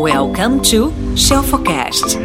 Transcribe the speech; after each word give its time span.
Welcome 0.00 0.60
to 0.70 0.92
Shelfocast. 1.16 2.16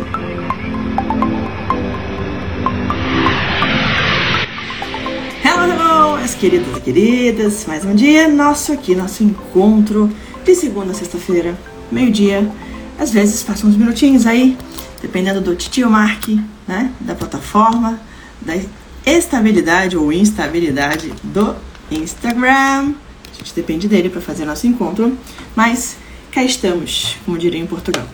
Hello, 5.44 5.72
hello, 5.72 6.16
minhas 6.18 6.36
queridas 6.36 6.78
e 6.78 6.82
queridas. 6.82 7.66
Mais 7.66 7.84
um 7.84 7.96
dia 7.96 8.28
nosso 8.28 8.72
aqui, 8.72 8.94
nosso 8.94 9.24
encontro 9.24 10.08
de 10.46 10.54
segunda 10.54 10.92
a 10.92 10.94
sexta-feira, 10.94 11.58
meio-dia. 11.92 12.48
Às 13.00 13.10
vezes 13.10 13.42
passa 13.42 13.66
uns 13.66 13.76
minutinhos 13.76 14.28
aí, 14.28 14.56
dependendo 15.02 15.42
do 15.42 15.56
titio 15.56 15.90
Mark, 15.90 16.28
né? 16.68 16.92
Da 17.00 17.16
plataforma, 17.16 18.00
da 18.40 18.54
estabilidade 19.04 19.98
ou 19.98 20.14
instabilidade 20.14 21.12
do 21.24 21.56
Instagram. 21.90 22.94
A 23.34 23.36
gente 23.36 23.56
depende 23.56 23.88
dele 23.88 24.10
para 24.10 24.22
fazer 24.22 24.46
nosso 24.46 24.68
encontro, 24.68 25.18
mas 25.56 26.03
cá 26.34 26.44
estamos, 26.44 27.16
como 27.24 27.38
diria 27.38 27.62
em 27.62 27.68
Portugal. 27.68 28.08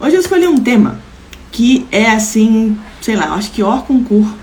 Hoje 0.00 0.16
eu 0.16 0.20
escolhi 0.20 0.48
um 0.48 0.58
tema 0.58 1.00
que 1.52 1.86
é 1.92 2.10
assim, 2.10 2.76
sei 3.00 3.14
lá, 3.14 3.34
acho 3.34 3.52
que 3.52 3.62
hors 3.62 3.84
concurso. 3.84 4.34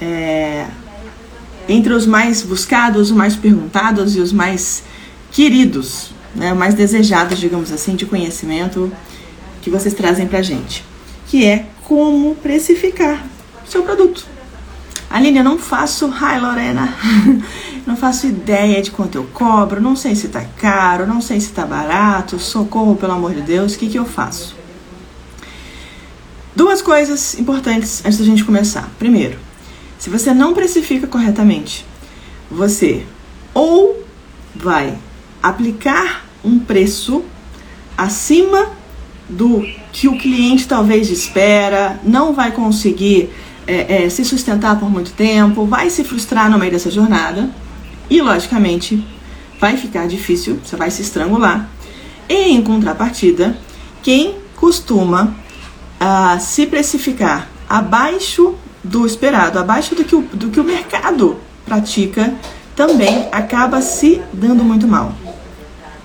É, 0.00 0.66
entre 1.68 1.92
os 1.92 2.06
mais 2.06 2.42
buscados, 2.42 3.10
os 3.10 3.16
mais 3.16 3.36
perguntados 3.36 4.16
e 4.16 4.20
os 4.20 4.32
mais 4.32 4.84
queridos, 5.30 6.10
né, 6.34 6.54
mais 6.54 6.74
desejados, 6.74 7.38
digamos 7.38 7.70
assim, 7.70 7.94
de 7.94 8.06
conhecimento 8.06 8.90
que 9.60 9.68
vocês 9.68 9.92
trazem 9.92 10.26
pra 10.26 10.40
gente, 10.40 10.82
que 11.26 11.44
é 11.44 11.66
como 11.82 12.34
precificar 12.36 13.22
seu 13.66 13.82
produto. 13.82 14.24
Aline, 15.10 15.38
eu 15.38 15.44
não 15.44 15.58
faço. 15.58 16.12
Ai, 16.20 16.40
Lorena. 16.40 16.94
não 17.88 17.96
faço 17.96 18.26
ideia 18.26 18.82
de 18.82 18.90
quanto 18.90 19.16
eu 19.16 19.24
cobro. 19.24 19.80
Não 19.80 19.96
sei 19.96 20.14
se 20.14 20.28
tá 20.28 20.44
caro. 20.58 21.06
Não 21.06 21.20
sei 21.20 21.40
se 21.40 21.50
tá 21.50 21.64
barato. 21.64 22.38
Socorro, 22.38 22.94
pelo 22.94 23.12
amor 23.12 23.34
de 23.34 23.40
Deus. 23.40 23.74
O 23.74 23.78
que, 23.78 23.88
que 23.88 23.98
eu 23.98 24.04
faço? 24.04 24.54
Duas 26.54 26.82
coisas 26.82 27.38
importantes 27.38 28.04
antes 28.04 28.18
da 28.18 28.24
gente 28.24 28.44
começar. 28.44 28.90
Primeiro, 28.98 29.38
se 29.98 30.10
você 30.10 30.34
não 30.34 30.52
precifica 30.52 31.06
corretamente, 31.06 31.86
você 32.50 33.06
ou 33.54 34.04
vai 34.54 34.98
aplicar 35.42 36.26
um 36.44 36.58
preço 36.58 37.24
acima 37.96 38.70
do 39.28 39.64
que 39.92 40.08
o 40.08 40.18
cliente 40.18 40.68
talvez 40.68 41.10
espera, 41.10 41.98
não 42.02 42.32
vai 42.32 42.52
conseguir 42.52 43.30
é, 43.66 44.04
é, 44.04 44.10
se 44.10 44.24
sustentar 44.24 44.78
por 44.78 44.90
muito 44.90 45.12
tempo, 45.12 45.64
vai 45.64 45.90
se 45.90 46.04
frustrar 46.04 46.50
no 46.50 46.58
meio 46.58 46.72
dessa 46.72 46.90
jornada 46.90 47.48
e, 48.10 48.20
logicamente, 48.20 49.04
vai 49.60 49.76
ficar 49.76 50.06
difícil, 50.06 50.58
você 50.64 50.76
vai 50.76 50.90
se 50.90 51.02
estrangular. 51.02 51.68
E, 52.28 52.50
em 52.50 52.62
contrapartida, 52.62 53.56
quem 54.02 54.36
costuma 54.56 55.34
uh, 56.00 56.40
se 56.40 56.66
precificar 56.66 57.48
abaixo 57.68 58.54
do 58.82 59.06
esperado, 59.06 59.58
abaixo 59.58 59.94
do 59.94 60.04
que 60.04 60.14
o, 60.14 60.22
do 60.22 60.50
que 60.50 60.60
o 60.60 60.64
mercado 60.64 61.36
pratica, 61.64 62.34
também 62.74 63.28
acaba 63.32 63.82
se 63.82 64.22
dando 64.32 64.64
muito 64.64 64.86
mal. 64.86 65.12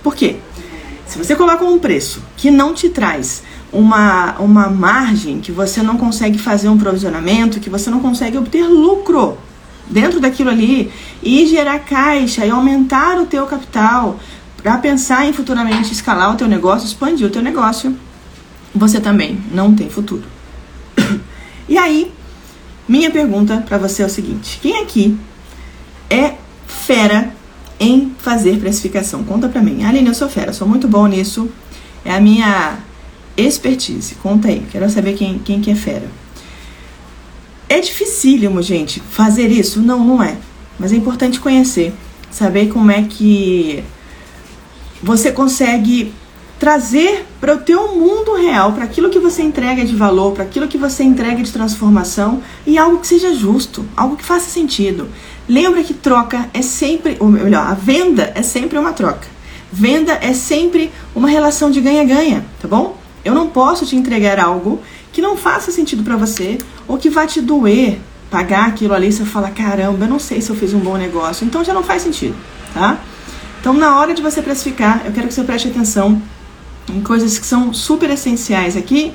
Por 0.01 0.15
quê? 0.15 0.37
Se 1.05 1.17
você 1.17 1.35
coloca 1.35 1.63
um 1.63 1.77
preço 1.77 2.23
que 2.35 2.49
não 2.49 2.73
te 2.73 2.89
traz 2.89 3.43
uma, 3.71 4.35
uma 4.39 4.67
margem 4.69 5.39
que 5.39 5.51
você 5.51 5.81
não 5.81 5.97
consegue 5.97 6.37
fazer 6.37 6.69
um 6.69 6.77
provisionamento, 6.77 7.59
que 7.59 7.69
você 7.69 7.89
não 7.89 7.99
consegue 7.99 8.37
obter 8.37 8.67
lucro 8.67 9.37
dentro 9.94 10.19
daquilo 10.19 10.49
ali 10.49 10.91
e 11.22 11.45
gerar 11.45 11.80
caixa 11.80 12.45
e 12.45 12.49
aumentar 12.49 13.19
o 13.19 13.27
teu 13.27 13.45
capital 13.45 14.19
para 14.61 14.77
pensar 14.80 15.25
em 15.27 15.33
futuramente 15.33 15.94
escalar 15.94 16.33
o 16.33 16.36
teu 16.36 16.47
negócio, 16.47 16.88
expandir 16.88 17.27
o 17.27 17.30
teu 17.30 17.41
negócio, 17.41 17.95
você 18.73 18.99
também 18.99 19.38
não 19.53 19.75
tem 19.75 19.89
futuro. 19.89 20.23
e 21.69 21.77
aí, 21.77 22.11
minha 22.88 23.11
pergunta 23.11 23.64
para 23.67 23.77
você 23.77 24.02
é 24.02 24.05
o 24.05 24.09
seguinte: 24.09 24.59
quem 24.61 24.81
aqui 24.81 25.17
é 26.10 26.33
fera 26.65 27.31
em 27.80 28.15
fazer 28.17 28.58
precificação? 28.60 29.23
Conta 29.23 29.48
para 29.48 29.61
mim. 29.61 29.83
Aline, 29.83 30.08
eu 30.08 30.15
sou 30.15 30.30
fera, 30.30 30.54
sou 30.54 30.67
muito 30.67 30.87
bom 30.87 31.05
nisso. 31.08 31.49
É 32.04 32.14
a 32.14 32.20
minha 32.20 32.80
expertise. 33.37 34.15
Conta 34.15 34.48
aí, 34.48 34.65
quero 34.71 34.89
saber 34.89 35.14
quem, 35.14 35.39
quem 35.39 35.61
que 35.61 35.70
é 35.70 35.75
fera. 35.75 36.23
É 37.73 37.80
dificílimo, 37.80 38.61
gente, 38.61 39.00
fazer 39.00 39.48
isso? 39.48 39.82
Não, 39.82 40.06
não 40.06 40.22
é. 40.22 40.38
Mas 40.78 40.94
é 40.94 40.95
importante 40.95 41.39
conhecer, 41.39 41.92
saber 42.30 42.67
como 42.67 42.92
é 42.92 43.02
que 43.02 43.84
você 45.02 45.32
consegue 45.32 46.14
trazer 46.60 47.26
para 47.42 47.56
o 47.56 47.58
teu 47.58 47.95
mundo 47.95 48.36
real, 48.36 48.73
para 48.73 48.84
aquilo 48.84 49.10
que 49.10 49.17
você 49.17 49.42
entrega 49.42 49.84
de 49.84 49.95
valor, 49.95 50.34
para 50.34 50.44
aquilo 50.44 50.67
que 50.67 50.78
você 50.78 51.04
entrega 51.04 51.42
de 51.42 51.52
transformação 51.52 52.44
e 52.64 52.78
algo 52.78 53.00
que 53.00 53.08
seja 53.08 53.34
justo, 53.34 53.84
algo 53.98 54.17
que 54.17 54.23
faça 54.23 54.52
sentido. 54.52 55.10
Lembra 55.50 55.84
que 55.84 55.95
troca 55.95 56.48
é 56.54 56.61
sempre, 56.61 57.17
ou 57.20 57.28
melhor, 57.28 57.66
a 57.66 57.73
venda 57.73 58.32
é 58.36 58.44
sempre 58.44 58.78
uma 58.78 58.94
troca. 58.94 59.28
Venda 59.72 60.14
é 60.22 60.34
sempre 60.34 60.92
uma 61.16 61.28
relação 61.28 61.72
de 61.72 61.82
ganha-ganha, 61.82 62.45
tá 62.61 62.67
bom? 62.67 62.95
Eu 63.26 63.34
não 63.34 63.48
posso 63.48 63.84
te 63.84 63.95
entregar 63.95 64.40
algo 64.40 64.80
que 65.13 65.21
não 65.21 65.37
faça 65.37 65.71
sentido 65.71 66.03
para 66.03 66.17
você 66.17 66.57
ou 66.87 66.97
que 66.97 67.09
vá 67.09 67.25
te 67.25 67.39
doer 67.39 67.99
pagar 68.29 68.65
aquilo 68.65 68.93
ali. 68.93 69.13
Você 69.13 69.23
fala, 69.23 69.51
caramba, 69.51 70.05
eu 70.05 70.09
não 70.09 70.19
sei 70.19 70.41
se 70.41 70.49
eu 70.49 70.55
fiz 70.55 70.73
um 70.73 70.79
bom 70.79 70.97
negócio. 70.97 71.45
Então 71.45 71.63
já 71.63 71.73
não 71.73 71.83
faz 71.83 72.01
sentido, 72.01 72.35
tá? 72.73 72.99
Então, 73.61 73.73
na 73.73 73.97
hora 73.97 74.13
de 74.13 74.21
você 74.21 74.41
precificar, 74.41 75.03
eu 75.05 75.13
quero 75.13 75.27
que 75.27 75.33
você 75.33 75.43
preste 75.43 75.69
atenção 75.69 76.21
em 76.89 76.99
coisas 76.99 77.39
que 77.39 77.45
são 77.45 77.73
super 77.73 78.09
essenciais 78.09 78.75
aqui. 78.75 79.13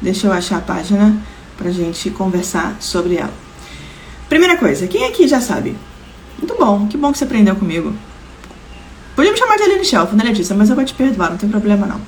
Deixa 0.00 0.28
eu 0.28 0.32
achar 0.32 0.58
a 0.58 0.60
página 0.60 1.16
pra 1.56 1.70
gente 1.72 2.08
conversar 2.10 2.76
sobre 2.78 3.16
ela. 3.16 3.32
Primeira 4.28 4.56
coisa, 4.56 4.86
quem 4.86 5.04
aqui 5.06 5.26
já 5.26 5.40
sabe? 5.40 5.74
Muito 6.38 6.54
bom, 6.56 6.86
que 6.86 6.96
bom 6.96 7.10
que 7.10 7.18
você 7.18 7.24
aprendeu 7.24 7.56
comigo. 7.56 7.92
Podia 9.16 9.32
me 9.32 9.38
chamar 9.38 9.56
de 9.56 9.64
Aline 9.64 9.84
Shelf, 9.84 10.14
né, 10.14 10.22
Letícia? 10.22 10.54
Mas 10.54 10.70
eu 10.70 10.76
vou 10.76 10.84
te 10.84 10.94
perdoar, 10.94 11.30
não 11.30 11.36
tem 11.36 11.48
problema 11.48 11.84
não. 11.84 12.00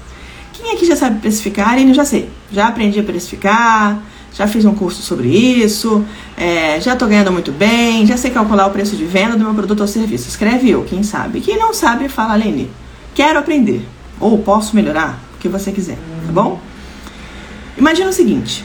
Quem 0.60 0.72
aqui 0.72 0.84
já 0.84 0.94
sabe 0.94 1.20
precificar? 1.20 1.80
Eu 1.80 1.94
já 1.94 2.04
sei. 2.04 2.28
Já 2.52 2.68
aprendi 2.68 3.00
a 3.00 3.02
precificar, 3.02 4.02
já 4.32 4.46
fiz 4.46 4.64
um 4.64 4.74
curso 4.74 5.02
sobre 5.02 5.28
isso, 5.28 6.04
é, 6.36 6.80
já 6.80 6.92
estou 6.92 7.08
ganhando 7.08 7.32
muito 7.32 7.50
bem, 7.50 8.06
já 8.06 8.16
sei 8.16 8.30
calcular 8.30 8.66
o 8.66 8.70
preço 8.70 8.94
de 8.94 9.04
venda 9.04 9.36
do 9.36 9.44
meu 9.44 9.54
produto 9.54 9.80
ou 9.80 9.86
serviço. 9.86 10.28
Escreve 10.28 10.70
eu, 10.70 10.84
quem 10.84 11.02
sabe. 11.02 11.40
Quem 11.40 11.58
não 11.58 11.72
sabe, 11.72 12.08
fala, 12.08 12.34
Lene, 12.34 12.70
quero 13.14 13.38
aprender. 13.38 13.86
Ou 14.20 14.38
posso 14.38 14.76
melhorar, 14.76 15.18
o 15.34 15.38
que 15.38 15.48
você 15.48 15.72
quiser, 15.72 15.98
tá 16.26 16.32
bom? 16.32 16.60
Imagina 17.78 18.10
o 18.10 18.12
seguinte. 18.12 18.64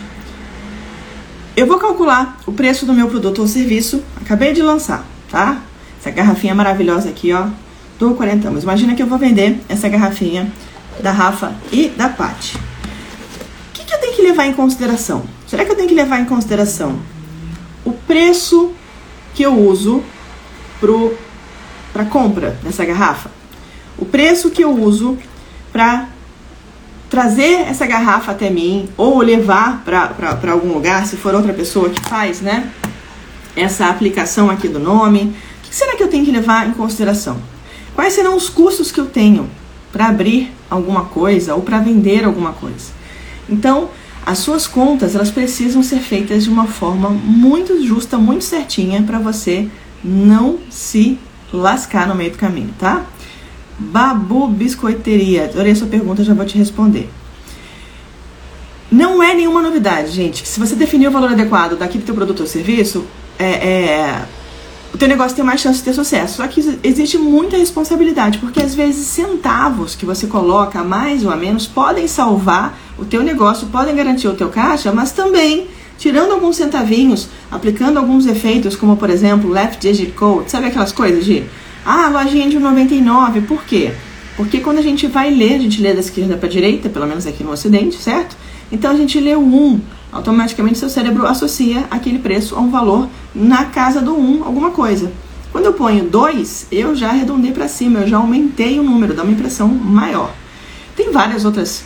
Eu 1.56 1.66
vou 1.66 1.78
calcular 1.78 2.38
o 2.46 2.52
preço 2.52 2.86
do 2.86 2.94
meu 2.94 3.08
produto 3.08 3.40
ou 3.40 3.48
serviço, 3.48 4.04
acabei 4.22 4.52
de 4.52 4.62
lançar, 4.62 5.06
tá? 5.32 5.62
Essa 6.00 6.12
garrafinha 6.12 6.54
maravilhosa 6.54 7.08
aqui, 7.08 7.32
ó, 7.32 7.48
do 7.98 8.14
40 8.14 8.50
anos. 8.50 8.64
Imagina 8.64 8.94
que 8.94 9.02
eu 9.02 9.08
vou 9.08 9.18
vender 9.18 9.62
essa 9.70 9.88
garrafinha 9.88 10.52
da 11.02 11.12
Rafa 11.12 11.54
e 11.72 11.90
da 11.90 12.10
Paty. 12.10 12.58
O 12.58 12.62
que, 13.74 13.86
que 13.86 13.94
eu 13.94 14.00
tenho 14.00 14.16
que 14.16 14.22
levar 14.22 14.46
em 14.46 14.54
consideração? 14.54 15.24
Será 15.48 15.66
que 15.66 15.72
eu 15.72 15.76
tenho 15.76 15.88
que 15.88 15.96
levar 15.96 16.20
em 16.20 16.26
consideração 16.26 17.00
o 17.84 17.94
preço 17.94 18.72
que 19.34 19.44
eu 19.44 19.54
uso 19.58 20.04
para 21.94 22.06
compra 22.06 22.58
dessa 22.64 22.84
garrafa? 22.86 23.30
O 23.98 24.06
preço 24.06 24.50
que 24.50 24.64
eu 24.64 24.72
uso 24.72 25.18
para 25.72 26.08
trazer 27.10 27.62
essa 27.68 27.86
garrafa 27.86 28.32
até 28.32 28.50
mim 28.50 28.90
ou 28.98 29.20
levar 29.20 29.84
para 29.84 30.52
algum 30.52 30.74
lugar, 30.74 31.06
se 31.06 31.16
for 31.16 31.36
outra 31.36 31.54
pessoa 31.54 31.90
que 31.90 32.02
faz, 32.10 32.42
né? 32.42 32.72
Essa 33.56 33.88
aplicação 33.88 34.50
aqui 34.50 34.68
do 34.68 34.80
nome. 34.80 35.36
O 35.60 35.68
que 35.68 35.76
será 35.76 35.96
que 35.96 36.04
eu 36.04 36.08
tenho 36.08 36.26
que 36.26 36.32
levar 36.32 36.68
em 36.68 36.72
consideração? 36.72 37.38
Quais 37.94 38.14
serão 38.14 38.36
os 38.36 38.50
custos 38.50 38.92
que 38.92 39.00
eu 39.00 39.06
tenho 39.06 39.50
para 39.92 40.08
abrir 40.08 40.52
alguma 40.70 41.06
coisa 41.06 41.56
ou 41.56 41.62
para 41.62 41.80
vender 41.80 42.26
alguma 42.26 42.54
coisa. 42.54 42.94
Então, 43.50 43.90
as 44.26 44.40
suas 44.40 44.66
contas 44.66 45.16
elas 45.16 45.30
precisam 45.30 45.84
ser 45.84 46.00
feitas 46.00 46.44
de 46.44 46.50
uma 46.50 46.66
forma 46.66 47.10
muito 47.10 47.86
justa, 47.86 48.18
muito 48.18 48.44
certinha 48.44 49.04
para 49.04 49.20
você 49.20 49.70
não 50.04 50.60
se 50.70 51.20
lascar 51.54 52.08
no 52.08 52.16
meio 52.16 52.32
do 52.32 52.38
caminho, 52.38 52.74
tá? 52.80 53.06
Babu 53.78 54.48
Biscoiteria, 54.48 55.46
adorei 55.46 55.74
a 55.74 55.76
sua 55.76 55.88
pergunta, 55.88 56.24
já 56.24 56.34
vou 56.34 56.46
te 56.46 56.58
responder. 56.58 57.10
Não 58.92 59.22
é 59.22 59.34
nenhuma 59.34 59.62
novidade, 59.62 60.12
gente. 60.12 60.48
Se 60.48 60.60
você 60.60 60.76
definir 60.76 61.08
o 61.08 61.12
valor 61.12 61.32
adequado 61.32 61.78
daquele 61.78 62.04
teu 62.04 62.16
produto 62.16 62.42
ou 62.42 62.48
serviço, 62.48 63.06
é, 63.38 63.46
é 63.46 64.26
o 64.96 64.98
teu 64.98 65.10
negócio 65.10 65.36
tem 65.36 65.44
mais 65.44 65.60
chance 65.60 65.80
de 65.80 65.84
ter 65.84 65.94
sucesso. 65.94 66.38
Só 66.38 66.48
que 66.48 66.80
existe 66.82 67.18
muita 67.18 67.58
responsabilidade, 67.58 68.38
porque 68.38 68.64
às 68.64 68.74
vezes 68.74 69.06
centavos 69.08 69.94
que 69.94 70.06
você 70.06 70.26
coloca, 70.26 70.86
mais 70.86 71.26
ou 71.26 71.32
a 71.32 71.36
menos, 71.36 71.68
podem 71.68 72.08
salvar 72.08 72.80
o 72.98 73.04
teu 73.04 73.22
negócio, 73.22 73.68
podem 73.68 73.94
garantir 73.94 74.30
o 74.30 74.34
teu 74.34 74.48
caixa, 74.48 74.94
mas 74.94 75.12
também 75.12 75.68
tirando 75.98 76.32
alguns 76.32 76.56
centavinhos, 76.56 77.28
aplicando 77.52 77.98
alguns 77.98 78.26
efeitos, 78.26 78.78
como 78.78 78.96
por 78.96 79.10
exemplo, 79.10 79.50
left 79.50 79.82
digit 79.82 80.14
code, 80.14 80.50
sabe 80.50 80.68
aquelas 80.68 80.94
coisas 80.94 81.26
de 81.26 81.44
ah, 81.86 82.08
lojinha 82.08 82.50
de 82.50 82.58
99, 82.58 83.42
por 83.42 83.66
quê? 83.66 83.92
Porque 84.38 84.62
quando 84.62 84.78
a 84.78 84.82
gente 84.82 85.08
vai 85.08 85.30
ler, 85.30 85.56
a 85.56 85.60
gente 85.60 85.82
lê 85.82 85.94
da 85.94 86.00
esquerda 86.00 86.38
para 86.38 86.48
a 86.48 86.52
direita, 86.52 86.88
pelo 86.88 87.06
menos 87.06 87.28
aqui 87.28 87.44
no 87.44 87.52
Ocidente, 87.52 87.98
certo? 87.98 88.38
Então 88.72 88.92
a 88.92 88.96
gente 88.96 89.20
lê 89.20 89.36
o 89.36 89.42
1, 89.42 89.82
automaticamente 90.16 90.80
seu 90.80 90.90
cérebro 90.90 91.28
associa 91.28 91.86
aquele 91.92 92.20
preço 92.20 92.56
a 92.56 92.60
um 92.60 92.72
valor 92.72 93.10
na 93.36 93.66
casa 93.66 94.02
do 94.02 94.18
1, 94.18 94.46
alguma 94.46 94.72
coisa. 94.72 95.12
Quando 95.52 95.66
eu 95.66 95.74
ponho 95.74 96.06
2, 96.06 96.68
eu 96.72 96.96
já 96.96 97.10
arredondei 97.10 97.52
para 97.52 97.68
cima, 97.68 98.00
eu 98.00 98.08
já 98.08 98.18
aumentei 98.18 98.80
o 98.80 98.84
número, 98.84 99.14
dá 99.14 99.24
uma 99.24 99.32
impressão 99.34 99.68
maior. 99.68 100.34
Tem 100.96 101.12
várias 101.12 101.44
outras 101.44 101.84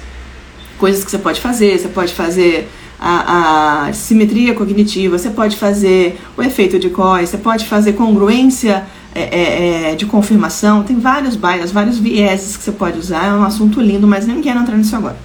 coisas 0.77 1.03
que 1.03 1.09
você 1.09 1.17
pode 1.17 1.41
fazer, 1.41 1.79
você 1.79 1.87
pode 1.87 2.13
fazer 2.13 2.69
a, 2.99 3.87
a 3.87 3.93
simetria 3.93 4.53
cognitiva, 4.53 5.17
você 5.17 5.31
pode 5.31 5.57
fazer 5.57 6.19
o 6.37 6.43
efeito 6.43 6.77
de 6.77 6.91
Coy, 6.91 7.25
você 7.25 7.37
pode 7.37 7.65
fazer 7.65 7.93
congruência 7.93 8.85
é, 9.15 9.21
é, 9.21 9.91
é, 9.91 9.95
de 9.95 10.05
confirmação, 10.05 10.83
tem 10.83 10.99
vários 10.99 11.35
bias, 11.35 11.71
vários 11.71 11.97
vieses 11.97 12.55
que 12.55 12.63
você 12.63 12.71
pode 12.71 12.99
usar, 12.99 13.25
é 13.25 13.33
um 13.33 13.43
assunto 13.43 13.81
lindo, 13.81 14.07
mas 14.07 14.27
nem 14.27 14.39
quero 14.39 14.59
entrar 14.59 14.77
nisso 14.77 14.95
agora. 14.95 15.17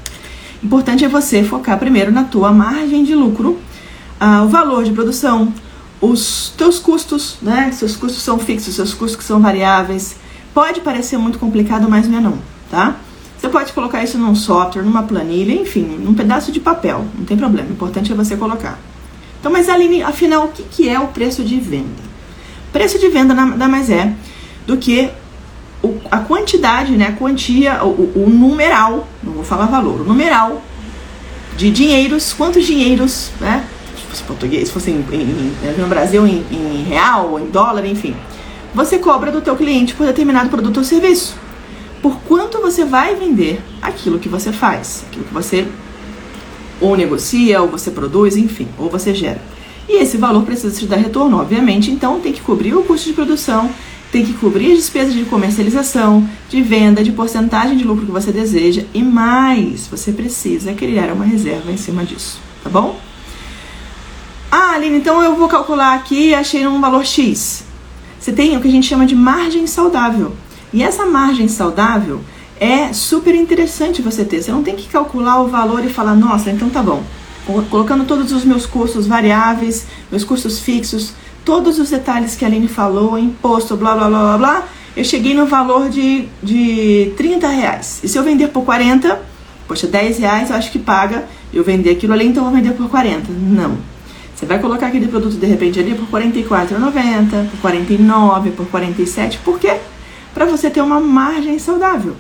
Importante 0.65 1.05
é 1.05 1.09
você 1.09 1.45
focar 1.45 1.79
primeiro 1.79 2.11
na 2.11 2.25
tua 2.25 2.51
margem 2.51 3.05
de 3.05 3.15
lucro, 3.15 3.59
ah, 4.19 4.43
o 4.45 4.49
valor 4.49 4.83
de 4.83 4.93
produção, 4.93 5.53
os 6.01 6.55
teus 6.57 6.79
custos, 6.79 7.37
né? 7.43 7.71
Seus 7.71 7.95
custos 7.97 8.23
são 8.23 8.39
fixos, 8.39 8.75
seus 8.75 8.95
custos 8.95 9.17
que 9.17 9.25
são 9.25 9.41
variáveis. 9.41 10.17
Pode 10.55 10.81
parecer 10.81 11.19
muito 11.19 11.39
complicado, 11.39 11.87
mas 11.87 12.09
não 12.09 12.19
é 12.19 12.21
não, 12.23 12.39
tá? 12.71 12.97
Você 13.37 13.51
pode 13.51 13.75
colocar 13.75 14.03
isso 14.03 14.17
num 14.17 14.35
software, 14.35 14.83
numa 14.83 15.03
planilha, 15.03 15.53
enfim, 15.53 15.83
num 15.83 16.15
pedaço 16.15 16.51
de 16.51 16.61
papel, 16.61 17.05
não 17.19 17.27
tem 17.27 17.37
problema. 17.37 17.69
O 17.69 17.73
importante 17.73 18.11
é 18.11 18.15
você 18.15 18.35
colocar. 18.35 18.79
Então, 19.39 19.53
mas 19.53 19.69
Aline, 19.69 20.03
afinal, 20.03 20.47
o 20.47 20.49
que, 20.49 20.63
que 20.63 20.89
é 20.89 20.99
o 20.99 21.09
preço 21.09 21.45
de 21.45 21.61
venda? 21.61 22.03
Preço 22.73 22.99
de 22.99 23.09
venda 23.11 23.35
nada 23.35 23.69
mais 23.69 23.91
é 23.91 24.15
do 24.67 24.79
que 24.79 25.11
a 26.11 26.19
quantidade, 26.19 26.93
né, 26.93 27.09
a 27.09 27.13
quantia, 27.13 27.85
o, 27.85 28.13
o, 28.15 28.29
numeral, 28.29 29.09
não 29.23 29.33
vou 29.33 29.45
falar 29.45 29.67
valor, 29.67 30.01
o 30.01 30.05
numeral 30.05 30.63
de 31.57 31.71
dinheiros, 31.71 32.33
quantos 32.33 32.67
dinheiros, 32.67 33.31
né, 33.41 33.65
se 33.97 34.03
fosse 34.07 34.23
português, 34.23 34.69
se 34.69 34.75
fosse 34.75 34.91
em, 34.91 35.05
em, 35.13 35.81
no 35.81 35.87
Brasil 35.87 36.27
em, 36.27 36.45
em 36.51 36.85
real, 36.85 37.39
em 37.39 37.47
dólar, 37.47 37.85
enfim, 37.87 38.15
você 38.75 38.99
cobra 38.99 39.31
do 39.31 39.41
teu 39.41 39.57
cliente 39.57 39.95
por 39.95 40.07
determinado 40.07 40.51
produto 40.51 40.79
ou 40.79 40.85
serviço. 40.85 41.37
Por 42.03 42.17
quanto 42.23 42.61
você 42.61 42.85
vai 42.85 43.15
vender 43.15 43.63
aquilo 43.81 44.19
que 44.19 44.29
você 44.29 44.53
faz, 44.53 45.05
aquilo 45.09 45.25
que 45.25 45.33
você 45.33 45.67
ou 46.81 46.97
negocia, 46.97 47.63
ou 47.63 47.69
você 47.69 47.91
produz, 47.91 48.37
enfim, 48.37 48.69
ou 48.77 48.91
você 48.91 49.15
gera. 49.15 49.41
E 49.89 50.03
esse 50.03 50.17
valor 50.17 50.43
precisa 50.45 50.77
te 50.77 50.87
dar 50.87 50.97
retorno, 50.97 51.39
obviamente, 51.39 51.91
então 51.91 52.21
tem 52.21 52.33
que 52.33 52.41
cobrir 52.41 52.75
o 52.75 52.83
custo 52.83 53.09
de 53.09 53.15
produção, 53.15 53.71
tem 54.15 54.25
que 54.25 54.35
cobrir 54.35 54.71
as 54.71 54.79
despesas 54.79 55.13
de 55.13 55.25
comercialização, 55.25 56.25
de 56.49 56.63
venda, 56.63 57.03
de 57.03 57.11
porcentagem 57.11 57.77
de 57.77 57.83
lucro 57.83 58.07
que 58.07 58.13
você 58.13 58.31
deseja 58.31 58.85
e 58.95 59.03
mais, 59.03 59.89
você 59.89 60.13
precisa 60.13 60.73
criar 60.73 61.13
uma 61.13 61.25
reserva 61.25 61.73
em 61.73 61.77
cima 61.77 62.05
disso, 62.05 62.39
tá 62.63 62.71
bom? 62.71 62.97
Ah, 64.53 64.75
Aline, 64.75 64.99
então 64.99 65.21
eu 65.21 65.35
vou 65.35 65.49
calcular 65.49 65.95
aqui 65.95 66.33
achei 66.33 66.65
um 66.65 66.81
valor 66.81 67.05
X. 67.05 67.65
Você 68.21 68.33
tem 68.33 68.57
o 68.57 68.61
que 68.61 68.69
a 68.69 68.71
gente 68.71 68.87
chama 68.87 69.05
de 69.05 69.17
margem 69.17 69.67
saudável. 69.67 70.37
E 70.73 70.81
essa 70.81 71.05
margem 71.05 71.49
saudável 71.49 72.21
é 72.61 72.93
super 72.93 73.35
interessante 73.35 74.01
você 74.01 74.25
ter. 74.25 74.45
Você 74.45 74.53
não 74.53 74.63
tem 74.63 74.77
que 74.77 74.89
calcular 74.89 75.43
o 75.43 75.49
valor 75.49 75.85
e 75.85 75.89
falar, 75.89 76.15
nossa, 76.15 76.53
então 76.53 76.71
tá 76.71 76.81
bom 76.81 77.03
colocando 77.69 78.07
todos 78.07 78.33
os 78.33 78.43
meus 78.43 78.65
custos 78.65 79.07
variáveis, 79.07 79.87
meus 80.11 80.25
custos 80.25 80.59
fixos, 80.59 81.13
todos 81.45 81.79
os 81.79 81.91
detalhes 81.91 82.35
que 82.35 82.45
a 82.45 82.49
Aline 82.49 82.69
falou, 82.69 83.19
imposto, 83.19 83.77
blá 83.77 83.95
blá 83.95 84.09
blá 84.09 84.19
blá 84.21 84.39
blá, 84.39 84.69
eu 84.97 85.05
cheguei 85.05 85.35
no 85.35 85.47
valor 85.47 85.89
de, 85.89 86.27
de 86.43 87.13
30 87.17 87.49
reais. 87.49 88.01
E 88.03 88.09
se 88.09 88.17
eu 88.17 88.23
vender 88.23 88.49
por 88.49 88.65
40, 88.65 89.21
poxa, 89.67 89.87
10 89.87 90.19
reais 90.19 90.51
eu 90.51 90.57
acho 90.57 90.71
que 90.71 90.79
paga 90.79 91.25
eu 91.53 91.63
vender 91.65 91.91
aquilo 91.91 92.13
ali, 92.13 92.27
então 92.27 92.45
eu 92.45 92.51
vou 92.51 92.61
vender 92.61 92.75
por 92.75 92.89
40. 92.89 93.31
Não. 93.31 93.77
Você 94.35 94.47
vai 94.47 94.59
colocar 94.59 94.89
aquele 94.89 95.07
produto 95.07 95.37
de 95.37 95.47
repente 95.47 95.79
ali 95.79 95.95
por 95.95 96.21
R$ 96.21 96.31
44,90, 96.31 97.49
por 97.51 97.61
49, 97.61 98.51
por 98.51 98.67
47, 98.67 99.39
por 99.45 99.59
quê? 99.59 99.77
Para 100.33 100.45
você 100.45 100.69
ter 100.71 100.81
uma 100.81 101.01
margem 101.01 101.59
saudável. 101.59 102.17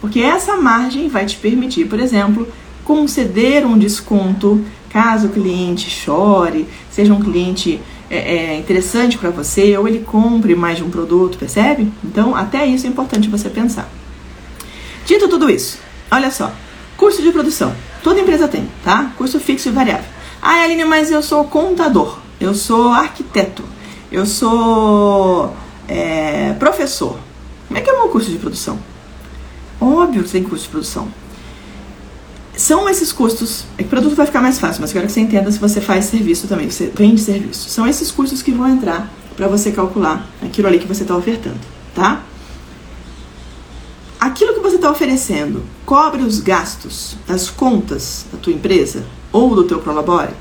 Porque 0.00 0.20
essa 0.20 0.56
margem 0.56 1.08
vai 1.08 1.26
te 1.26 1.36
permitir, 1.36 1.86
por 1.86 2.00
exemplo, 2.00 2.48
conceder 2.84 3.64
um 3.64 3.78
desconto 3.78 4.64
caso 4.90 5.28
o 5.28 5.30
cliente 5.30 5.88
chore, 5.88 6.66
seja 6.90 7.14
um 7.14 7.20
cliente 7.20 7.80
é, 8.14 8.18
é, 8.18 8.58
interessante 8.58 9.16
para 9.16 9.30
você 9.30 9.74
ou 9.78 9.88
ele 9.88 10.00
compre 10.00 10.54
mais 10.54 10.76
de 10.76 10.84
um 10.84 10.90
produto, 10.90 11.38
percebe? 11.38 11.90
Então, 12.04 12.36
até 12.36 12.66
isso 12.66 12.86
é 12.86 12.90
importante 12.90 13.26
você 13.30 13.48
pensar. 13.48 13.88
Dito 15.06 15.28
tudo 15.28 15.48
isso, 15.48 15.78
olha 16.10 16.30
só, 16.30 16.52
curso 16.94 17.22
de 17.22 17.32
produção, 17.32 17.74
toda 18.02 18.20
empresa 18.20 18.46
tem, 18.46 18.68
tá? 18.84 19.12
Curso 19.16 19.40
fixo 19.40 19.70
e 19.70 19.72
variável. 19.72 20.04
Ah, 20.42 20.62
Aline, 20.62 20.84
mas 20.84 21.10
eu 21.10 21.22
sou 21.22 21.44
contador, 21.44 22.18
eu 22.38 22.54
sou 22.54 22.88
arquiteto, 22.88 23.64
eu 24.12 24.26
sou 24.26 25.56
é, 25.88 26.52
professor. 26.58 27.18
Como 27.66 27.78
é 27.78 27.80
que 27.80 27.88
é 27.88 27.92
o 27.94 27.96
meu 27.96 28.08
curso 28.10 28.30
de 28.30 28.36
produção? 28.36 28.78
Óbvio 29.80 30.22
que 30.22 30.30
tem 30.30 30.42
curso 30.42 30.64
de 30.64 30.70
produção 30.70 31.08
são 32.56 32.88
esses 32.88 33.12
custos. 33.12 33.64
É 33.78 33.82
que 33.82 33.86
o 33.86 33.90
produto 33.90 34.14
vai 34.14 34.26
ficar 34.26 34.40
mais 34.40 34.58
fácil, 34.58 34.80
mas 34.80 34.90
eu 34.90 34.94
quero 34.94 35.06
que 35.06 35.12
você 35.12 35.20
entenda 35.20 35.50
se 35.50 35.58
você 35.58 35.80
faz 35.80 36.06
serviço 36.06 36.46
também, 36.46 36.70
você 36.70 36.92
vende 36.94 37.20
serviço. 37.20 37.68
São 37.68 37.86
esses 37.86 38.10
custos 38.10 38.42
que 38.42 38.52
vão 38.52 38.68
entrar 38.68 39.10
para 39.36 39.48
você 39.48 39.72
calcular 39.72 40.28
aquilo 40.42 40.68
ali 40.68 40.78
que 40.78 40.86
você 40.86 41.02
está 41.02 41.16
ofertando, 41.16 41.58
tá? 41.94 42.22
Aquilo 44.20 44.54
que 44.54 44.60
você 44.60 44.76
está 44.76 44.90
oferecendo 44.90 45.64
cobre 45.84 46.22
os 46.22 46.38
gastos 46.38 47.16
das 47.26 47.50
contas 47.50 48.26
da 48.30 48.38
tua 48.38 48.52
empresa 48.52 49.04
ou 49.32 49.54
do 49.54 49.64
teu 49.64 49.80
prolabore? 49.80 50.32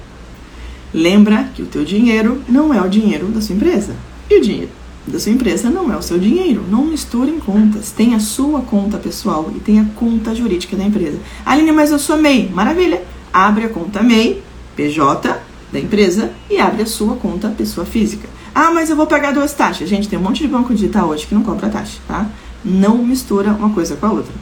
Lembra 0.93 1.49
que 1.55 1.63
o 1.63 1.65
teu 1.65 1.83
dinheiro 1.83 2.43
não 2.47 2.73
é 2.73 2.81
o 2.81 2.89
dinheiro 2.89 3.27
da 3.27 3.41
sua 3.41 3.55
empresa. 3.55 3.95
E 4.29 4.37
o 4.37 4.41
dinheiro 4.41 4.80
da 5.07 5.19
sua 5.19 5.31
empresa 5.31 5.69
não 5.69 5.91
é 5.91 5.97
o 5.97 6.01
seu 6.01 6.19
dinheiro. 6.19 6.63
Não 6.69 6.85
misturem 6.85 7.39
contas. 7.39 7.91
Tem 7.91 8.13
a 8.13 8.19
sua 8.19 8.61
conta 8.61 8.97
pessoal 8.97 9.51
e 9.55 9.59
tem 9.59 9.79
a 9.79 9.85
conta 9.95 10.35
jurídica 10.35 10.75
da 10.77 10.83
empresa. 10.83 11.17
Aline, 11.45 11.71
mas 11.71 11.91
eu 11.91 11.99
sou 11.99 12.17
MEI. 12.17 12.49
Maravilha. 12.53 13.01
Abre 13.33 13.65
a 13.65 13.69
conta 13.69 14.03
MEI, 14.03 14.43
PJ 14.75 15.39
da 15.71 15.79
empresa 15.79 16.31
e 16.49 16.59
abre 16.59 16.83
a 16.83 16.85
sua 16.85 17.15
conta 17.15 17.49
pessoa 17.49 17.85
física. 17.85 18.27
Ah, 18.53 18.71
mas 18.71 18.89
eu 18.89 18.95
vou 18.95 19.07
pagar 19.07 19.33
duas 19.33 19.53
taxas. 19.53 19.87
Gente, 19.87 20.09
tem 20.09 20.19
um 20.19 20.21
monte 20.21 20.43
de 20.43 20.47
banco 20.47 20.73
digital 20.73 21.07
hoje 21.09 21.25
que 21.25 21.33
não 21.33 21.41
cobra 21.41 21.69
taxa, 21.69 21.99
tá? 22.07 22.27
Não 22.63 22.97
mistura 22.97 23.51
uma 23.51 23.69
coisa 23.69 23.95
com 23.95 24.05
a 24.05 24.11
outra. 24.11 24.33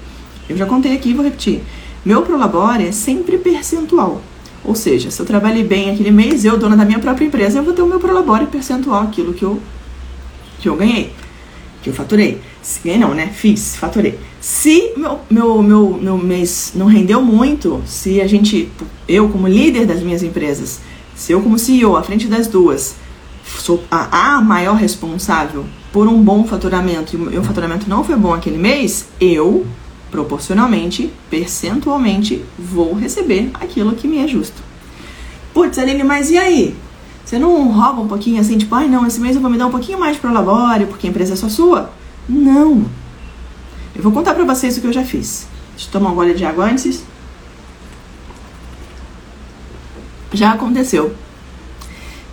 Eu 0.50 0.58
já 0.58 0.66
contei 0.66 0.94
aqui 0.94 1.14
vou 1.14 1.24
repetir. 1.24 1.62
Meu 2.04 2.24
Prolabore 2.24 2.88
é 2.88 2.92
sempre 2.92 3.38
percentual. 3.38 4.22
Ou 4.64 4.76
seja, 4.76 5.12
se 5.12 5.22
eu 5.22 5.26
trabalhei 5.26 5.64
bem 5.64 5.92
aquele 5.92 6.12
mês, 6.12 6.44
eu, 6.44 6.58
dona 6.58 6.76
da 6.76 6.84
minha 6.84 7.00
própria 7.00 7.26
empresa, 7.26 7.60
eu 7.60 7.64
vou 7.64 7.74
ter 7.74 7.82
o 7.82 7.88
meu 7.88 8.00
Prolabore 8.00 8.48
percentual, 8.48 9.04
aquilo 9.04 9.34
que 9.34 9.44
eu 9.44 9.60
que 10.60 10.70
eu 10.70 10.76
ganhei, 10.76 11.14
que 11.82 11.90
eu 11.90 11.94
faturei. 11.94 12.42
Se 12.62 12.82
ganhei 12.84 13.00
não, 13.00 13.14
né? 13.14 13.28
Fiz, 13.28 13.76
faturei. 13.76 14.20
Se 14.42 14.94
meu, 14.96 15.20
meu, 15.30 15.62
meu, 15.62 16.00
meu 16.02 16.18
mês 16.18 16.74
não 16.76 16.86
rendeu 16.86 17.22
muito, 17.22 17.82
se 17.86 18.22
a 18.22 18.28
gente, 18.28 18.70
eu 19.08 19.30
como 19.30 19.48
líder 19.48 19.86
das 19.86 20.02
minhas 20.02 20.24
empresas, 20.24 20.80
se 21.16 21.32
eu 21.32 21.42
como 21.42 21.58
CEO, 21.58 21.98
à 21.98 22.04
frente 22.04 22.28
das 22.28 22.48
duas, 22.48 22.96
sou 23.44 23.84
a, 23.90 24.36
a 24.36 24.42
maior 24.42 24.76
responsável 24.76 25.66
por 25.92 26.08
um 26.08 26.22
bom 26.22 26.46
faturamento 26.46 27.16
e 27.16 27.18
o 27.18 27.32
meu 27.32 27.44
faturamento 27.44 27.90
não 27.90 28.04
foi 28.04 28.16
bom 28.16 28.34
aquele 28.34 28.58
mês, 28.58 29.08
eu, 29.20 29.66
proporcionalmente, 30.12 31.12
percentualmente, 31.30 32.44
vou 32.58 32.94
receber 32.94 33.50
aquilo 33.56 33.96
que 33.96 34.08
me 34.08 34.20
é 34.20 34.28
justo. 34.28 34.62
Putz, 35.54 35.78
Aline, 35.80 36.04
mas 36.04 36.30
e 36.30 36.38
aí? 36.38 36.76
Você 37.30 37.38
não 37.38 37.72
rouba 37.72 38.02
um 38.02 38.08
pouquinho 38.08 38.42
assim, 38.42 38.58
tipo, 38.58 38.74
ai 38.74 38.88
não, 38.88 39.06
esse 39.06 39.20
mês 39.20 39.36
eu 39.36 39.42
vou 39.42 39.52
me 39.52 39.58
dar 39.60 39.68
um 39.68 39.70
pouquinho 39.70 40.00
mais 40.00 40.18
pro 40.18 40.34
labore, 40.34 40.88
porque 40.88 41.06
a 41.06 41.12
empresa 41.12 41.34
é 41.34 41.36
só 41.36 41.48
sua? 41.48 41.92
Não. 42.28 42.90
Eu 43.96 44.02
vou 44.02 44.12
contar 44.12 44.34
pra 44.34 44.44
vocês 44.44 44.76
o 44.76 44.82
que 44.82 44.88
eu 44.88 44.92
já 44.92 45.04
fiz. 45.04 45.48
Deixa 45.76 45.88
eu 45.88 45.92
tomar 45.92 46.10
um 46.10 46.16
gole 46.16 46.34
de 46.34 46.44
água 46.44 46.66
antes. 46.66 47.04
Já 50.34 50.54
aconteceu 50.54 51.16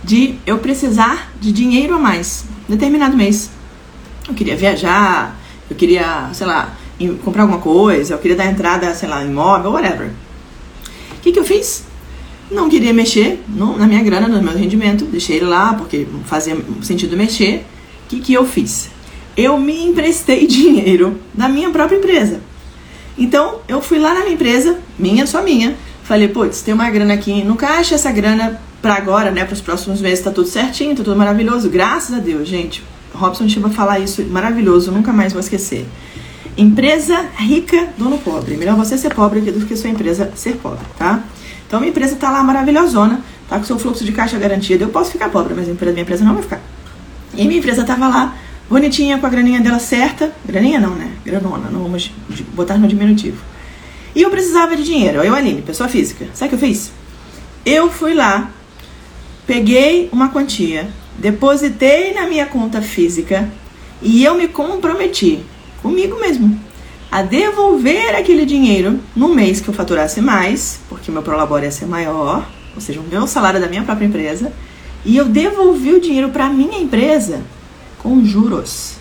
de 0.03 0.39
eu 0.47 0.57
precisar 0.57 1.31
de 1.39 1.51
dinheiro 1.51 1.93
a 1.93 1.99
mais, 1.99 2.45
determinado 2.67 3.15
mês. 3.15 3.51
Eu 4.27 4.33
queria 4.33 4.57
viajar, 4.57 5.37
eu 5.69 5.75
queria, 5.75 6.31
sei 6.33 6.47
lá, 6.47 6.73
comprar 7.23 7.43
alguma 7.43 7.61
coisa, 7.61 8.15
eu 8.15 8.17
queria 8.17 8.35
dar 8.35 8.47
entrada, 8.47 8.91
sei 8.95 9.07
lá, 9.07 9.23
imóvel, 9.23 9.73
whatever. 9.73 10.09
O 11.11 11.21
que, 11.21 11.31
que 11.31 11.37
eu 11.37 11.45
fiz? 11.45 11.86
Não 12.49 12.69
queria 12.69 12.93
mexer 12.93 13.43
na 13.47 13.85
minha 13.85 14.01
grana, 14.01 14.27
no 14.27 14.41
meu 14.41 14.57
rendimento, 14.57 15.05
deixei 15.05 15.37
ele 15.37 15.45
lá 15.45 15.73
porque 15.73 16.07
fazia 16.25 16.57
sentido 16.81 17.17
mexer. 17.17 17.65
O 18.05 18.09
que, 18.09 18.19
que 18.21 18.33
eu 18.33 18.45
fiz? 18.45 18.89
Eu 19.35 19.59
me 19.59 19.85
emprestei 19.85 20.47
dinheiro 20.47 21.19
da 21.33 21.49
minha 21.49 21.69
própria 21.69 21.97
empresa. 21.97 22.39
Então, 23.17 23.59
eu 23.67 23.81
fui 23.81 23.99
lá 23.99 24.13
na 24.13 24.21
minha 24.21 24.33
empresa, 24.33 24.79
minha, 24.97 25.25
só 25.25 25.41
minha, 25.41 25.75
falei, 26.03 26.27
putz, 26.27 26.61
tem 26.61 26.73
uma 26.73 26.89
grana 26.89 27.15
aqui 27.15 27.43
no 27.43 27.55
caixa, 27.55 27.95
essa 27.95 28.11
grana 28.11 28.61
para 28.81 28.93
agora, 28.93 29.31
né, 29.31 29.43
para 29.43 29.53
os 29.53 29.61
próximos 29.61 29.99
meses 29.99 30.23
tá 30.23 30.31
tudo 30.31 30.47
certinho, 30.47 30.95
tá 30.95 31.03
tudo 31.03 31.17
maravilhoso, 31.17 31.69
graças 31.69 32.15
a 32.15 32.19
Deus, 32.19 32.47
gente. 32.47 32.83
Robson 33.13 33.49
Chiba 33.49 33.69
falar 33.69 33.99
isso, 33.99 34.23
maravilhoso, 34.25 34.91
nunca 34.91 35.11
mais 35.11 35.33
vou 35.33 35.39
esquecer. 35.39 35.85
Empresa 36.55 37.25
rica, 37.37 37.89
dono 37.97 38.17
pobre. 38.19 38.55
Melhor 38.55 38.75
você 38.75 38.97
ser 38.97 39.13
pobre 39.13 39.41
do 39.41 39.65
que 39.65 39.75
sua 39.75 39.89
empresa 39.89 40.31
ser 40.35 40.55
pobre, 40.57 40.85
tá? 40.97 41.23
Então 41.67 41.79
minha 41.79 41.89
empresa 41.89 42.15
tá 42.15 42.31
lá 42.31 42.41
maravilhosona, 42.41 43.21
tá 43.49 43.57
com 43.57 43.65
seu 43.65 43.77
fluxo 43.77 44.03
de 44.05 44.11
caixa 44.11 44.37
garantido. 44.37 44.85
Eu 44.85 44.89
posso 44.89 45.11
ficar 45.11 45.29
pobre, 45.29 45.53
mas 45.53 45.69
a 45.69 45.73
minha 45.73 46.01
empresa 46.01 46.23
não 46.23 46.33
vai 46.33 46.43
ficar. 46.43 46.61
E 47.35 47.45
minha 47.45 47.59
empresa 47.59 47.83
tava 47.83 48.07
lá, 48.07 48.35
bonitinha, 48.69 49.17
com 49.17 49.25
a 49.25 49.29
graninha 49.29 49.59
dela 49.59 49.79
certa. 49.79 50.33
Graninha 50.45 50.79
não, 50.79 50.95
né? 50.95 51.11
Granona, 51.25 51.69
não 51.69 51.83
vamos 51.83 52.11
botar 52.53 52.77
no 52.77 52.87
diminutivo. 52.87 53.37
E 54.15 54.21
eu 54.21 54.29
precisava 54.29 54.75
de 54.75 54.83
dinheiro. 54.83 55.21
Eu, 55.21 55.35
Aline, 55.35 55.61
pessoa 55.61 55.89
física. 55.89 56.25
Sabe 56.33 56.47
o 56.47 56.57
que 56.57 56.65
eu 56.65 56.69
fiz? 56.69 56.91
Eu 57.65 57.91
fui 57.91 58.13
lá, 58.13 58.49
peguei 59.45 60.09
uma 60.11 60.29
quantia, 60.29 60.87
depositei 61.17 62.13
na 62.13 62.25
minha 62.25 62.45
conta 62.45 62.81
física 62.81 63.49
e 64.01 64.23
eu 64.23 64.35
me 64.35 64.47
comprometi 64.47 65.43
comigo 65.81 66.17
mesmo 66.19 66.66
a 67.11 67.21
devolver 67.21 68.15
aquele 68.15 68.45
dinheiro 68.45 68.99
no 69.15 69.29
mês 69.29 69.61
que 69.61 69.67
eu 69.67 69.73
faturasse 69.73 70.21
mais, 70.21 70.79
porque 70.89 71.11
meu 71.11 71.23
prolabore 71.23 71.65
ia 71.65 71.71
ser 71.71 71.85
maior, 71.85 72.47
ou 72.75 72.81
seja, 72.81 72.99
o 72.99 73.03
meu 73.03 73.25
salário 73.27 73.59
da 73.59 73.67
minha 73.67 73.83
própria 73.83 74.05
empresa, 74.05 74.51
e 75.05 75.15
eu 75.15 75.25
devolvi 75.25 75.93
o 75.93 76.01
dinheiro 76.01 76.29
para 76.29 76.49
minha 76.49 76.79
empresa 76.79 77.41
com 77.97 78.23
juros. 78.25 78.95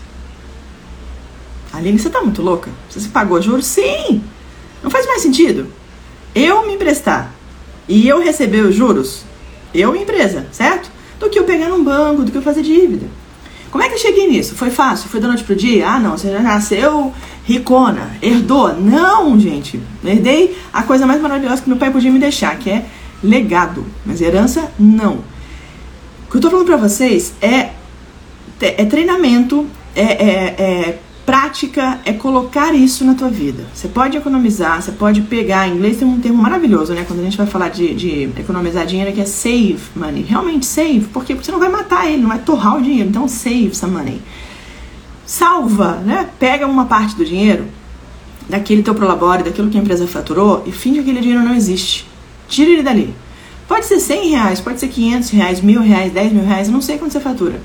Aline, 1.72 1.98
você 1.98 2.08
tá 2.08 2.22
muito 2.22 2.42
louca? 2.42 2.70
Você 2.88 3.08
pagou 3.08 3.42
juros? 3.42 3.66
Sim! 3.66 4.22
Não 4.82 4.90
faz 4.90 5.06
mais 5.06 5.20
sentido. 5.20 5.66
Eu 6.34 6.66
me 6.66 6.74
emprestar 6.74 7.34
e 7.88 8.06
eu 8.08 8.20
receber 8.20 8.60
os 8.60 8.74
juros, 8.74 9.24
eu 9.74 9.94
empresa, 9.96 10.46
certo? 10.52 10.90
Do 11.18 11.28
que 11.28 11.38
eu 11.38 11.44
pegar 11.44 11.68
num 11.68 11.82
banco, 11.82 12.22
do 12.22 12.30
que 12.30 12.38
eu 12.38 12.42
fazer 12.42 12.62
dívida. 12.62 13.06
Como 13.70 13.82
é 13.82 13.88
que 13.88 13.94
eu 13.94 13.98
cheguei 13.98 14.28
nisso? 14.28 14.54
Foi 14.54 14.70
fácil? 14.70 15.08
Foi 15.08 15.20
da 15.20 15.28
noite 15.28 15.44
pro 15.44 15.54
dia? 15.54 15.88
Ah, 15.88 15.98
não, 15.98 16.12
você 16.12 16.30
já 16.30 16.40
nasceu 16.40 17.12
ricona, 17.44 18.16
herdou. 18.20 18.74
Não, 18.74 19.38
gente. 19.38 19.80
Herdei 20.04 20.56
a 20.72 20.82
coisa 20.82 21.06
mais 21.06 21.20
maravilhosa 21.20 21.62
que 21.62 21.68
meu 21.68 21.78
pai 21.78 21.90
podia 21.90 22.10
me 22.10 22.18
deixar, 22.18 22.56
que 22.58 22.70
é 22.70 22.84
legado. 23.22 23.86
Mas 24.04 24.20
herança, 24.20 24.70
não. 24.78 25.24
O 26.26 26.30
que 26.30 26.36
eu 26.36 26.40
tô 26.40 26.50
falando 26.50 26.66
pra 26.66 26.76
vocês 26.76 27.34
é, 27.40 27.70
é 28.60 28.84
treinamento, 28.84 29.66
é, 29.94 30.02
é, 30.02 30.44
é 30.58 30.98
prática 31.26 31.98
é 32.04 32.12
colocar 32.12 32.72
isso 32.72 33.04
na 33.04 33.14
tua 33.14 33.28
vida. 33.28 33.66
Você 33.74 33.88
pode 33.88 34.16
economizar, 34.16 34.80
você 34.80 34.92
pode 34.92 35.22
pegar. 35.22 35.66
Em 35.66 35.74
inglês 35.74 35.98
tem 35.98 36.06
um 36.06 36.20
termo 36.20 36.40
maravilhoso, 36.40 36.94
né? 36.94 37.04
Quando 37.06 37.18
a 37.18 37.24
gente 37.24 37.36
vai 37.36 37.46
falar 37.46 37.68
de, 37.68 37.92
de 37.94 38.22
economizar 38.38 38.86
dinheiro, 38.86 39.12
que 39.12 39.20
é 39.20 39.24
save 39.24 39.80
money. 39.96 40.22
Realmente 40.22 40.64
save, 40.64 41.08
porque 41.12 41.34
você 41.34 41.50
não 41.50 41.58
vai 41.58 41.68
matar 41.68 42.06
ele, 42.06 42.22
não 42.22 42.28
vai 42.28 42.38
torrar 42.38 42.78
o 42.78 42.80
dinheiro. 42.80 43.08
Então 43.08 43.26
save 43.26 43.74
some 43.74 43.92
money. 43.92 44.22
Salva, 45.26 45.96
né? 45.96 46.28
Pega 46.38 46.64
uma 46.64 46.86
parte 46.86 47.16
do 47.16 47.24
dinheiro 47.24 47.66
daquele 48.48 48.84
teu 48.84 48.94
prolabore, 48.94 49.42
daquilo 49.42 49.68
que 49.68 49.76
a 49.76 49.80
empresa 49.80 50.06
faturou 50.06 50.62
e 50.64 50.70
finge 50.70 51.02
que 51.02 51.10
aquele 51.10 51.20
dinheiro 51.20 51.42
não 51.42 51.54
existe. 51.54 52.06
Tira 52.48 52.70
ele 52.70 52.82
dali. 52.84 53.12
Pode 53.66 53.86
ser 53.86 53.98
100 53.98 54.28
reais, 54.28 54.60
pode 54.60 54.78
ser 54.78 54.86
500 54.86 55.30
reais, 55.30 55.60
mil 55.60 55.80
reais, 55.82 56.12
10 56.12 56.32
mil 56.32 56.44
reais, 56.44 56.68
eu 56.68 56.72
não 56.72 56.80
sei 56.80 56.98
quanto 56.98 57.10
você 57.10 57.18
fatura. 57.18 57.60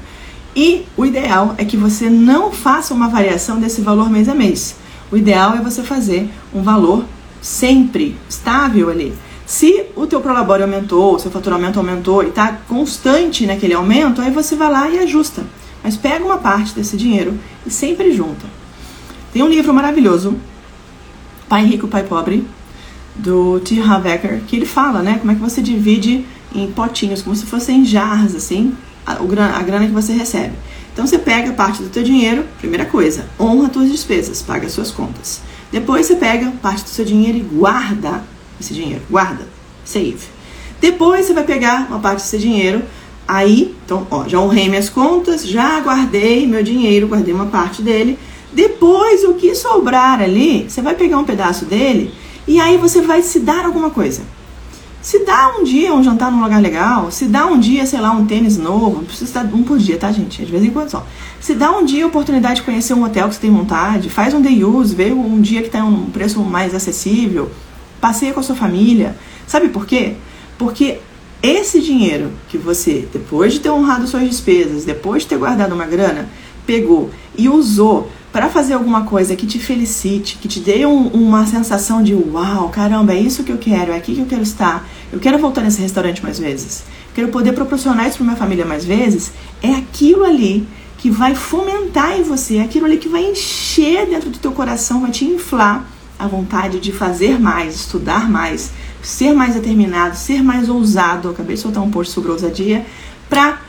E 0.55 0.86
o 0.98 1.05
ideal 1.05 1.55
é 1.58 1.63
que 1.63 1.77
você 1.77 2.10
não 2.10 2.51
faça 2.51 2.93
uma 2.93 3.08
variação 3.08 3.60
desse 3.60 3.81
valor 3.81 4.10
mês 4.10 4.27
a 4.27 4.36
mês. 4.36 4.75
O 5.12 5.17
ideal 5.17 5.55
é 5.55 5.62
você 5.62 5.81
fazer 5.81 6.29
um 6.53 6.62
valor 6.62 7.05
sempre 7.41 8.17
estável 8.29 8.89
ali. 8.89 9.13
Se 9.46 9.86
o 9.96 10.08
teu 10.08 10.22
prolabore 10.22 10.63
aumentou, 10.63 11.15
o 11.15 11.20
seu 11.20 11.31
faturamento 11.31 11.79
aumentou 11.79 12.24
e 12.24 12.27
está 12.27 12.53
constante 12.67 13.46
naquele 13.46 13.74
aumento, 13.74 14.22
aí 14.22 14.31
você 14.31 14.55
vai 14.55 14.72
lá 14.72 14.89
e 14.89 15.00
ajusta. 15.00 15.43
Mas 15.84 15.98
pega 15.98 16.24
uma 16.24 16.38
parte 16.38 16.74
desse 16.74 16.96
dinheiro 16.96 17.38
e 17.65 17.72
sempre 17.72 18.13
junta. 18.13 18.46
Tem 19.34 19.41
um 19.41 19.50
livro 19.50 19.74
maravilhoso, 19.74 20.36
Pai 21.50 21.65
Rico, 21.65 21.88
Pai 21.88 22.03
Pobre, 22.03 22.46
do 23.15 23.60
T. 23.60 23.81
Havecker, 23.81 24.41
que 24.48 24.55
ele 24.55 24.65
fala, 24.65 25.01
né, 25.01 25.17
como 25.20 25.31
é 25.31 25.36
que 25.36 25.41
você 25.41 25.62
divide 25.62 26.25
em 26.53 26.72
potinhos, 26.72 27.22
como 27.22 27.36
se 27.36 27.46
fossem 27.46 27.84
jarras, 27.84 28.36
assim, 28.36 28.74
a, 29.05 29.63
grana 29.63 29.86
que 29.86 29.93
você 29.93 30.13
recebe. 30.13 30.53
Então 30.93 31.08
você 31.08 31.17
pega 31.17 31.53
parte 31.53 31.81
do 31.81 31.89
teu 31.89 32.03
dinheiro, 32.03 32.46
primeira 32.60 32.86
coisa, 32.86 33.25
honra 33.39 33.72
suas 33.72 33.89
despesas, 33.89 34.41
paga 34.41 34.67
suas 34.70 34.91
contas. 34.91 35.41
Depois 35.72 36.05
você 36.05 36.15
pega 36.15 36.51
parte 36.62 36.84
do 36.84 36.89
seu 36.89 37.05
dinheiro 37.05 37.38
e 37.38 37.41
guarda 37.41 38.24
esse 38.60 38.74
dinheiro, 38.74 39.01
guarda, 39.10 39.48
save. 39.86 40.20
Depois 40.79 41.25
você 41.25 41.34
vai 41.34 41.43
pegar 41.43 41.88
uma 41.88 42.00
parte 42.00 42.17
do 42.17 42.25
seu 42.25 42.39
dinheiro, 42.39 42.84
aí, 43.27 43.75
então, 43.86 44.05
ó, 44.12 44.27
já 44.27 44.39
honrei 44.39 44.67
minhas 44.67 44.89
contas, 44.89 45.48
já 45.48 45.79
guardei 45.79 46.46
meu 46.46 46.62
dinheiro, 46.62 47.08
guardei 47.08 47.34
uma 47.34 47.46
parte 47.46 47.81
dele. 47.81 48.20
Depois, 48.51 49.24
o 49.24 49.36
que 49.36 49.55
sobrar 49.55 50.20
ali, 50.20 50.65
você 50.67 50.81
vai 50.81 50.93
pegar 50.96 51.17
um 51.17 51.24
pedaço 51.24 51.63
dele 51.63 52.13
e 52.48 52.60
aí 52.60 52.77
você 52.77 53.01
vai 53.01 53.22
se 53.22 53.39
dar 53.39 53.65
alguma 53.65 53.89
coisa. 53.89 54.24
Se 55.01 55.25
dá 55.25 55.51
um 55.58 55.63
dia 55.63 55.91
um 55.93 56.03
jantar 56.03 56.31
num 56.31 56.43
lugar 56.43 56.62
legal, 56.62 57.10
se 57.10 57.25
dá 57.25 57.48
um 57.48 57.60
dia, 57.60 57.88
sei 57.88 58.00
lá, 58.00 58.12
um 58.12 58.27
tênis 58.27 58.58
novo, 58.58 58.98
não 58.98 59.03
precisa 59.03 59.43
dar 59.43 59.55
um 59.55 59.63
por 59.63 59.79
dia, 59.79 59.98
tá, 59.98 60.12
gente? 60.12 60.46
De 60.46 60.51
vez 60.51 60.63
em 60.63 60.70
quando 60.70 60.91
só. 60.91 61.05
Se 61.39 61.55
dá 61.55 61.72
um 61.72 61.84
dia 61.84 62.03
a 62.03 62.08
oportunidade 62.08 62.58
de 62.58 62.62
conhecer 62.62 62.93
um 62.93 63.03
hotel 63.03 63.27
que 63.27 63.34
você 63.34 63.41
tem 63.41 63.50
vontade, 63.50 64.12
faz 64.12 64.31
um 64.31 64.41
day 64.41 64.63
use, 64.63 64.93
vê 64.93 65.12
um 65.12 65.41
dia 65.41 65.63
que 65.63 65.70
tem 65.72 65.81
um 65.81 66.05
preço 66.12 66.39
mais 66.41 66.75
acessível, 66.75 67.50
passeia 68.00 68.31
com 68.31 68.41
a 68.41 68.43
sua 68.43 68.55
família. 68.55 69.15
Sabe 69.48 69.70
por 69.70 69.88
quê? 69.88 70.13
Porque 70.55 71.00
esse 71.41 71.81
dinheiro 71.81 72.31
que 72.48 72.60
você, 72.60 73.08
depois 73.12 73.53
de 73.53 73.60
ter 73.60 73.72
honrado 73.72 74.08
suas 74.08 74.29
despesas, 74.29 74.86
depois 74.86 75.24
de 75.24 75.29
ter 75.29 75.38
guardado 75.39 75.74
uma 75.74 75.88
grana, 75.88 76.29
pegou 76.63 77.10
e 77.36 77.50
usou 77.50 78.08
para 78.31 78.50
fazer 78.50 78.73
alguma 78.73 79.03
coisa 79.03 79.35
que 79.35 79.45
te 79.45 79.59
felicite, 79.59 80.38
que 80.38 80.47
te 80.47 80.59
dê 80.59 80.85
um, 80.85 81.07
uma 81.07 81.45
sensação 81.45 82.01
de 82.01 82.13
uau, 82.13 82.69
caramba, 82.69 83.13
é 83.13 83.19
isso 83.19 83.43
que 83.43 83.51
eu 83.51 83.57
quero, 83.57 83.91
é 83.91 83.97
aqui 83.97 84.15
que 84.15 84.21
eu 84.21 84.25
quero 84.25 84.43
estar, 84.43 84.88
eu 85.11 85.19
quero 85.19 85.38
voltar 85.38 85.61
nesse 85.61 85.81
restaurante 85.81 86.23
mais 86.23 86.39
vezes, 86.39 86.83
quero 87.13 87.27
poder 87.27 87.51
proporcionar 87.53 88.07
isso 88.07 88.17
para 88.17 88.25
minha 88.25 88.38
família 88.38 88.65
mais 88.65 88.85
vezes, 88.85 89.31
é 89.61 89.73
aquilo 89.73 90.23
ali 90.23 90.65
que 90.97 91.09
vai 91.09 91.35
fomentar 91.35 92.17
em 92.17 92.23
você, 92.23 92.57
é 92.57 92.61
aquilo 92.61 92.85
ali 92.85 92.97
que 92.97 93.09
vai 93.09 93.23
encher 93.23 94.05
dentro 94.05 94.29
do 94.29 94.38
teu 94.38 94.51
coração, 94.51 95.01
vai 95.01 95.11
te 95.11 95.25
inflar 95.25 95.85
a 96.17 96.27
vontade 96.27 96.79
de 96.79 96.91
fazer 96.91 97.39
mais, 97.39 97.75
estudar 97.75 98.29
mais, 98.29 98.71
ser 99.01 99.33
mais 99.33 99.55
determinado, 99.55 100.15
ser 100.15 100.43
mais 100.43 100.69
ousado. 100.69 101.29
Acabei 101.29 101.55
de 101.55 101.61
soltar 101.63 101.81
um 101.81 101.89
post 101.89 102.13
sobre 102.13 102.29
ousadia 102.29 102.85
para 103.27 103.59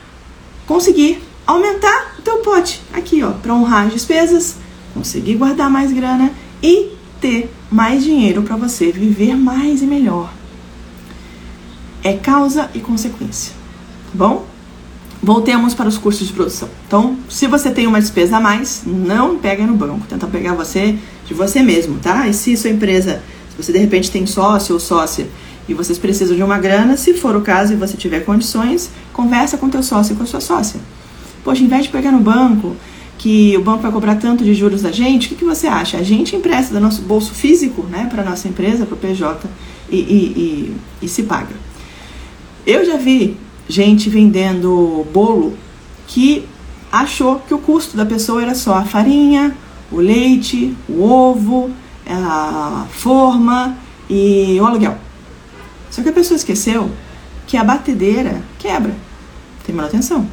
conseguir 0.67 1.19
aumentar 1.45 2.15
o 2.17 2.21
teu 2.21 2.37
pote 2.37 2.81
aqui, 2.93 3.23
ó, 3.23 3.31
para 3.31 3.53
honrar 3.53 3.87
as 3.87 3.93
despesas, 3.93 4.55
conseguir 4.93 5.35
guardar 5.35 5.69
mais 5.69 5.91
grana 5.91 6.31
e 6.61 6.89
ter 7.19 7.53
mais 7.71 8.03
dinheiro 8.03 8.43
para 8.43 8.55
você 8.55 8.91
viver 8.91 9.35
mais 9.35 9.81
e 9.81 9.85
melhor. 9.85 10.31
É 12.03 12.13
causa 12.13 12.69
e 12.73 12.79
consequência. 12.79 13.53
Tá 14.11 14.11
bom? 14.13 14.45
Voltemos 15.21 15.73
para 15.73 15.87
os 15.87 15.97
custos 15.97 16.27
de 16.27 16.33
produção. 16.33 16.69
Então, 16.85 17.17
se 17.29 17.47
você 17.47 17.71
tem 17.71 17.87
uma 17.87 17.99
despesa 17.99 18.37
a 18.37 18.39
mais, 18.41 18.83
não 18.85 19.37
pega 19.37 19.65
no 19.65 19.73
banco, 19.73 20.05
tenta 20.07 20.27
pegar 20.27 20.53
você 20.53 20.97
de 21.25 21.33
você 21.33 21.63
mesmo, 21.63 21.97
tá? 21.99 22.27
E 22.27 22.33
se 22.33 22.57
sua 22.57 22.69
empresa, 22.69 23.23
se 23.49 23.63
você 23.63 23.71
de 23.71 23.79
repente 23.79 24.11
tem 24.11 24.25
sócio 24.25 24.73
ou 24.73 24.81
sócia 24.81 25.25
e 25.67 25.73
vocês 25.73 25.97
precisam 25.97 26.35
de 26.35 26.43
uma 26.43 26.59
grana, 26.59 26.97
se 26.97 27.13
for 27.13 27.37
o 27.37 27.41
caso 27.41 27.71
e 27.71 27.77
você 27.77 27.95
tiver 27.95 28.25
condições, 28.25 28.89
conversa 29.13 29.57
com 29.57 29.69
teu 29.69 29.81
sócio 29.81 30.13
e 30.13 30.17
com 30.17 30.23
a 30.23 30.27
sua 30.27 30.41
sócia 30.41 30.81
Poxa, 31.43 31.63
em 31.63 31.67
vez 31.67 31.83
de 31.83 31.89
pegar 31.89 32.11
no 32.11 32.19
banco, 32.19 32.75
que 33.17 33.55
o 33.57 33.63
banco 33.63 33.81
vai 33.81 33.91
cobrar 33.91 34.15
tanto 34.15 34.43
de 34.43 34.53
juros 34.53 34.81
da 34.81 34.91
gente, 34.91 35.27
o 35.27 35.29
que, 35.29 35.35
que 35.35 35.45
você 35.45 35.67
acha? 35.67 35.97
A 35.97 36.03
gente 36.03 36.35
empresta 36.35 36.73
do 36.73 36.79
nosso 36.79 37.01
bolso 37.01 37.33
físico 37.33 37.83
né, 37.83 38.07
para 38.09 38.23
nossa 38.23 38.47
empresa, 38.47 38.85
para 38.85 38.95
o 38.95 38.97
PJ, 38.97 39.47
e, 39.89 39.95
e, 39.95 39.99
e, 40.01 40.75
e 41.03 41.07
se 41.07 41.23
paga. 41.23 41.55
Eu 42.65 42.85
já 42.85 42.97
vi 42.97 43.37
gente 43.67 44.09
vendendo 44.09 45.05
bolo 45.13 45.53
que 46.07 46.45
achou 46.91 47.39
que 47.39 47.53
o 47.53 47.57
custo 47.57 47.97
da 47.97 48.05
pessoa 48.05 48.41
era 48.41 48.55
só 48.55 48.75
a 48.75 48.85
farinha, 48.85 49.55
o 49.91 49.97
leite, 49.97 50.75
o 50.87 51.03
ovo, 51.03 51.71
a 52.07 52.85
forma 52.89 53.77
e 54.09 54.57
o 54.59 54.65
aluguel. 54.65 54.97
Só 55.89 56.01
que 56.01 56.09
a 56.09 56.13
pessoa 56.13 56.35
esqueceu 56.35 56.89
que 57.47 57.57
a 57.57 57.63
batedeira 57.63 58.41
quebra, 58.59 58.93
tem 59.65 59.75
manutenção. 59.75 60.27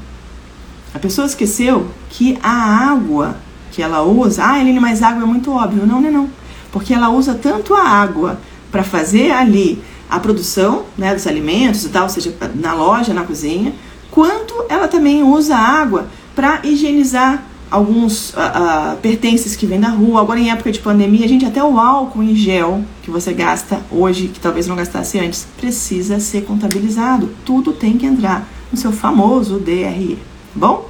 A 0.94 0.99
pessoa 0.99 1.26
esqueceu 1.26 1.88
que 2.09 2.38
a 2.42 2.90
água 2.90 3.37
que 3.70 3.82
ela 3.82 4.02
usa, 4.02 4.44
ah, 4.44 4.61
Eline, 4.61 4.80
mas 4.80 5.02
água 5.02 5.23
é 5.23 5.26
muito 5.26 5.52
óbvio. 5.52 5.87
Não, 5.87 6.00
não 6.00 6.09
é 6.09 6.11
não. 6.11 6.28
Porque 6.73 6.92
ela 6.92 7.09
usa 7.09 7.35
tanto 7.35 7.75
a 7.75 7.82
água 7.82 8.40
para 8.70 8.82
fazer 8.82 9.30
ali 9.30 9.82
a 10.09 10.18
produção 10.18 10.85
né, 10.99 11.14
dos 11.14 11.26
alimentos 11.26 11.85
e 11.85 11.88
tal, 11.88 12.09
seja, 12.09 12.35
na 12.54 12.75
loja, 12.75 13.14
na 13.14 13.23
cozinha, 13.23 13.73
quanto 14.11 14.54
ela 14.68 14.88
também 14.88 15.23
usa 15.23 15.54
a 15.54 15.61
água 15.61 16.09
para 16.35 16.61
higienizar 16.64 17.44
alguns 17.70 18.30
uh, 18.30 18.38
uh, 18.38 18.97
pertences 18.97 19.54
que 19.54 19.66
vêm 19.66 19.78
da 19.78 19.90
rua. 19.90 20.20
Agora, 20.20 20.40
em 20.40 20.50
época 20.50 20.73
de 20.73 20.80
pandemia, 20.80 21.25
a 21.25 21.28
gente 21.28 21.44
até 21.44 21.62
o 21.62 21.78
álcool 21.78 22.25
em 22.25 22.35
gel 22.35 22.85
que 23.02 23.11
você 23.11 23.32
gasta 23.32 23.80
hoje, 23.90 24.28
que 24.28 24.40
talvez 24.40 24.66
não 24.66 24.75
gastasse 24.75 25.20
antes, 25.20 25.47
precisa 25.56 26.18
ser 26.18 26.44
contabilizado. 26.44 27.30
Tudo 27.44 27.73
tem 27.73 27.97
que 27.97 28.06
entrar 28.06 28.49
no 28.73 28.76
seu 28.76 28.90
famoso 28.90 29.61
DRE. 29.61 30.18
Bom? 30.54 30.88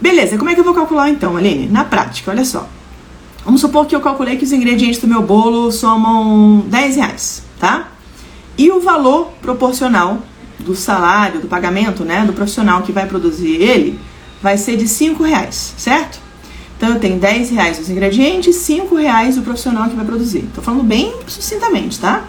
Beleza, 0.00 0.36
como 0.36 0.50
é 0.50 0.54
que 0.54 0.60
eu 0.60 0.64
vou 0.64 0.74
calcular 0.74 1.08
então, 1.08 1.36
Aline? 1.36 1.68
Na 1.68 1.84
prática, 1.84 2.30
olha 2.30 2.44
só. 2.44 2.68
Vamos 3.44 3.60
supor 3.60 3.86
que 3.86 3.94
eu 3.94 4.00
calculei 4.00 4.36
que 4.36 4.44
os 4.44 4.52
ingredientes 4.52 5.00
do 5.00 5.08
meu 5.08 5.22
bolo 5.22 5.72
somam 5.72 6.64
10 6.66 6.96
reais, 6.96 7.42
tá? 7.58 7.88
E 8.56 8.70
o 8.70 8.80
valor 8.80 9.32
proporcional 9.40 10.18
do 10.60 10.76
salário, 10.76 11.40
do 11.40 11.48
pagamento, 11.48 12.04
né, 12.04 12.24
do 12.24 12.32
profissional 12.32 12.82
que 12.82 12.92
vai 12.92 13.06
produzir 13.06 13.60
ele, 13.60 13.98
vai 14.40 14.56
ser 14.56 14.76
de 14.76 14.86
5 14.86 15.22
reais, 15.22 15.74
certo? 15.76 16.20
Então 16.76 16.90
eu 16.90 17.00
tenho 17.00 17.18
10 17.18 17.50
reais 17.50 17.78
os 17.78 17.88
ingredientes, 17.88 18.56
5 18.56 18.94
reais 18.96 19.38
o 19.38 19.42
profissional 19.42 19.88
que 19.88 19.96
vai 19.96 20.04
produzir. 20.04 20.48
Tô 20.54 20.60
falando 20.60 20.82
bem 20.82 21.14
sucintamente, 21.26 21.98
tá? 21.98 22.24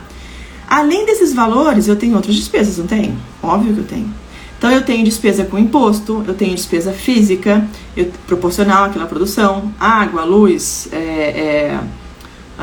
Além 0.68 1.06
desses 1.06 1.34
valores, 1.34 1.88
eu 1.88 1.96
tenho 1.96 2.16
outras 2.16 2.36
despesas, 2.36 2.78
não 2.78 2.88
tenho? 2.88 3.16
Óbvio 3.42 3.74
que 3.74 3.80
eu 3.80 3.88
tenho. 3.88 4.23
Então 4.64 4.72
eu 4.72 4.82
tenho 4.82 5.04
despesa 5.04 5.44
com 5.44 5.60
imposto, 5.60 6.24
eu 6.26 6.34
tenho 6.34 6.56
despesa 6.56 6.94
física, 6.94 7.68
eu, 7.98 8.10
proporcional 8.26 8.86
àquela 8.86 9.06
produção, 9.06 9.74
água, 9.78 10.24
luz, 10.24 10.88
é, 10.94 10.98
é, 10.98 11.80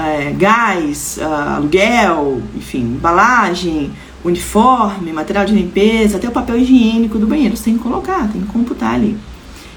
é, 0.01 0.33
gás, 0.33 1.19
uh, 1.21 1.57
aluguel, 1.57 2.41
enfim, 2.57 2.81
embalagem, 2.81 3.93
uniforme, 4.25 5.13
material 5.13 5.45
de 5.45 5.53
limpeza, 5.53 6.17
até 6.17 6.27
o 6.27 6.31
papel 6.31 6.57
higiênico 6.57 7.19
do 7.19 7.27
banheiro. 7.27 7.55
Você 7.55 7.65
tem 7.65 7.77
que 7.77 7.83
colocar, 7.83 8.33
tem 8.33 8.41
que 8.41 8.49
computar 8.51 8.95
ali. 8.95 9.15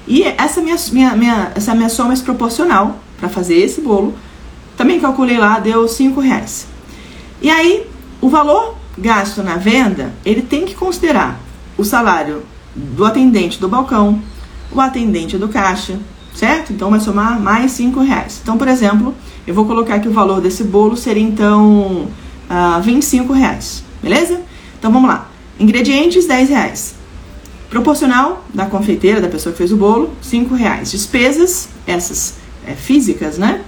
E 0.08 0.22
essa 0.22 0.62
minha, 0.62 0.76
minha, 0.92 1.14
minha, 1.14 1.52
essa 1.54 1.74
minha 1.74 1.90
soma 1.90 2.16
proporcional 2.16 3.00
para 3.20 3.28
fazer 3.28 3.56
esse 3.56 3.82
bolo, 3.82 4.14
também 4.78 4.98
calculei 4.98 5.36
lá, 5.36 5.58
deu 5.58 5.86
5 5.86 6.18
reais. 6.22 6.66
E 7.42 7.50
aí, 7.50 7.86
o 8.22 8.30
valor 8.30 8.78
gasto 8.96 9.42
na 9.42 9.56
venda, 9.56 10.14
ele 10.24 10.40
tem 10.40 10.64
que 10.64 10.74
considerar 10.74 11.43
o 11.76 11.84
salário 11.84 12.42
do 12.74 13.04
atendente 13.04 13.60
do 13.60 13.68
balcão, 13.68 14.20
o 14.72 14.80
atendente 14.80 15.38
do 15.38 15.48
caixa, 15.48 15.98
certo? 16.34 16.72
Então 16.72 16.90
vai 16.90 17.00
somar 17.00 17.40
mais 17.40 17.72
5 17.72 18.00
reais. 18.00 18.40
Então, 18.42 18.58
por 18.58 18.68
exemplo, 18.68 19.14
eu 19.46 19.54
vou 19.54 19.64
colocar 19.64 19.98
que 20.00 20.08
o 20.08 20.12
valor 20.12 20.40
desse 20.40 20.64
bolo 20.64 20.96
seria 20.96 21.22
então 21.22 22.08
uh, 22.50 22.82
25 22.82 23.32
reais, 23.32 23.84
beleza? 24.02 24.40
Então 24.78 24.92
vamos 24.92 25.08
lá. 25.08 25.28
Ingredientes, 25.58 26.26
10 26.26 26.48
reais. 26.48 26.94
Proporcional 27.70 28.44
da 28.52 28.66
confeiteira, 28.66 29.20
da 29.20 29.28
pessoa 29.28 29.52
que 29.52 29.58
fez 29.58 29.72
o 29.72 29.76
bolo, 29.76 30.10
5 30.20 30.54
reais. 30.54 30.90
Despesas, 30.90 31.68
essas 31.86 32.34
é, 32.66 32.72
físicas, 32.72 33.38
né? 33.38 33.62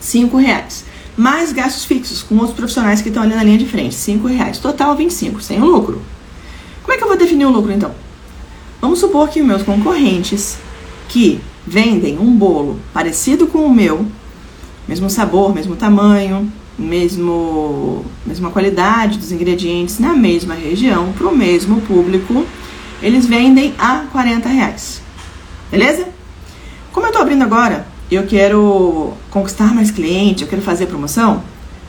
5 0.00 0.36
reais. 0.36 0.84
Mais 1.16 1.52
gastos 1.52 1.84
fixos 1.84 2.22
com 2.22 2.36
outros 2.36 2.56
profissionais 2.56 3.02
que 3.02 3.08
estão 3.08 3.22
ali 3.22 3.34
na 3.34 3.42
linha 3.42 3.58
de 3.58 3.66
frente, 3.66 3.94
5 3.94 4.26
reais. 4.26 4.58
Total 4.58 4.96
25, 4.96 5.40
sem 5.42 5.58
lucro. 5.58 6.00
Como 6.90 6.96
é 6.96 6.98
que 6.98 7.04
eu 7.04 7.08
vou 7.08 7.16
definir 7.16 7.46
o 7.46 7.50
lucro 7.50 7.70
então? 7.70 7.92
Vamos 8.80 8.98
supor 8.98 9.28
que 9.28 9.40
meus 9.40 9.62
concorrentes 9.62 10.58
que 11.08 11.40
vendem 11.64 12.18
um 12.18 12.36
bolo 12.36 12.80
parecido 12.92 13.46
com 13.46 13.60
o 13.60 13.72
meu, 13.72 14.04
mesmo 14.88 15.08
sabor, 15.08 15.54
mesmo 15.54 15.76
tamanho, 15.76 16.52
mesmo 16.76 18.04
mesma 18.26 18.50
qualidade 18.50 19.18
dos 19.18 19.30
ingredientes 19.30 20.00
na 20.00 20.14
mesma 20.14 20.52
região, 20.52 21.12
para 21.12 21.28
o 21.28 21.36
mesmo 21.36 21.80
público, 21.82 22.44
eles 23.00 23.24
vendem 23.24 23.72
a 23.78 24.06
40 24.10 24.48
reais. 24.48 25.00
Beleza? 25.70 26.08
Como 26.90 27.06
eu 27.06 27.10
estou 27.10 27.22
abrindo 27.22 27.44
agora, 27.44 27.86
eu 28.10 28.26
quero 28.26 29.12
conquistar 29.30 29.72
mais 29.72 29.92
clientes, 29.92 30.42
eu 30.42 30.48
quero 30.48 30.60
fazer 30.60 30.86
promoção. 30.86 31.44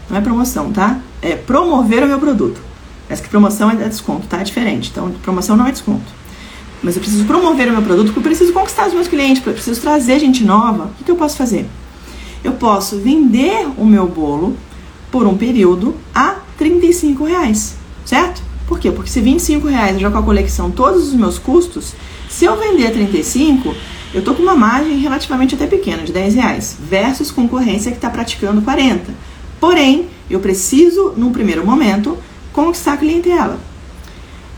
Não 0.08 0.16
é 0.16 0.22
promoção, 0.22 0.72
tá? 0.72 1.00
É 1.24 1.36
promover 1.36 2.04
o 2.04 2.08
meu 2.08 2.20
produto. 2.20 2.70
Essa 3.12 3.22
que 3.22 3.30
promoção 3.30 3.70
é 3.70 3.76
desconto, 3.76 4.26
tá? 4.28 4.40
É 4.40 4.44
diferente. 4.44 4.90
Então, 4.90 5.12
promoção 5.22 5.58
não 5.58 5.68
é 5.68 5.72
desconto. 5.72 6.22
Mas 6.82 6.96
eu 6.96 7.02
preciso 7.02 7.26
promover 7.26 7.68
o 7.68 7.74
meu 7.74 7.82
produto 7.82 8.06
porque 8.08 8.20
eu 8.20 8.24
preciso 8.24 8.54
conquistar 8.54 8.88
os 8.88 8.94
meus 8.94 9.08
clientes, 9.08 9.46
eu 9.46 9.54
preciso 9.54 9.82
trazer 9.82 10.20
gente 10.20 10.44
nova. 10.44 10.92
O 11.00 11.04
que 11.04 11.12
eu 11.12 11.16
posso 11.18 11.36
fazer? 11.36 11.68
Eu 12.42 12.54
posso 12.54 12.98
vender 12.98 13.68
o 13.78 13.86
meu 13.86 14.08
bolo 14.08 14.56
por 15.12 15.28
um 15.28 15.38
período 15.38 15.94
a 16.16 16.38
35 16.58 17.26
reais, 17.26 17.76
certo? 18.06 18.42
Por 18.66 18.80
quê? 18.80 18.90
Porque 18.90 19.10
se 19.10 19.20
25 19.20 19.68
reais 19.68 19.96
eu 19.96 20.00
já 20.00 20.10
calculei 20.10 20.44
que 20.44 20.52
são 20.52 20.72
todos 20.72 21.10
os 21.10 21.14
meus 21.14 21.38
custos, 21.38 21.94
se 22.30 22.46
eu 22.46 22.58
vender 22.58 22.88
a 22.88 22.92
35, 22.92 23.76
eu 24.14 24.24
tô 24.24 24.34
com 24.34 24.42
uma 24.42 24.56
margem 24.56 24.98
relativamente 24.98 25.54
até 25.54 25.68
pequena, 25.68 26.04
de 26.04 26.14
10 26.14 26.36
reais, 26.36 26.78
versus 26.90 27.30
concorrência 27.30 27.92
que 27.92 27.98
está 27.98 28.10
praticando 28.10 28.62
40. 28.62 29.12
Porém, 29.60 30.08
eu 30.30 30.40
preciso, 30.40 31.14
num 31.18 31.32
primeiro 31.32 31.66
momento, 31.66 32.18
conquistar 32.54 32.94
a 32.94 32.98
clientela. 32.98 33.60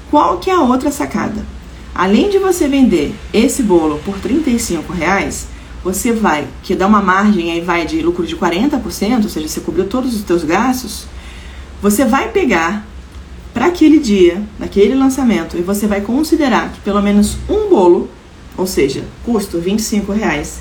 Qual 0.09 0.37
que 0.37 0.49
é 0.49 0.53
a 0.53 0.61
outra 0.61 0.91
sacada? 0.91 1.45
Além 1.93 2.29
de 2.29 2.39
você 2.39 2.67
vender 2.67 3.13
esse 3.33 3.61
bolo 3.61 3.99
por 4.03 4.19
35 4.19 4.91
reais, 4.93 5.47
você 5.83 6.11
vai, 6.11 6.47
que 6.63 6.75
dá 6.75 6.87
uma 6.87 7.01
margem 7.01 7.51
aí 7.51 7.61
vai 7.61 7.85
de 7.85 8.01
lucro 8.01 8.25
de 8.25 8.35
40%, 8.35 9.23
ou 9.23 9.29
seja, 9.29 9.47
você 9.47 9.59
cobriu 9.59 9.85
todos 9.85 10.15
os 10.15 10.21
seus 10.21 10.43
gastos, 10.43 11.05
você 11.81 12.05
vai 12.05 12.29
pegar 12.29 12.85
para 13.53 13.67
aquele 13.67 13.99
dia, 13.99 14.41
naquele 14.57 14.95
lançamento, 14.95 15.57
e 15.57 15.61
você 15.61 15.85
vai 15.85 16.01
considerar 16.01 16.71
que 16.71 16.79
pelo 16.79 17.01
menos 17.01 17.37
um 17.47 17.69
bolo, 17.69 18.09
ou 18.57 18.65
seja, 18.65 19.03
custo 19.23 19.59
25 19.59 20.11
reais, 20.11 20.59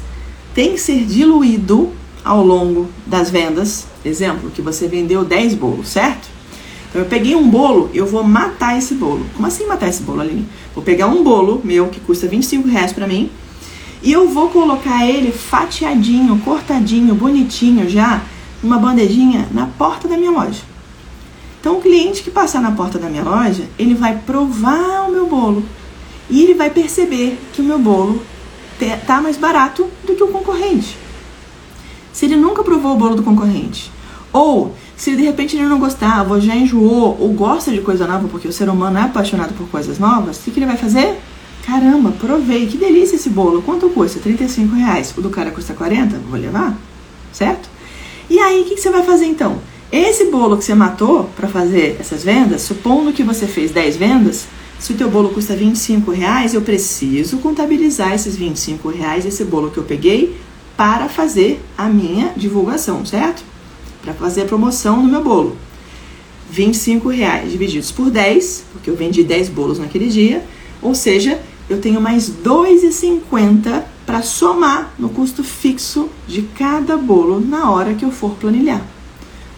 tem 0.54 0.72
que 0.72 0.80
ser 0.80 1.04
diluído 1.04 1.90
ao 2.24 2.44
longo 2.44 2.88
das 3.06 3.30
vendas. 3.30 3.86
Exemplo, 4.04 4.50
que 4.50 4.60
você 4.60 4.86
vendeu 4.86 5.24
10 5.24 5.54
bolos, 5.54 5.88
certo? 5.88 6.28
Então 6.92 7.00
eu 7.00 7.08
peguei 7.08 7.34
um 7.34 7.48
bolo, 7.48 7.90
eu 7.94 8.06
vou 8.06 8.22
matar 8.22 8.76
esse 8.76 8.94
bolo. 8.94 9.24
Como 9.34 9.48
assim 9.48 9.66
matar 9.66 9.88
esse 9.88 10.02
bolo, 10.02 10.20
Aline? 10.20 10.46
Vou 10.74 10.84
pegar 10.84 11.06
um 11.06 11.24
bolo 11.24 11.62
meu 11.64 11.88
que 11.88 11.98
custa 11.98 12.28
25 12.28 12.68
reais 12.68 12.92
pra 12.92 13.06
mim 13.06 13.30
e 14.02 14.12
eu 14.12 14.28
vou 14.28 14.50
colocar 14.50 15.06
ele 15.08 15.32
fatiadinho, 15.32 16.38
cortadinho, 16.40 17.14
bonitinho 17.14 17.88
já, 17.88 18.20
numa 18.62 18.78
bandejinha 18.78 19.48
na 19.52 19.64
porta 19.64 20.06
da 20.06 20.18
minha 20.18 20.30
loja. 20.30 20.60
Então 21.58 21.78
o 21.78 21.80
cliente 21.80 22.22
que 22.22 22.30
passar 22.30 22.60
na 22.60 22.72
porta 22.72 22.98
da 22.98 23.08
minha 23.08 23.22
loja, 23.22 23.66
ele 23.78 23.94
vai 23.94 24.18
provar 24.26 25.08
o 25.08 25.10
meu 25.10 25.26
bolo 25.26 25.64
e 26.28 26.42
ele 26.42 26.52
vai 26.52 26.68
perceber 26.68 27.38
que 27.54 27.62
o 27.62 27.64
meu 27.64 27.78
bolo 27.78 28.22
tá 29.06 29.22
mais 29.22 29.38
barato 29.38 29.88
do 30.04 30.14
que 30.14 30.22
o 30.22 30.28
concorrente. 30.28 30.98
Se 32.12 32.26
ele 32.26 32.36
nunca 32.36 32.62
provou 32.62 32.92
o 32.92 32.98
bolo 32.98 33.14
do 33.14 33.22
concorrente, 33.22 33.90
ou 34.30 34.74
se 35.02 35.16
de 35.16 35.22
repente 35.24 35.56
ele 35.56 35.66
não 35.66 35.80
gostava, 35.80 36.34
ou 36.34 36.40
já 36.40 36.54
enjoou, 36.54 37.16
ou 37.18 37.32
gosta 37.32 37.72
de 37.72 37.80
coisa 37.80 38.06
nova, 38.06 38.28
porque 38.28 38.46
o 38.46 38.52
ser 38.52 38.68
humano 38.68 38.96
é 38.98 39.02
apaixonado 39.02 39.52
por 39.52 39.68
coisas 39.68 39.98
novas, 39.98 40.36
o 40.36 40.42
que, 40.42 40.52
que 40.52 40.60
ele 40.60 40.66
vai 40.66 40.76
fazer? 40.76 41.18
Caramba, 41.66 42.12
provei, 42.12 42.68
que 42.68 42.76
delícia 42.76 43.16
esse 43.16 43.28
bolo. 43.28 43.62
Quanto 43.62 43.88
custa? 43.88 44.20
35 44.20 44.76
reais. 44.76 45.12
O 45.16 45.20
do 45.20 45.28
cara 45.28 45.50
custa 45.50 45.74
40? 45.74 46.18
Vou 46.30 46.38
levar? 46.38 46.78
Certo? 47.32 47.68
E 48.30 48.38
aí, 48.38 48.62
o 48.62 48.64
que, 48.64 48.76
que 48.76 48.80
você 48.80 48.90
vai 48.90 49.02
fazer 49.02 49.24
então? 49.24 49.58
Esse 49.90 50.26
bolo 50.26 50.56
que 50.56 50.64
você 50.64 50.72
matou 50.72 51.28
para 51.34 51.48
fazer 51.48 51.96
essas 51.98 52.22
vendas, 52.22 52.62
supondo 52.62 53.12
que 53.12 53.24
você 53.24 53.48
fez 53.48 53.72
10 53.72 53.96
vendas, 53.96 54.46
se 54.78 54.92
o 54.92 54.96
teu 54.96 55.10
bolo 55.10 55.30
custa 55.30 55.56
25 55.56 56.12
reais, 56.12 56.54
eu 56.54 56.62
preciso 56.62 57.38
contabilizar 57.38 58.14
esses 58.14 58.36
25 58.36 58.88
reais, 58.88 59.26
esse 59.26 59.44
bolo 59.44 59.68
que 59.68 59.78
eu 59.78 59.84
peguei, 59.84 60.38
para 60.76 61.08
fazer 61.08 61.60
a 61.76 61.88
minha 61.88 62.30
divulgação, 62.36 63.04
certo? 63.04 63.50
Para 64.02 64.12
fazer 64.12 64.42
a 64.42 64.46
promoção 64.46 65.02
no 65.02 65.08
meu 65.08 65.22
bolo. 65.22 65.56
25 66.50 67.08
reais 67.08 67.50
divididos 67.50 67.90
por 67.90 68.10
10, 68.10 68.64
porque 68.72 68.90
eu 68.90 68.96
vendi 68.96 69.24
10 69.24 69.48
bolos 69.48 69.78
naquele 69.78 70.08
dia, 70.08 70.44
ou 70.82 70.94
seja, 70.94 71.40
eu 71.70 71.80
tenho 71.80 72.00
mais 72.00 72.28
2,50 72.28 73.82
para 74.04 74.20
somar 74.20 74.92
no 74.98 75.08
custo 75.08 75.42
fixo 75.42 76.10
de 76.26 76.42
cada 76.42 76.96
bolo 76.96 77.40
na 77.40 77.70
hora 77.70 77.94
que 77.94 78.04
eu 78.04 78.10
for 78.10 78.32
planilhar. 78.32 78.84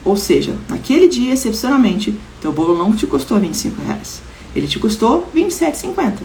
Ou 0.04 0.16
seja, 0.16 0.54
naquele 0.68 1.09
dia, 1.09 1.33
excepcionalmente, 1.33 2.14
teu 2.40 2.52
bolo 2.52 2.76
não 2.76 2.94
te 2.94 3.07
custou 3.07 3.40
25 3.40 3.83
reais. 3.83 4.20
Ele 4.54 4.68
te 4.68 4.78
custou 4.78 5.26
27,50. 5.35 6.18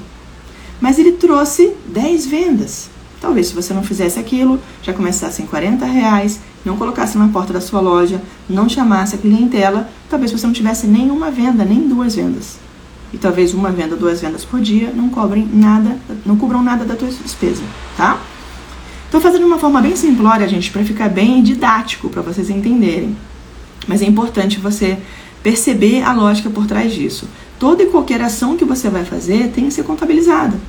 Mas 0.82 0.99
ele 0.99 1.13
trouxe 1.13 1.73
10 1.88 2.27
vendas. 2.27 2.89
Talvez 3.21 3.47
se 3.47 3.55
você 3.55 3.73
não 3.73 3.84
fizesse 3.84 4.19
aquilo, 4.19 4.60
já 4.84 4.93
começasse 4.93 5.41
em 5.41 5.45
40 5.45 5.86
reais, 5.86 6.39
não 6.65 6.77
colocasse 6.77 7.17
na 7.17 7.27
porta 7.27 7.53
da 7.53 7.61
sua 7.61 7.79
loja, 7.79 8.21
não 8.49 8.67
chamasse 8.67 9.15
a 9.15 9.17
clientela, 9.17 9.89
talvez 10.09 10.31
você 10.31 10.45
não 10.45 10.53
tivesse 10.53 10.87
nenhuma 10.87 11.31
venda, 11.31 11.63
nem 11.63 11.87
duas 11.87 12.15
vendas. 12.15 12.57
E 13.13 13.17
talvez 13.17 13.53
uma 13.53 13.71
venda, 13.71 13.95
duas 13.95 14.21
vendas 14.21 14.45
por 14.45 14.59
dia 14.59 14.91
não 14.95 15.09
cobrem 15.09 15.47
nada, 15.51 15.97
não 16.25 16.35
cubram 16.35 16.61
nada 16.61 16.85
da 16.85 16.95
tua 16.95 17.07
despesa, 17.07 17.63
tá? 17.97 18.19
Estou 19.05 19.19
fazendo 19.19 19.41
de 19.41 19.47
uma 19.47 19.57
forma 19.57 19.81
bem 19.81 19.95
simplória, 19.95 20.47
gente, 20.47 20.69
para 20.69 20.83
ficar 20.83 21.09
bem 21.09 21.41
didático, 21.41 22.09
para 22.09 22.21
vocês 22.21 22.49
entenderem. 22.49 23.17
Mas 23.87 24.03
é 24.03 24.05
importante 24.05 24.59
você 24.59 24.99
perceber 25.41 26.03
a 26.03 26.13
lógica 26.13 26.49
por 26.49 26.67
trás 26.67 26.93
disso. 26.93 27.27
Toda 27.57 27.81
e 27.81 27.87
qualquer 27.87 28.21
ação 28.21 28.55
que 28.55 28.63
você 28.63 28.89
vai 28.89 29.03
fazer 29.03 29.51
tem 29.51 29.65
que 29.65 29.73
ser 29.73 29.83
contabilizada. 29.83 30.59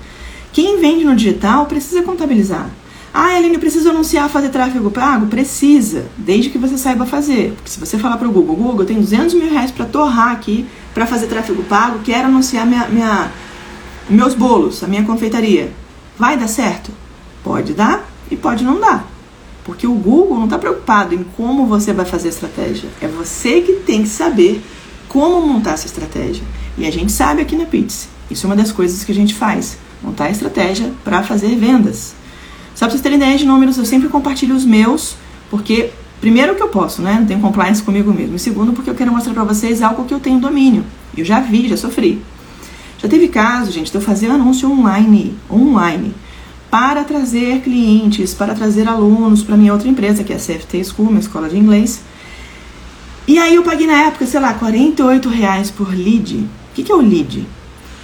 Quem 0.53 0.81
vende 0.81 1.05
no 1.05 1.15
digital 1.15 1.67
precisa 1.67 2.03
contabilizar. 2.03 2.71
Ah, 3.13 3.37
Aline, 3.37 3.59
preciso 3.59 3.91
anunciar 3.91 4.29
fazer 4.29 4.51
tráfego 4.51 4.91
pago? 4.91 5.27
Precisa, 5.27 6.07
desde 6.17 6.49
que 6.49 6.59
você 6.59 6.79
saiba 6.79 7.05
fazer. 7.05 7.53
Porque 7.57 7.71
se 7.71 7.81
você 7.81 7.99
falar 7.99 8.17
para 8.17 8.29
o 8.29 8.33
Google, 8.33 8.55
Google, 8.55 8.81
eu 8.81 8.87
tenho 8.87 9.01
200 9.01 9.35
mil 9.35 9.51
reais 9.51 9.73
para 9.73 9.85
torrar 9.85 10.31
aqui 10.31 10.67
para 10.95 11.07
fazer 11.07 11.27
tráfego 11.27 11.63
pago, 11.65 12.01
quero 12.05 12.29
anunciar 12.29 12.67
minha, 12.67 12.87
minha, 12.89 13.31
meus 14.09 14.35
bolos, 14.35 14.83
a 14.85 14.87
minha 14.87 15.05
confeitaria. 15.05 15.73
Vai 16.17 16.37
dar 16.37 16.49
certo? 16.49 16.93
Pode 17.43 17.73
dar 17.73 18.09
e 18.31 18.37
pode 18.37 18.63
não 18.63 18.79
dar. 18.79 19.09
Porque 19.65 19.87
o 19.87 19.95
Google 19.95 20.37
não 20.37 20.45
está 20.45 20.59
preocupado 20.59 21.15
em 21.15 21.25
como 21.37 21.67
você 21.67 21.93
vai 21.93 22.05
fazer 22.05 22.29
a 22.29 22.31
estratégia. 22.31 22.89
É 23.01 23.09
você 23.09 23.61
que 23.61 23.73
tem 23.75 24.03
que 24.03 24.09
saber 24.09 24.63
como 25.09 25.45
montar 25.45 25.73
essa 25.73 25.87
estratégia. 25.87 26.45
E 26.79 26.87
a 26.87 26.91
gente 26.93 27.11
sabe 27.11 27.43
aqui 27.43 27.57
na 27.57 27.67
Pits. 27.67 28.09
Isso 28.31 28.47
é 28.47 28.49
uma 28.49 28.57
das 28.57 28.71
coisas 28.71 29.03
que 29.05 29.11
a 29.11 29.15
gente 29.15 29.35
faz. 29.35 29.77
Montar 30.01 30.27
a 30.27 30.31
estratégia 30.31 30.93
para 31.05 31.23
fazer 31.23 31.57
vendas. 31.57 32.15
Só 32.81 32.87
para 32.87 32.93
vocês 32.93 33.03
terem 33.03 33.19
ideia 33.19 33.37
de 33.37 33.45
números, 33.45 33.77
eu 33.77 33.85
sempre 33.85 34.09
compartilho 34.09 34.57
os 34.57 34.65
meus, 34.65 35.15
porque 35.51 35.91
primeiro 36.19 36.55
que 36.55 36.63
eu 36.63 36.69
posso, 36.69 37.03
né? 37.03 37.19
Não 37.21 37.27
tenho 37.27 37.39
compliance 37.39 37.83
comigo 37.83 38.11
mesmo. 38.11 38.37
E 38.37 38.39
segundo, 38.39 38.73
porque 38.73 38.89
eu 38.89 38.95
quero 38.95 39.13
mostrar 39.13 39.35
para 39.35 39.45
vocês 39.45 39.83
algo 39.83 40.07
que 40.07 40.15
eu 40.15 40.19
tenho 40.19 40.41
domínio. 40.41 40.83
Eu 41.15 41.23
já 41.23 41.41
vi, 41.41 41.69
já 41.69 41.77
sofri. 41.77 42.23
Já 42.97 43.07
teve 43.07 43.29
caso, 43.29 43.71
gente, 43.71 43.91
de 43.91 43.99
eu 43.99 44.01
fazer 44.01 44.31
anúncio 44.31 44.73
online, 44.73 45.37
online, 45.51 46.15
para 46.71 47.05
trazer 47.05 47.61
clientes, 47.61 48.33
para 48.33 48.55
trazer 48.55 48.89
alunos 48.89 49.43
para 49.43 49.59
minha 49.59 49.75
outra 49.75 49.87
empresa, 49.87 50.25
que 50.25 50.33
é 50.33 50.37
a 50.37 50.39
CFT 50.39 50.83
School, 50.85 51.11
uma 51.11 51.21
escola 51.21 51.51
de 51.51 51.59
inglês. 51.59 52.01
E 53.29 53.39
aí 53.39 53.57
eu 53.57 53.63
paguei 53.63 53.87
na 53.87 54.07
época, 54.07 54.25
sei 54.25 54.41
lá, 54.41 54.55
48 54.55 55.29
reais 55.29 55.71
por 55.71 55.95
lead. 55.95 56.35
O 56.39 56.49
que, 56.75 56.83
que 56.83 56.91
é 56.91 56.95
o 56.95 57.03
lead? 57.03 57.47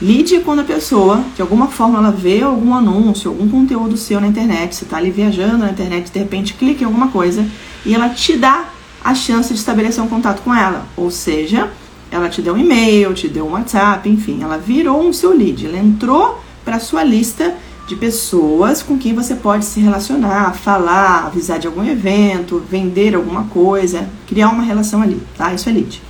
É 0.02 0.40
quando 0.40 0.60
a 0.60 0.64
pessoa, 0.64 1.24
de 1.34 1.40
alguma 1.40 1.68
forma, 1.68 1.98
ela 1.98 2.10
vê 2.10 2.42
algum 2.42 2.74
anúncio, 2.74 3.30
algum 3.30 3.48
conteúdo 3.48 3.96
seu 3.96 4.20
na 4.20 4.26
internet, 4.26 4.74
você 4.74 4.84
está 4.84 4.98
ali 4.98 5.10
viajando 5.10 5.56
na 5.56 5.70
internet, 5.70 6.12
de 6.12 6.18
repente 6.18 6.52
clica 6.52 6.82
em 6.82 6.86
alguma 6.86 7.08
coisa 7.08 7.46
e 7.84 7.94
ela 7.94 8.10
te 8.10 8.36
dá 8.36 8.66
a 9.02 9.14
chance 9.14 9.54
de 9.54 9.58
estabelecer 9.58 10.04
um 10.04 10.08
contato 10.08 10.42
com 10.42 10.54
ela. 10.54 10.86
Ou 10.98 11.10
seja, 11.10 11.70
ela 12.10 12.28
te 12.28 12.42
deu 12.42 12.54
um 12.54 12.58
e-mail, 12.58 13.14
te 13.14 13.26
deu 13.26 13.46
um 13.46 13.52
WhatsApp, 13.52 14.06
enfim, 14.06 14.42
ela 14.42 14.58
virou 14.58 15.02
um 15.02 15.14
seu 15.14 15.34
lead, 15.34 15.64
ela 15.64 15.78
entrou 15.78 16.42
para 16.62 16.78
sua 16.78 17.02
lista 17.02 17.54
de 17.88 17.96
pessoas 17.96 18.82
com 18.82 18.98
quem 18.98 19.14
você 19.14 19.34
pode 19.34 19.64
se 19.64 19.80
relacionar, 19.80 20.54
falar, 20.54 21.24
avisar 21.26 21.58
de 21.58 21.68
algum 21.68 21.84
evento, 21.84 22.62
vender 22.70 23.14
alguma 23.14 23.44
coisa, 23.44 24.06
criar 24.26 24.50
uma 24.50 24.62
relação 24.62 25.00
ali, 25.00 25.22
tá? 25.38 25.54
Isso 25.54 25.70
é 25.70 25.72
lead. 25.72 26.02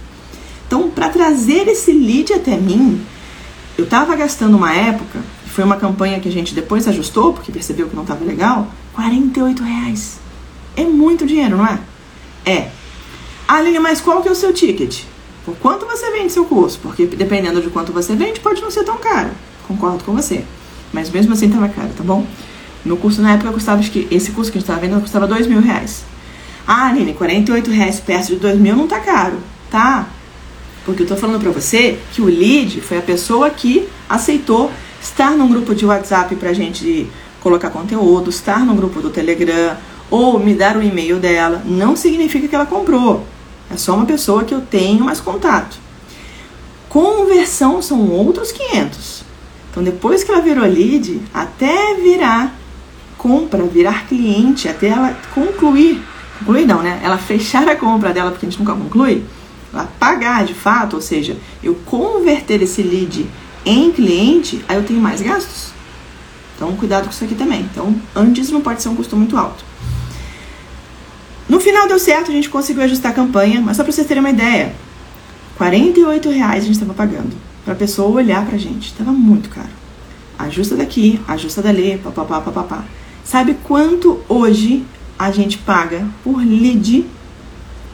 Então, 0.67 0.91
para 0.91 1.09
trazer 1.09 1.69
esse 1.69 1.93
lead 1.93 2.33
até 2.33 2.57
mim, 2.57 3.01
eu 3.77 3.85
estava 3.85 4.17
gastando 4.17 4.57
uma 4.57 4.75
época, 4.75 5.21
foi 5.47 5.65
uma 5.65 5.77
campanha 5.77 6.21
que 6.21 6.29
a 6.29 6.33
gente 6.33 6.55
depois 6.55 6.87
ajustou, 6.89 7.33
porque 7.33 7.53
percebeu 7.53 7.89
que 7.89 7.97
não 7.97 8.03
estava 8.03 8.25
legal, 8.25 8.69
48 8.95 9.63
reais. 9.63 10.19
É 10.77 10.85
muito 10.85 11.27
dinheiro, 11.27 11.57
não 11.57 11.67
é? 11.67 11.79
É. 12.45 12.71
Aline, 13.49 13.79
mas 13.79 14.01
qual 14.01 14.23
que 14.23 14.29
é 14.29 14.31
o 14.31 14.35
seu 14.35 14.53
ticket? 14.53 15.03
Por 15.45 15.57
quanto 15.57 15.87
você 15.87 16.11
vende 16.11 16.33
seu 16.33 16.45
curso? 16.45 16.79
Porque 16.83 17.07
dependendo 17.07 17.61
de 17.61 17.71
quanto 17.71 17.93
você 17.93 18.17
vende, 18.17 18.41
pode 18.41 18.61
não 18.61 18.71
ser 18.71 18.85
tão 18.85 18.97
caro. 18.97 19.31
Concordo 19.69 20.03
com 20.05 20.13
você. 20.13 20.45
Mas 20.93 21.11
mesmo 21.11 21.33
assim 21.33 21.49
tava 21.49 21.69
caro, 21.69 21.91
tá 21.97 22.03
bom? 22.03 22.27
Meu 22.85 22.97
curso 22.97 23.21
na 23.21 23.33
época 23.33 23.53
custava, 23.53 23.81
acho 23.81 23.91
que 23.91 24.09
esse 24.11 24.31
curso 24.31 24.51
que 24.51 24.59
a 24.59 24.61
gente 24.61 24.67
tava 24.67 24.81
vendo 24.81 25.01
custava 25.01 25.27
dois 25.27 25.47
mil 25.47 25.61
reais. 25.61 26.05
Ah, 26.67 26.89
Aline, 26.89 27.15
48 27.15 27.71
reais 27.71 28.01
perto 28.01 28.29
de 28.29 28.37
dois 28.37 28.59
mil 28.59 28.75
não 28.75 28.87
tá 28.87 29.01
caro. 29.01 29.39
Tá. 29.71 30.07
Porque 30.87 31.03
eu 31.03 31.07
tô 31.07 31.17
falando 31.17 31.41
pra 31.41 31.51
você 31.51 31.99
que 32.13 32.23
o 32.23 32.27
lead 32.27 32.81
foi 32.81 32.99
a 32.99 33.03
pessoa 33.03 33.51
que 33.51 33.89
aceitou 34.09 34.71
estar 35.03 35.33
num 35.33 35.49
grupo 35.49 35.75
de 35.75 35.85
WhatsApp 35.85 36.35
pra 36.37 36.53
gente 36.53 37.11
colocar 37.41 37.71
conteúdo, 37.71 38.31
estar 38.31 38.65
no 38.65 38.73
grupo 38.73 39.03
do 39.03 39.11
Telegram 39.11 39.77
ou 40.09 40.39
me 40.39 40.55
dar 40.55 40.77
o 40.77 40.83
e-mail 40.83 41.19
dela. 41.19 41.61
Não 41.67 41.97
significa 41.97 42.47
que 42.47 42.55
ela 42.55 42.67
comprou. 42.67 43.27
É 43.69 43.77
só 43.77 43.97
uma 43.97 44.07
pessoa 44.07 44.45
que 44.45 44.55
eu 44.55 44.61
tenho 44.61 45.05
mais 45.05 45.21
contato. 45.21 45.77
Conversão 46.89 47.83
são 47.83 48.09
outros 48.09 48.53
500. 48.53 49.25
Então, 49.71 49.83
depois 49.83 50.23
que 50.23 50.31
ela 50.31 50.41
virou 50.41 50.65
lead, 50.65 51.21
até 51.35 51.95
virar 51.95 52.57
compra, 53.19 53.65
virar 53.65 54.07
cliente, 54.07 54.69
até 54.69 54.89
ela 54.89 55.19
concluir, 55.35 56.01
concluir 56.39 56.65
não, 56.65 56.81
né? 56.81 57.01
Ela 57.03 57.19
fechar 57.19 57.69
a 57.69 57.75
compra 57.75 58.13
dela, 58.13 58.31
porque 58.31 58.47
a 58.47 58.49
gente 58.49 58.59
nunca 58.61 58.73
conclui, 58.73 59.25
pagar 59.85 60.45
de 60.45 60.55
fato, 60.55 60.97
ou 60.97 61.03
seja, 61.03 61.37
eu 61.63 61.75
converter 61.87 62.63
esse 62.63 62.83
lead 62.83 63.27
em 63.65 63.91
cliente, 63.91 64.65
aí 64.69 64.77
eu 64.77 64.85
tenho 64.85 65.01
mais 65.01 65.21
gastos. 65.21 65.71
Então, 66.55 66.75
cuidado 66.77 67.05
com 67.05 67.11
isso 67.11 67.25
aqui 67.25 67.35
também. 67.35 67.61
Então, 67.61 67.95
antes 68.15 68.51
não 68.51 68.61
pode 68.61 68.81
ser 68.81 68.89
um 68.89 68.97
custo 68.97 69.17
muito 69.17 69.37
alto. 69.37 69.65
No 71.49 71.61
final 71.61 71.87
deu 71.87 71.99
certo, 71.99 72.31
a 72.31 72.35
gente 72.35 72.49
conseguiu 72.49 72.83
ajustar 72.83 73.13
a 73.13 73.15
campanha, 73.15 73.61
mas 73.61 73.77
só 73.77 73.85
para 73.85 73.93
vocês 73.93 74.07
terem 74.07 74.23
uma 74.23 74.31
ideia, 74.31 74.75
48 75.57 76.29
reais 76.31 76.65
a 76.65 76.67
gente 76.67 76.75
estava 76.75 76.95
pagando 76.95 77.37
para 77.65 77.75
a 77.75 77.77
pessoa 77.77 78.11
olhar 78.11 78.45
para 78.47 78.57
a 78.57 78.59
gente. 78.59 78.95
Tava 78.95 79.13
muito 79.13 79.49
caro. 79.49 79.69
Ajusta 80.39 80.77
daqui, 80.77 81.21
ajusta 81.27 81.63
dali, 81.63 81.99
papapá, 81.99 82.41
papapá. 82.41 82.85
Sabe 83.25 83.57
quanto 83.65 84.21
hoje 84.29 84.85
a 85.19 85.31
gente 85.31 85.59
paga 85.59 86.07
por 86.23 86.39
lead? 86.39 87.07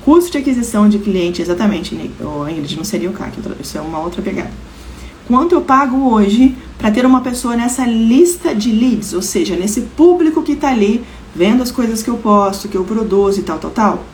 Custo 0.04 0.32
de 0.32 0.38
aquisição 0.38 0.88
de 0.88 0.98
cliente, 0.98 1.40
exatamente, 1.40 1.94
o 2.20 2.48
Ingrid, 2.48 2.76
não 2.76 2.84
seria 2.84 3.08
o 3.08 3.12
CAC, 3.12 3.38
isso 3.60 3.78
é 3.78 3.80
uma 3.80 4.00
outra 4.00 4.20
pegada. 4.20 4.50
Quanto 5.28 5.54
eu 5.54 5.60
pago 5.60 6.12
hoje 6.12 6.56
para 6.76 6.90
ter 6.90 7.06
uma 7.06 7.20
pessoa 7.20 7.56
nessa 7.56 7.86
lista 7.86 8.54
de 8.54 8.72
leads, 8.72 9.12
ou 9.12 9.22
seja, 9.22 9.54
nesse 9.54 9.82
público 9.82 10.42
que 10.42 10.52
está 10.52 10.70
ali 10.70 11.04
vendo 11.34 11.62
as 11.62 11.70
coisas 11.70 12.02
que 12.02 12.10
eu 12.10 12.16
posto, 12.16 12.68
que 12.68 12.76
eu 12.76 12.84
produzo 12.84 13.40
e 13.40 13.42
tal, 13.42 13.58
tal, 13.58 13.70
tal? 13.70 14.04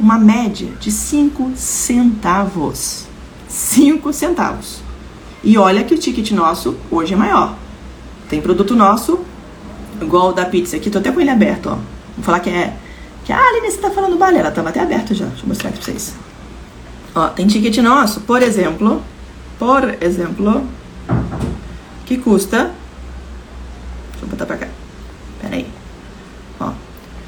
Uma 0.00 0.18
média 0.18 0.68
de 0.80 0.90
5 0.90 1.52
centavos. 1.54 3.06
5 3.46 4.12
centavos. 4.12 4.78
E 5.42 5.58
olha 5.58 5.84
que 5.84 5.94
o 5.94 5.98
ticket 5.98 6.30
nosso 6.32 6.74
hoje 6.90 7.12
é 7.12 7.16
maior. 7.16 7.54
Tem 8.28 8.40
produto 8.40 8.74
nosso, 8.74 9.20
igual 10.00 10.30
o 10.30 10.32
da 10.32 10.46
pizza 10.46 10.76
aqui, 10.76 10.90
tô 10.90 10.98
até 10.98 11.12
com 11.12 11.20
ele 11.20 11.30
aberto, 11.30 11.66
ó. 11.68 11.74
Vou 12.16 12.24
falar 12.24 12.40
que 12.40 12.48
é. 12.48 12.74
Que 13.24 13.32
a 13.32 13.38
Aline, 13.38 13.70
você 13.70 13.78
tá 13.78 13.90
falando 13.90 14.18
balé, 14.18 14.42
tava 14.50 14.68
até 14.68 14.80
aberto 14.80 15.14
já. 15.14 15.26
Deixa 15.26 15.42
eu 15.44 15.48
mostrar 15.48 15.70
aqui 15.70 15.78
pra 15.78 15.86
vocês. 15.86 16.14
Ó, 17.14 17.28
tem 17.28 17.46
ticket 17.46 17.76
nosso, 17.78 18.20
por 18.20 18.42
exemplo, 18.42 19.02
por 19.58 19.96
exemplo, 20.00 20.66
que 22.04 22.18
custa. 22.18 22.72
Deixa 24.12 24.24
eu 24.24 24.28
botar 24.28 24.46
pra 24.46 24.56
cá. 24.56 24.68
Pera 25.40 25.56
aí. 25.56 25.66
Ó. 26.60 26.72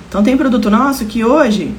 Então 0.08 0.22
tem 0.22 0.36
produto 0.36 0.70
nosso 0.70 1.06
que 1.06 1.24
hoje 1.24 1.74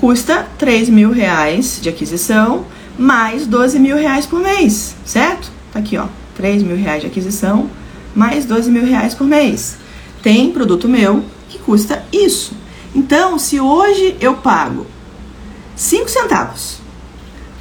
custa 0.00 0.46
3 0.56 0.88
mil 0.88 1.10
reais 1.10 1.78
de 1.82 1.88
aquisição 1.88 2.64
mais 2.98 3.46
12 3.46 3.78
mil 3.78 3.96
reais 3.96 4.26
por 4.26 4.40
mês, 4.40 4.96
certo? 5.04 5.50
Tá 5.72 5.78
aqui, 5.78 5.96
ó, 5.96 6.06
3 6.36 6.62
mil 6.64 6.76
reais 6.76 7.02
de 7.02 7.06
aquisição, 7.06 7.70
mais 8.14 8.44
12 8.44 8.70
mil 8.70 8.84
reais 8.84 9.14
por 9.14 9.26
mês. 9.26 9.76
Tem 10.20 10.50
produto 10.50 10.88
meu 10.88 11.24
que 11.48 11.58
custa 11.58 12.04
isso. 12.12 12.56
Então, 12.94 13.38
se 13.38 13.60
hoje 13.60 14.16
eu 14.20 14.34
pago 14.34 14.86
5 15.76 16.08
centavos 16.08 16.78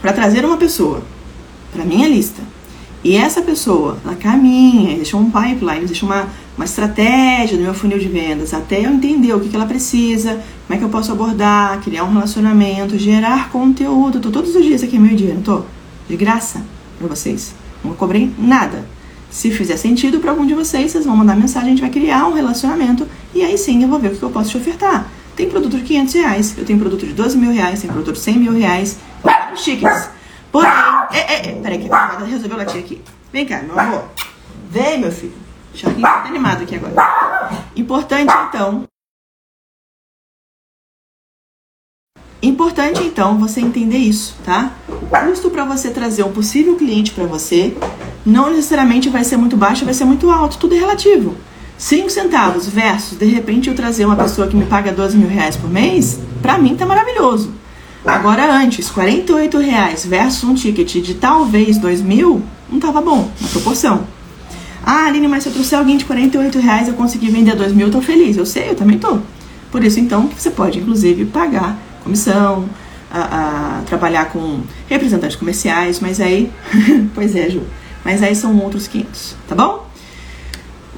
para 0.01 0.13
trazer 0.13 0.45
uma 0.45 0.57
pessoa 0.57 1.03
para 1.71 1.83
minha 1.83 2.07
lista, 2.07 2.41
e 3.03 3.15
essa 3.15 3.41
pessoa, 3.41 3.97
ela 4.03 4.15
caminha, 4.15 4.95
deixa 4.95 5.15
um 5.15 5.29
pipeline, 5.29 5.85
deixa 5.85 6.05
uma, 6.05 6.27
uma 6.57 6.65
estratégia 6.65 7.55
no 7.55 7.63
meu 7.63 7.73
funil 7.73 7.99
de 7.99 8.07
vendas, 8.07 8.53
até 8.53 8.85
eu 8.85 8.91
entender 8.91 9.33
o 9.33 9.39
que, 9.39 9.49
que 9.49 9.55
ela 9.55 9.65
precisa, 9.65 10.31
como 10.65 10.75
é 10.75 10.77
que 10.77 10.83
eu 10.83 10.89
posso 10.89 11.11
abordar, 11.11 11.79
criar 11.81 12.03
um 12.03 12.11
relacionamento, 12.11 12.97
gerar 12.97 13.49
conteúdo. 13.49 14.19
Tô 14.19 14.31
todos 14.31 14.55
os 14.55 14.63
dias 14.63 14.83
aqui 14.83 14.97
meio-dia, 14.97 15.33
não 15.35 15.41
tô? 15.41 15.61
De 16.09 16.17
graça 16.17 16.61
para 16.97 17.07
vocês. 17.07 17.53
Não 17.83 17.93
cobrei 17.93 18.31
nada. 18.37 18.83
Se 19.29 19.51
fizer 19.51 19.77
sentido 19.77 20.19
para 20.19 20.31
algum 20.31 20.45
de 20.45 20.53
vocês, 20.53 20.91
vocês 20.91 21.05
vão 21.05 21.15
mandar 21.15 21.35
mensagem, 21.35 21.67
a 21.67 21.71
gente 21.71 21.81
vai 21.81 21.89
criar 21.89 22.27
um 22.27 22.33
relacionamento 22.33 23.07
e 23.33 23.41
aí 23.43 23.57
sim 23.57 23.83
eu 23.83 23.89
vou 23.89 23.99
ver 23.99 24.13
o 24.13 24.15
que 24.15 24.23
eu 24.23 24.29
posso 24.29 24.49
te 24.49 24.57
ofertar. 24.57 25.09
Tem 25.37 25.47
produto 25.47 25.77
de 25.77 25.83
500 25.83 26.13
reais, 26.15 26.57
eu 26.57 26.65
tenho 26.65 26.79
produto 26.79 27.05
de 27.05 27.13
12 27.13 27.37
mil 27.37 27.51
reais, 27.51 27.79
tem 27.79 27.87
produto 27.91 28.15
de 28.15 28.19
100 28.19 28.39
mil 28.39 28.53
reais, 28.53 28.97
chiques. 29.55 30.09
Porém, 30.51 30.67
é, 31.11 31.19
é, 31.19 31.49
é, 31.49 31.61
peraí 31.61 31.77
que 31.77 31.93
a 31.93 32.17
resolveu 32.25 32.57
latir 32.57 32.79
aqui. 32.79 32.99
Vem 33.31 33.45
cá, 33.45 33.61
meu 33.61 33.79
amor. 33.79 34.05
Vem, 34.71 34.99
meu 34.99 35.11
filho. 35.11 35.35
Charlinho 35.75 36.01
tá 36.01 36.23
animado 36.23 36.63
aqui 36.63 36.75
agora. 36.75 37.51
Importante, 37.75 38.33
então. 38.49 38.85
Importante, 42.41 43.03
então, 43.03 43.37
você 43.37 43.61
entender 43.61 43.97
isso, 43.97 44.35
tá? 44.43 44.71
O 44.89 45.05
custo 45.05 45.51
para 45.51 45.65
você 45.65 45.91
trazer 45.91 46.23
um 46.23 46.31
possível 46.31 46.75
cliente 46.75 47.11
para 47.11 47.25
você 47.25 47.77
não 48.25 48.49
necessariamente 48.49 49.07
vai 49.07 49.23
ser 49.23 49.37
muito 49.37 49.55
baixo, 49.55 49.85
vai 49.85 49.93
ser 49.93 50.05
muito 50.05 50.31
alto. 50.31 50.57
Tudo 50.57 50.73
é 50.73 50.79
relativo. 50.79 51.37
5 51.77 52.09
centavos 52.09 52.67
versus, 52.67 53.17
de 53.17 53.25
repente, 53.25 53.69
eu 53.69 53.75
trazer 53.75 54.05
uma 54.05 54.15
pessoa 54.15 54.47
que 54.47 54.55
me 54.55 54.65
paga 54.65 54.91
12 54.91 55.17
mil 55.17 55.29
reais 55.29 55.55
por 55.55 55.69
mês, 55.69 56.19
pra 56.41 56.57
mim 56.57 56.75
tá 56.75 56.85
maravilhoso. 56.85 57.51
Agora, 58.05 58.51
antes, 58.51 58.89
48 58.89 59.57
reais 59.59 60.05
versus 60.05 60.43
um 60.43 60.55
ticket 60.55 60.95
de 61.03 61.13
talvez 61.13 61.77
2 61.77 62.01
mil, 62.01 62.41
não 62.69 62.79
tava 62.79 63.01
bom, 63.01 63.29
na 63.39 63.47
proporção. 63.49 64.07
Ah, 64.83 65.05
Aline, 65.05 65.27
mas 65.27 65.43
se 65.43 65.49
eu 65.49 65.53
trouxer 65.53 65.77
alguém 65.77 65.97
de 65.97 66.05
48 66.05 66.59
reais 66.59 66.87
eu 66.87 66.93
conseguir 66.93 67.29
vender 67.29 67.55
2 67.55 67.73
mil, 67.73 67.87
eu 67.87 67.91
tô 67.91 68.01
feliz. 68.01 68.37
Eu 68.37 68.45
sei, 68.45 68.69
eu 68.69 68.75
também 68.75 68.97
tô. 68.97 69.19
Por 69.71 69.83
isso, 69.83 69.99
então, 69.99 70.27
que 70.27 70.41
você 70.41 70.49
pode, 70.49 70.79
inclusive, 70.79 71.25
pagar 71.25 71.77
comissão, 72.03 72.65
a, 73.11 73.79
a 73.79 73.81
trabalhar 73.85 74.29
com 74.29 74.61
representantes 74.87 75.35
comerciais, 75.35 75.99
mas 75.99 76.19
aí, 76.19 76.51
pois 77.13 77.35
é, 77.35 77.49
Ju, 77.49 77.61
mas 78.03 78.23
aí 78.23 78.35
são 78.35 78.57
outros 78.59 78.87
500, 78.87 79.35
tá 79.47 79.55
bom? 79.55 79.86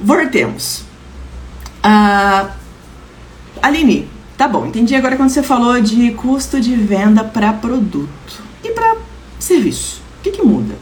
Voltemos. 0.02 0.84
Ah, 1.82 2.50
Aline, 3.62 4.08
tá 4.36 4.48
bom, 4.48 4.66
entendi 4.66 4.94
agora 4.94 5.16
quando 5.16 5.30
você 5.30 5.42
falou 5.42 5.80
de 5.80 6.12
custo 6.12 6.60
de 6.60 6.74
venda 6.74 7.22
para 7.22 7.52
produto 7.52 8.42
e 8.64 8.70
para 8.70 8.96
serviço. 9.38 10.00
O 10.18 10.22
que, 10.22 10.30
que 10.30 10.42
muda? 10.42 10.74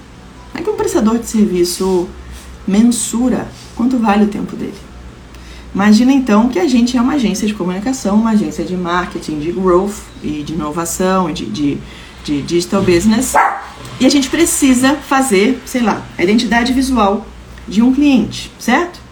É 0.55 0.63
que 0.63 0.71
um 0.71 0.77
prestador 0.77 1.19
de 1.19 1.27
serviço 1.27 2.09
mensura 2.67 3.49
quanto 3.75 3.99
vale 3.99 4.25
o 4.25 4.29
tempo 4.29 4.55
dele. 4.55 4.75
Imagina 5.75 6.13
então 6.13 6.49
que 6.49 6.59
a 6.59 6.67
gente 6.67 6.97
é 6.97 7.01
uma 7.01 7.15
agência 7.15 7.47
de 7.47 7.55
comunicação, 7.55 8.17
uma 8.17 8.31
agência 8.31 8.65
de 8.65 8.77
marketing, 8.77 9.39
de 9.39 9.53
growth 9.53 9.97
e 10.23 10.43
de 10.43 10.55
inovação, 10.55 11.33
de, 11.33 11.47
de, 11.47 11.79
de 12.25 12.43
digital 12.43 12.83
business, 12.83 13.35
e 14.01 14.07
a 14.07 14.09
gente 14.09 14.31
precisa 14.31 14.95
fazer, 14.95 15.61
sei 15.67 15.83
lá, 15.83 16.03
a 16.17 16.23
identidade 16.23 16.73
visual 16.73 17.27
de 17.67 17.83
um 17.83 17.93
cliente, 17.93 18.51
certo? 18.59 19.08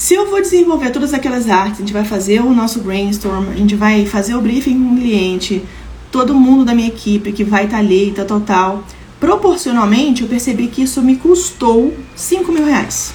Se 0.00 0.14
eu 0.14 0.30
vou 0.30 0.40
desenvolver 0.40 0.88
todas 0.92 1.12
aquelas 1.12 1.46
artes, 1.46 1.74
a 1.74 1.80
gente 1.80 1.92
vai 1.92 2.06
fazer 2.06 2.40
o 2.40 2.54
nosso 2.54 2.80
brainstorm, 2.80 3.50
a 3.50 3.54
gente 3.54 3.76
vai 3.76 4.06
fazer 4.06 4.34
o 4.34 4.40
briefing 4.40 4.82
com 4.82 4.94
o 4.94 4.96
cliente, 4.96 5.62
todo 6.10 6.32
mundo 6.32 6.64
da 6.64 6.74
minha 6.74 6.88
equipe 6.88 7.32
que 7.32 7.44
vai 7.44 7.66
estar 7.66 7.76
tá 7.76 7.82
ali, 7.82 8.10
tal, 8.16 8.24
tal, 8.24 8.40
tal. 8.40 8.84
Proporcionalmente, 9.20 10.22
eu 10.22 10.28
percebi 10.28 10.68
que 10.68 10.84
isso 10.84 11.02
me 11.02 11.16
custou 11.16 11.94
5 12.16 12.50
mil 12.50 12.64
reais. 12.64 13.12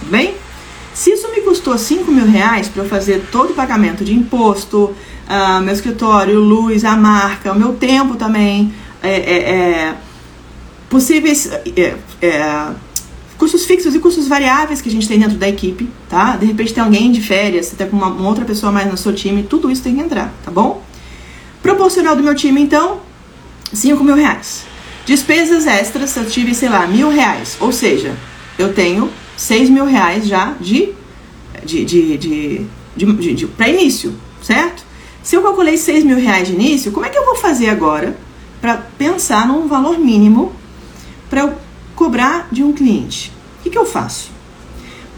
Tudo 0.00 0.10
bem? 0.10 0.34
Se 0.92 1.12
isso 1.12 1.30
me 1.30 1.40
custou 1.40 1.78
5 1.78 2.12
mil 2.12 2.26
reais 2.26 2.68
para 2.68 2.82
eu 2.82 2.88
fazer 2.90 3.26
todo 3.32 3.52
o 3.52 3.54
pagamento 3.54 4.04
de 4.04 4.12
imposto, 4.12 4.94
uh, 5.30 5.62
meu 5.62 5.72
escritório, 5.72 6.38
luz, 6.40 6.84
a 6.84 6.94
marca, 6.94 7.54
o 7.54 7.58
meu 7.58 7.72
tempo 7.72 8.16
também, 8.16 8.70
é, 9.02 9.14
é, 9.14 9.50
é, 9.50 9.96
possíveis 10.90 11.50
é, 11.74 11.94
é, 12.20 12.68
custos 13.38 13.64
fixos 13.64 13.94
e 13.94 14.00
custos 14.00 14.26
variáveis 14.26 14.82
que 14.82 14.88
a 14.88 14.92
gente 14.92 15.06
tem 15.06 15.18
dentro 15.18 15.38
da 15.38 15.48
equipe, 15.48 15.88
tá? 16.08 16.36
De 16.36 16.44
repente 16.44 16.74
tem 16.74 16.82
alguém 16.82 17.12
de 17.12 17.22
férias, 17.22 17.66
você 17.66 17.76
tá 17.76 17.86
com 17.86 17.96
uma, 17.96 18.08
uma 18.08 18.28
outra 18.28 18.44
pessoa 18.44 18.72
mais 18.72 18.90
no 18.90 18.96
seu 18.96 19.14
time, 19.14 19.44
tudo 19.44 19.70
isso 19.70 19.82
tem 19.82 19.94
que 19.94 20.02
entrar, 20.02 20.34
tá 20.44 20.50
bom? 20.50 20.82
Proporcional 21.62 22.16
do 22.16 22.22
meu 22.22 22.34
time, 22.34 22.60
então, 22.60 23.00
5 23.72 24.02
mil 24.02 24.16
reais. 24.16 24.64
Despesas 25.06 25.66
extras, 25.66 26.14
eu 26.16 26.26
tive, 26.26 26.54
sei 26.54 26.68
lá, 26.68 26.86
mil 26.86 27.08
reais. 27.08 27.56
Ou 27.60 27.72
seja, 27.72 28.14
eu 28.58 28.74
tenho 28.74 29.08
6 29.36 29.70
mil 29.70 29.84
reais 29.84 30.26
já 30.26 30.54
de, 30.60 30.92
de, 31.64 31.84
de, 31.84 32.18
de, 32.18 32.66
de, 32.96 33.12
de, 33.12 33.34
de 33.34 33.46
para 33.46 33.68
início, 33.68 34.14
certo? 34.42 34.82
Se 35.22 35.36
eu 35.36 35.42
calculei 35.42 35.76
6 35.76 36.04
mil 36.04 36.18
reais 36.18 36.48
de 36.48 36.54
início, 36.54 36.90
como 36.90 37.06
é 37.06 37.08
que 37.08 37.16
eu 37.16 37.24
vou 37.24 37.36
fazer 37.36 37.70
agora 37.70 38.16
para 38.60 38.76
pensar 38.76 39.46
num 39.46 39.68
valor 39.68 39.98
mínimo 39.98 40.52
para 41.30 41.42
eu 41.42 41.67
cobrar 41.98 42.46
de 42.52 42.62
um 42.62 42.72
cliente? 42.72 43.32
O 43.58 43.64
que, 43.64 43.70
que 43.70 43.76
eu 43.76 43.84
faço? 43.84 44.30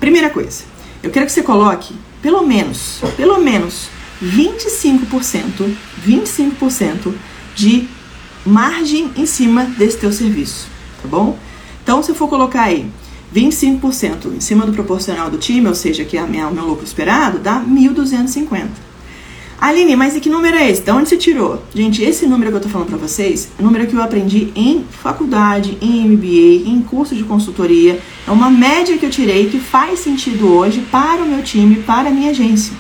Primeira 0.01 0.31
coisa, 0.31 0.65
eu 1.03 1.11
quero 1.11 1.27
que 1.27 1.33
você 1.33 1.43
coloque 1.43 1.95
pelo 2.23 2.43
menos, 2.43 3.03
pelo 3.19 3.39
menos 3.39 3.91
25%, 4.25 5.77
25% 6.03 7.15
de 7.55 7.87
margem 8.47 9.11
em 9.15 9.27
cima 9.27 9.65
desse 9.65 9.99
teu 9.99 10.11
serviço, 10.11 10.69
tá 11.03 11.07
bom? 11.07 11.39
Então, 11.83 12.03
se 12.03 12.13
eu 12.13 12.15
for 12.15 12.29
colocar 12.29 12.63
aí 12.63 12.91
25% 13.35 14.35
em 14.35 14.41
cima 14.41 14.65
do 14.65 14.73
proporcional 14.73 15.29
do 15.29 15.37
time, 15.37 15.69
ou 15.69 15.75
seja, 15.75 16.03
que 16.07 16.17
é 16.17 16.25
o 16.25 16.27
meu 16.27 16.65
lucro 16.65 16.85
esperado, 16.85 17.39
dá 17.39 17.63
1.250. 17.63 18.69
Aline, 19.61 19.95
mas 19.95 20.17
e 20.17 20.21
que 20.21 20.31
número 20.31 20.57
é 20.57 20.71
esse? 20.71 20.81
De 20.81 20.91
onde 20.91 21.11
você 21.11 21.19
tirou? 21.19 21.63
Gente, 21.75 22.03
esse 22.03 22.27
número 22.27 22.51
que 22.51 22.57
eu 22.57 22.63
tô 22.63 22.69
falando 22.71 22.89
para 22.89 22.97
vocês 22.97 23.51
é 23.59 23.63
um 23.63 23.67
número 23.67 23.87
que 23.87 23.95
eu 23.95 24.03
aprendi 24.03 24.51
em 24.55 24.87
faculdade, 24.91 25.77
em 25.83 26.09
MBA, 26.09 26.67
em 26.67 26.81
curso 26.81 27.15
de 27.15 27.25
consultoria. 27.25 28.01
É 28.27 28.31
uma 28.31 28.51
média 28.51 28.97
que 28.97 29.05
eu 29.05 29.11
tirei 29.11 29.51
que 29.51 29.61
faz 29.61 29.99
sentido 29.99 30.51
hoje 30.51 30.81
para 30.91 31.23
o 31.23 31.27
meu 31.27 31.43
time, 31.43 31.77
para 31.77 32.09
a 32.09 32.11
minha 32.11 32.31
agência. 32.31 32.73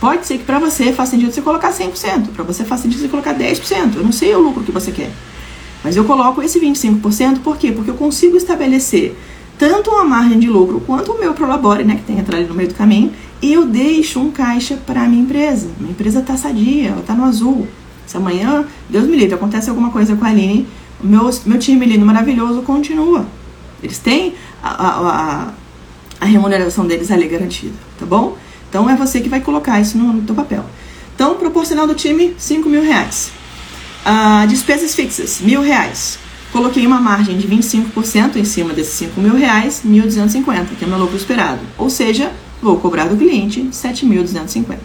Pode 0.00 0.26
ser 0.26 0.38
que 0.38 0.44
para 0.44 0.58
você 0.58 0.94
faça 0.94 1.10
sentido 1.10 1.30
você 1.30 1.42
colocar 1.42 1.70
100%, 1.70 2.28
para 2.28 2.42
você 2.42 2.64
faça 2.64 2.84
sentido 2.84 3.02
você 3.02 3.08
colocar 3.08 3.34
10%. 3.34 3.96
Eu 3.96 4.02
não 4.02 4.12
sei 4.12 4.34
o 4.34 4.40
lucro 4.40 4.64
que 4.64 4.72
você 4.72 4.90
quer. 4.90 5.10
Mas 5.84 5.94
eu 5.94 6.04
coloco 6.04 6.40
esse 6.40 6.58
25%, 6.58 7.40
por 7.40 7.58
quê? 7.58 7.70
Porque 7.70 7.90
eu 7.90 7.96
consigo 7.96 8.34
estabelecer 8.34 9.14
tanto 9.58 9.90
uma 9.90 10.04
margem 10.04 10.38
de 10.38 10.48
lucro 10.48 10.80
quanto 10.86 11.12
o 11.12 11.18
meu 11.18 11.34
prolabore, 11.34 11.84
né, 11.84 11.96
que 11.96 12.02
tem 12.02 12.22
que 12.22 12.34
ali 12.34 12.46
no 12.46 12.54
meio 12.54 12.68
do 12.68 12.74
caminho, 12.74 13.12
e 13.42 13.52
eu 13.52 13.66
deixo 13.66 14.20
um 14.20 14.30
caixa 14.30 14.76
para 14.76 15.06
minha 15.08 15.22
empresa. 15.22 15.68
Minha 15.78 15.92
empresa 15.92 16.20
está 16.20 16.36
sadia, 16.36 16.90
ela 16.90 17.00
está 17.00 17.14
no 17.14 17.24
azul. 17.24 17.66
Se 18.06 18.16
amanhã, 18.16 18.64
Deus 18.88 19.06
me 19.06 19.16
livre, 19.16 19.34
acontece 19.34 19.68
alguma 19.68 19.90
coisa 19.90 20.16
com 20.16 20.24
a 20.24 20.28
Aline, 20.28 20.66
meu, 21.00 21.30
meu 21.44 21.58
time 21.58 21.84
lindo 21.84 22.06
maravilhoso 22.06 22.62
continua. 22.62 23.26
Eles 23.82 23.98
têm 23.98 24.34
a, 24.62 24.70
a, 24.70 24.88
a, 24.98 25.48
a 26.20 26.24
remuneração 26.24 26.86
deles 26.86 27.10
ali 27.10 27.28
garantida, 27.28 27.74
tá 27.98 28.06
bom? 28.06 28.36
Então 28.68 28.88
é 28.88 28.96
você 28.96 29.20
que 29.20 29.28
vai 29.28 29.40
colocar 29.40 29.80
isso 29.80 29.96
no, 29.98 30.12
no 30.12 30.22
teu 30.22 30.34
papel. 30.34 30.64
Então, 31.14 31.34
proporcional 31.34 31.86
do 31.86 31.94
time, 31.94 32.34
5 32.38 32.68
mil 32.68 32.82
reais. 32.82 33.32
Ah, 34.04 34.46
despesas 34.46 34.94
fixas, 34.94 35.40
mil 35.40 35.60
reais. 35.60 36.18
Coloquei 36.52 36.86
uma 36.86 37.00
margem 37.00 37.36
de 37.36 37.46
25% 37.46 38.36
em 38.36 38.44
cima 38.44 38.72
desses 38.72 38.94
5 38.94 39.20
mil 39.20 39.34
reais, 39.34 39.82
1.250, 39.86 40.66
que 40.78 40.84
é 40.84 40.88
meu 40.88 40.98
lucro 40.98 41.16
esperado. 41.16 41.60
Ou 41.76 41.90
seja, 41.90 42.32
vou 42.62 42.78
cobrar 42.78 43.06
do 43.06 43.16
cliente 43.16 43.68
7.250. 43.70 44.78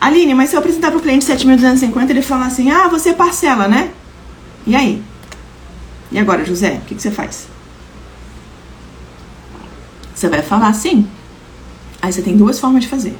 Aline, 0.00 0.32
mas 0.34 0.50
se 0.50 0.56
eu 0.56 0.60
apresentar 0.60 0.90
para 0.90 0.98
o 0.98 1.02
cliente 1.02 1.26
7.250, 1.26 2.10
ele 2.10 2.22
falar 2.22 2.46
assim, 2.46 2.70
ah, 2.70 2.86
você 2.86 3.12
parcela, 3.12 3.66
né? 3.66 3.90
E 4.64 4.76
aí? 4.76 5.02
E 6.12 6.18
agora, 6.18 6.44
José, 6.44 6.80
o 6.82 6.86
que, 6.86 6.94
que 6.94 7.02
você 7.02 7.10
faz? 7.10 7.48
Você 10.14 10.28
vai 10.28 10.40
falar 10.40 10.72
sim. 10.72 11.06
Aí 12.00 12.12
você 12.12 12.22
tem 12.22 12.36
duas 12.36 12.60
formas 12.60 12.84
de 12.84 12.88
fazer. 12.88 13.16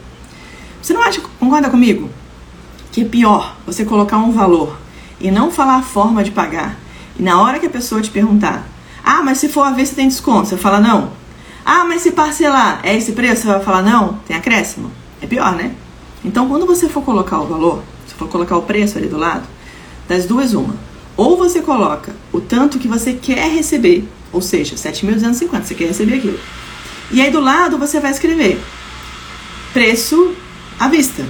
Você 0.81 0.92
não 0.92 1.02
acha, 1.02 1.20
concorda 1.40 1.68
comigo? 1.68 2.09
Que 2.92 3.02
é 3.02 3.04
pior 3.04 3.57
você 3.66 3.85
colocar 3.85 4.18
um 4.18 4.31
valor 4.31 4.78
e 5.20 5.31
não 5.33 5.50
falar 5.50 5.76
a 5.76 5.83
forma 5.83 6.22
de 6.22 6.31
pagar 6.31 6.76
e 7.18 7.22
na 7.22 7.40
hora 7.40 7.59
que 7.59 7.66
a 7.66 7.70
pessoa 7.70 8.00
te 8.00 8.11
perguntar, 8.11 8.66
ah, 9.04 9.22
mas 9.22 9.38
se 9.38 9.48
for 9.48 9.62
a 9.62 9.70
ver 9.70 9.87
se 9.87 9.94
tem 9.94 10.09
desconto, 10.09 10.48
você 10.48 10.57
fala 10.57 10.81
não. 10.81 11.12
Ah, 11.64 11.85
mas 11.85 12.02
se 12.02 12.12
parcelar, 12.12 12.81
é 12.83 12.96
esse 12.96 13.12
preço? 13.12 13.42
Você 13.42 13.48
vai 13.48 13.61
falar 13.61 13.83
não, 13.83 14.14
tem 14.26 14.37
acréscimo. 14.37 14.90
É 15.20 15.26
pior, 15.26 15.54
né? 15.54 15.72
Então, 16.24 16.48
quando 16.48 16.66
você 16.66 16.88
for 16.88 17.02
colocar 17.02 17.40
o 17.40 17.46
valor, 17.46 17.83
se 18.07 18.14
for 18.14 18.28
colocar 18.28 18.57
o 18.57 18.62
preço 18.62 18.98
ali 18.98 19.09
do 19.09 19.18
lado, 19.18 19.46
das 20.09 20.24
duas, 20.24 20.54
uma. 20.54 20.74
Ou 21.16 21.37
você 21.37 21.61
coloca 21.61 22.14
o 22.33 22.40
tanto 22.40 22.78
que 22.78 22.87
você 22.87 23.12
quer 23.12 23.50
receber, 23.50 24.09
ou 24.33 24.40
seja, 24.40 24.76
7.250, 24.76 25.62
você 25.62 25.74
quer 25.74 25.87
receber 25.88 26.14
aquilo. 26.14 26.38
E 27.11 27.20
aí 27.20 27.31
do 27.31 27.40
lado 27.40 27.78
você 27.78 27.98
vai 27.98 28.11
escrever 28.11 28.61
preço 29.72 30.35
à 30.78 30.88
vista 30.88 31.24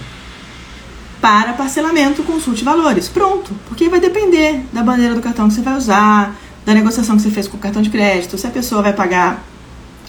para 1.20 1.52
parcelamento, 1.52 2.22
consulte 2.22 2.64
valores. 2.64 3.08
Pronto, 3.08 3.52
porque 3.68 3.88
vai 3.88 4.00
depender 4.00 4.64
da 4.72 4.82
bandeira 4.82 5.14
do 5.14 5.20
cartão 5.20 5.48
que 5.48 5.54
você 5.54 5.62
vai 5.62 5.76
usar, 5.76 6.36
da 6.64 6.74
negociação 6.74 7.16
que 7.16 7.22
você 7.22 7.30
fez 7.30 7.48
com 7.48 7.56
o 7.56 7.60
cartão 7.60 7.82
de 7.82 7.90
crédito, 7.90 8.36
se 8.36 8.46
a 8.46 8.50
pessoa 8.50 8.82
vai 8.82 8.92
pagar 8.92 9.42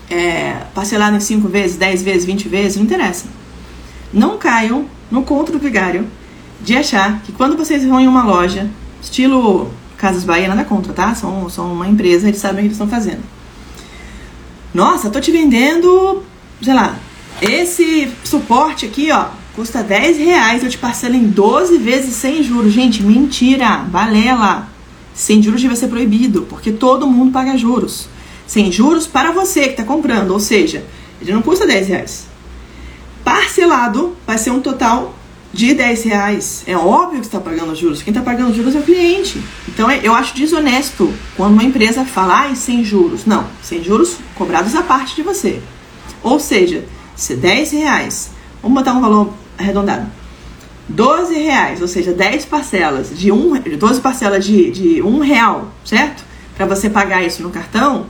é, 0.09 0.63
parcelado 0.73 1.15
em 1.15 1.19
5 1.19 1.47
vezes, 1.47 1.77
10 1.77 2.03
vezes, 2.03 2.25
20 2.25 2.47
vezes, 2.47 2.77
não 2.77 2.83
interessa. 2.83 3.27
Não 4.13 4.37
caiam 4.37 4.85
no 5.09 5.23
conto 5.23 5.51
do 5.51 5.59
vigário 5.59 6.07
de 6.61 6.75
achar 6.75 7.21
que 7.21 7.31
quando 7.31 7.55
vocês 7.55 7.85
vão 7.85 7.99
em 7.99 8.07
uma 8.07 8.23
loja, 8.23 8.69
estilo 9.01 9.71
Casas 9.97 10.23
Bahia, 10.23 10.47
nada 10.47 10.63
contra, 10.63 10.93
tá? 10.93 11.13
São, 11.15 11.49
são 11.49 11.73
uma 11.73 11.87
empresa, 11.87 12.27
eles 12.27 12.39
sabem 12.39 12.57
o 12.57 12.59
que 12.59 12.65
eles 12.67 12.73
estão 12.73 12.87
fazendo. 12.87 13.23
Nossa, 14.73 15.09
tô 15.09 15.19
te 15.19 15.31
vendendo, 15.31 16.23
sei 16.61 16.73
lá, 16.73 16.95
esse 17.41 18.11
suporte 18.23 18.85
aqui, 18.85 19.11
ó, 19.11 19.25
custa 19.59 19.83
10 19.83 20.17
reais, 20.19 20.63
eu 20.63 20.69
te 20.69 20.77
parcelo 20.77 21.15
em 21.15 21.27
12 21.27 21.79
vezes 21.79 22.15
sem 22.15 22.41
juros. 22.41 22.71
Gente, 22.71 23.03
mentira, 23.03 23.79
balela. 23.79 24.69
Sem 25.13 25.43
juros 25.43 25.59
devia 25.59 25.75
ser 25.75 25.89
proibido, 25.89 26.43
porque 26.43 26.71
todo 26.71 27.05
mundo 27.05 27.33
paga 27.33 27.57
juros. 27.57 28.07
Sem 28.47 28.71
juros 28.71 29.05
para 29.05 29.31
você 29.31 29.63
que 29.63 29.71
está 29.71 29.83
comprando, 29.83 30.31
ou 30.31 30.39
seja, 30.39 30.85
ele 31.21 31.33
não 31.33 31.41
custa 31.41 31.67
10 31.67 31.89
reais. 31.89 32.27
Parcelado 33.21 34.15
vai 34.25 34.37
ser 34.37 34.51
um 34.51 34.61
total 34.61 35.13
de 35.51 35.73
10 35.73 36.03
reais. 36.03 36.63
É 36.65 36.77
óbvio 36.77 37.19
que 37.19 37.25
está 37.25 37.41
pagando 37.41 37.75
juros. 37.75 38.01
Quem 38.01 38.11
está 38.11 38.23
pagando 38.23 38.55
juros 38.55 38.73
é 38.73 38.79
o 38.79 38.83
cliente. 38.83 39.43
Então 39.67 39.91
eu 39.91 40.13
acho 40.13 40.37
desonesto 40.37 41.13
quando 41.35 41.51
uma 41.51 41.65
empresa 41.65 42.05
fala 42.05 42.45
ah, 42.45 42.55
sem 42.55 42.81
juros. 42.81 43.25
Não, 43.25 43.45
sem 43.61 43.83
juros 43.83 44.15
cobrados 44.35 44.73
a 44.73 44.83
parte 44.83 45.17
de 45.17 45.21
você. 45.21 45.61
Ou 46.23 46.39
seja, 46.39 46.85
se 47.13 47.35
10 47.35 47.71
reais, 47.71 48.31
vamos 48.63 48.77
botar 48.77 48.93
um 48.93 49.01
valor 49.01 49.33
arredondado. 49.59 50.07
12 50.87 51.35
reais, 51.35 51.81
ou 51.81 51.87
seja, 51.87 52.11
10 52.11 52.45
parcelas 52.45 53.11
de 53.15 53.31
um, 53.31 53.53
12 53.59 54.01
parcelas 54.01 54.43
de, 54.43 54.71
de 54.71 55.01
um 55.03 55.19
real, 55.19 55.71
certo? 55.85 56.23
Para 56.55 56.65
você 56.65 56.89
pagar 56.89 57.23
isso 57.23 57.43
no 57.43 57.51
cartão, 57.51 58.07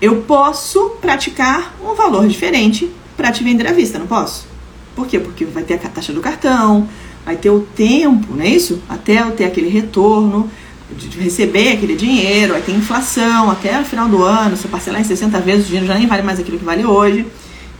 eu 0.00 0.22
posso 0.22 0.90
praticar 1.00 1.74
um 1.84 1.94
valor 1.94 2.28
diferente 2.28 2.90
para 3.16 3.32
te 3.32 3.42
vender 3.42 3.66
à 3.66 3.72
vista, 3.72 3.98
não 3.98 4.06
posso? 4.06 4.46
Por 4.94 5.06
quê? 5.08 5.18
Porque 5.18 5.44
vai 5.44 5.64
ter 5.64 5.74
a 5.74 5.78
taxa 5.78 6.12
do 6.12 6.20
cartão, 6.20 6.88
vai 7.24 7.36
ter 7.36 7.50
o 7.50 7.60
tempo, 7.60 8.34
não 8.34 8.44
é 8.44 8.48
isso? 8.48 8.80
Até 8.88 9.20
eu 9.20 9.32
ter 9.32 9.44
aquele 9.44 9.68
retorno, 9.68 10.48
de 10.96 11.18
receber 11.18 11.72
aquele 11.72 11.96
dinheiro, 11.96 12.52
vai 12.52 12.62
ter 12.62 12.72
inflação, 12.72 13.50
até 13.50 13.80
o 13.80 13.84
final 13.84 14.08
do 14.08 14.22
ano, 14.22 14.56
se 14.56 14.64
eu 14.64 14.70
parcelar 14.70 15.00
em 15.00 15.04
60 15.04 15.40
vezes, 15.40 15.64
o 15.64 15.66
dinheiro 15.66 15.86
já 15.86 15.94
nem 15.94 16.06
vale 16.06 16.22
mais 16.22 16.38
aquilo 16.38 16.58
que 16.58 16.64
vale 16.64 16.84
hoje, 16.84 17.26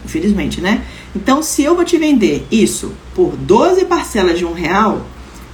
infelizmente, 0.05 0.61
né? 0.61 0.83
Então, 1.14 1.42
se 1.42 1.62
eu 1.62 1.77
vou 1.77 1.85
te 1.85 1.96
vender 1.96 2.46
isso 2.50 2.92
por 3.14 3.37
12 3.37 3.85
parcelas 3.85 4.38
de 4.38 4.44
um 4.44 4.53
real, 4.53 5.07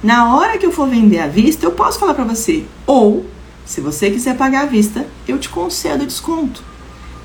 na 0.03 0.35
hora 0.35 0.57
que 0.57 0.65
eu 0.65 0.71
for 0.71 0.89
vender 0.89 1.19
à 1.19 1.27
vista, 1.27 1.65
eu 1.65 1.71
posso 1.71 1.99
falar 1.99 2.15
para 2.15 2.23
você. 2.23 2.63
Ou, 2.87 3.25
se 3.65 3.79
você 3.79 4.09
quiser 4.09 4.35
pagar 4.35 4.63
à 4.63 4.65
vista, 4.65 5.05
eu 5.27 5.37
te 5.37 5.49
concedo 5.49 6.05
desconto. 6.05 6.63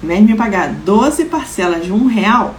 Em 0.03 0.07
vez 0.07 0.20
de 0.20 0.27
me 0.27 0.37
pagar 0.37 0.72
12 0.72 1.25
parcelas 1.25 1.85
de 1.85 1.92
um 1.92 2.07
real, 2.07 2.55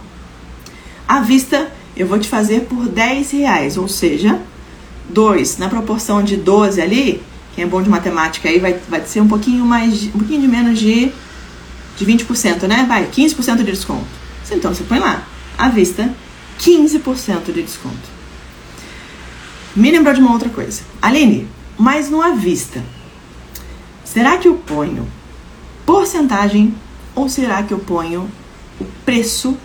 à 1.06 1.20
vista 1.20 1.70
eu 1.96 2.06
vou 2.06 2.18
te 2.18 2.28
fazer 2.28 2.62
por 2.62 2.88
10 2.88 3.30
reais. 3.30 3.76
Ou 3.76 3.86
seja, 3.86 4.40
2 5.08 5.58
na 5.58 5.68
proporção 5.68 6.22
de 6.22 6.36
12 6.36 6.80
ali, 6.80 7.22
quem 7.54 7.64
é 7.64 7.66
bom 7.66 7.80
de 7.80 7.88
matemática 7.88 8.48
aí 8.48 8.58
vai, 8.58 8.74
vai 8.88 9.04
ser 9.06 9.20
um 9.20 9.28
pouquinho 9.28 9.64
mais, 9.64 10.04
um 10.06 10.18
pouquinho 10.18 10.40
de 10.40 10.48
menos 10.48 10.78
de, 10.78 11.12
de 11.96 12.06
20%, 12.06 12.62
né? 12.68 12.84
Vai, 12.88 13.06
15% 13.06 13.56
de 13.56 13.64
desconto. 13.64 14.06
Então 14.50 14.74
você 14.74 14.82
põe 14.82 14.98
lá, 14.98 15.26
à 15.58 15.68
vista, 15.68 16.14
15% 16.60 17.52
de 17.52 17.62
desconto. 17.62 18.18
Me 19.74 19.90
lembrou 19.90 20.14
de 20.14 20.20
uma 20.20 20.32
outra 20.32 20.48
coisa. 20.48 20.82
Aline, 21.02 21.48
mas 21.76 22.08
não 22.08 22.22
à 22.22 22.30
vista. 22.30 22.82
Será 24.04 24.38
que 24.38 24.48
eu 24.48 24.54
ponho 24.54 25.06
porcentagem 25.84 26.74
ou 27.14 27.28
será 27.28 27.62
que 27.62 27.74
eu 27.74 27.78
ponho 27.78 28.30
o 28.80 28.84
preço 29.04 29.56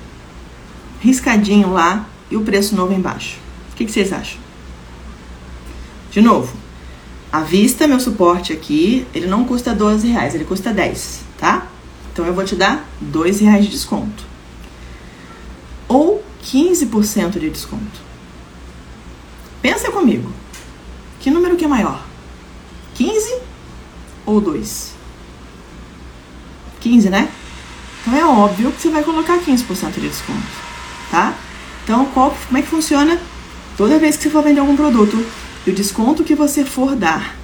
riscadinho 0.99 1.71
lá 1.71 2.07
e 2.29 2.35
o 2.35 2.41
preço 2.41 2.75
novo 2.75 2.93
embaixo? 2.93 3.37
O 3.71 3.75
que, 3.75 3.85
que 3.85 3.91
vocês 3.91 4.11
acham? 4.11 4.39
De 6.11 6.21
novo, 6.21 6.53
à 7.31 7.41
vista, 7.41 7.87
meu 7.87 7.99
suporte 7.99 8.53
aqui, 8.53 9.07
ele 9.13 9.25
não 9.25 9.45
custa 9.45 9.73
12 9.73 10.07
reais, 10.07 10.35
ele 10.35 10.45
custa 10.45 10.71
10, 10.71 11.21
tá? 11.37 11.67
Então 12.11 12.25
eu 12.25 12.33
vou 12.33 12.43
te 12.43 12.55
dar 12.55 12.87
2 13.01 13.39
reais 13.39 13.65
de 13.65 13.71
desconto. 13.71 14.32
Ou 15.93 16.23
15% 16.43 17.37
de 17.37 17.51
desconto. 17.51 18.01
Pensa 19.61 19.91
comigo. 19.91 20.31
Que 21.19 21.29
número 21.29 21.55
que 21.55 21.65
é 21.65 21.67
maior? 21.67 22.03
15 22.95 23.37
ou 24.25 24.41
2? 24.41 24.95
15, 26.81 27.09
né? 27.11 27.29
Então 28.01 28.15
é 28.15 28.25
óbvio 28.25 28.71
que 28.71 28.81
você 28.81 28.89
vai 28.89 29.03
colocar 29.03 29.37
15% 29.37 29.93
de 29.93 30.09
desconto, 30.09 30.41
tá? 31.11 31.35
Então, 31.83 32.05
qual, 32.07 32.35
como 32.47 32.57
é 32.57 32.61
que 32.63 32.67
funciona? 32.67 33.21
Toda 33.77 33.99
vez 33.99 34.17
que 34.17 34.23
você 34.23 34.29
for 34.31 34.43
vender 34.43 34.61
algum 34.61 34.75
produto, 34.75 35.23
o 35.65 35.71
desconto 35.71 36.23
que 36.23 36.33
você 36.33 36.65
for 36.65 36.95
dar 36.95 37.35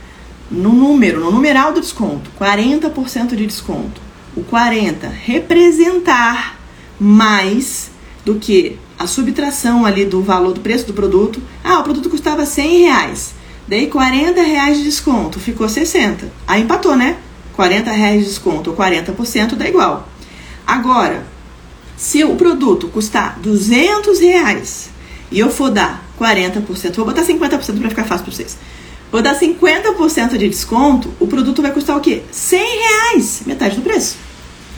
no 0.49 0.73
número, 0.73 1.19
no 1.19 1.31
numeral 1.31 1.71
do 1.71 1.81
desconto, 1.81 2.31
40% 2.39 3.35
de 3.35 3.45
desconto, 3.45 4.01
o 4.35 4.43
40 4.43 5.07
representar 5.07 6.57
mais 6.99 7.88
do 8.29 8.39
que 8.39 8.77
a 8.97 9.07
subtração 9.07 9.87
ali 9.87 10.05
do 10.05 10.21
valor 10.21 10.53
do 10.53 10.61
preço 10.61 10.85
do 10.85 10.93
produto. 10.93 11.41
Ah, 11.63 11.79
o 11.79 11.83
produto 11.83 12.11
custava 12.11 12.45
100 12.45 12.81
reais. 12.81 13.33
Dei 13.67 13.87
40 13.87 14.39
reais 14.41 14.77
de 14.77 14.83
desconto, 14.83 15.39
ficou 15.39 15.67
60. 15.67 16.31
Aí 16.47 16.61
empatou, 16.61 16.95
né? 16.95 17.17
40 17.53 17.91
reais 17.91 18.21
de 18.21 18.29
desconto 18.29 18.69
ou 18.69 18.75
40% 18.75 19.55
dá 19.55 19.67
igual. 19.67 20.07
Agora, 20.65 21.25
se 21.97 22.23
o 22.23 22.35
produto 22.35 22.87
custar 22.89 23.39
200 23.39 24.19
reais 24.19 24.91
e 25.31 25.39
eu 25.39 25.49
for 25.49 25.71
dar 25.71 26.05
40%, 26.19 26.95
vou 26.95 27.05
botar 27.05 27.23
50% 27.23 27.79
para 27.79 27.89
ficar 27.89 28.03
fácil 28.03 28.25
para 28.25 28.35
vocês. 28.35 28.57
Vou 29.11 29.23
dar 29.23 29.39
50% 29.39 30.37
de 30.37 30.49
desconto, 30.49 31.11
o 31.19 31.25
produto 31.25 31.63
vai 31.63 31.71
custar 31.71 31.97
o 31.97 31.99
quê? 31.99 32.21
100 32.31 32.59
reais, 32.59 33.41
metade 33.47 33.75
do 33.75 33.81
preço. 33.81 34.28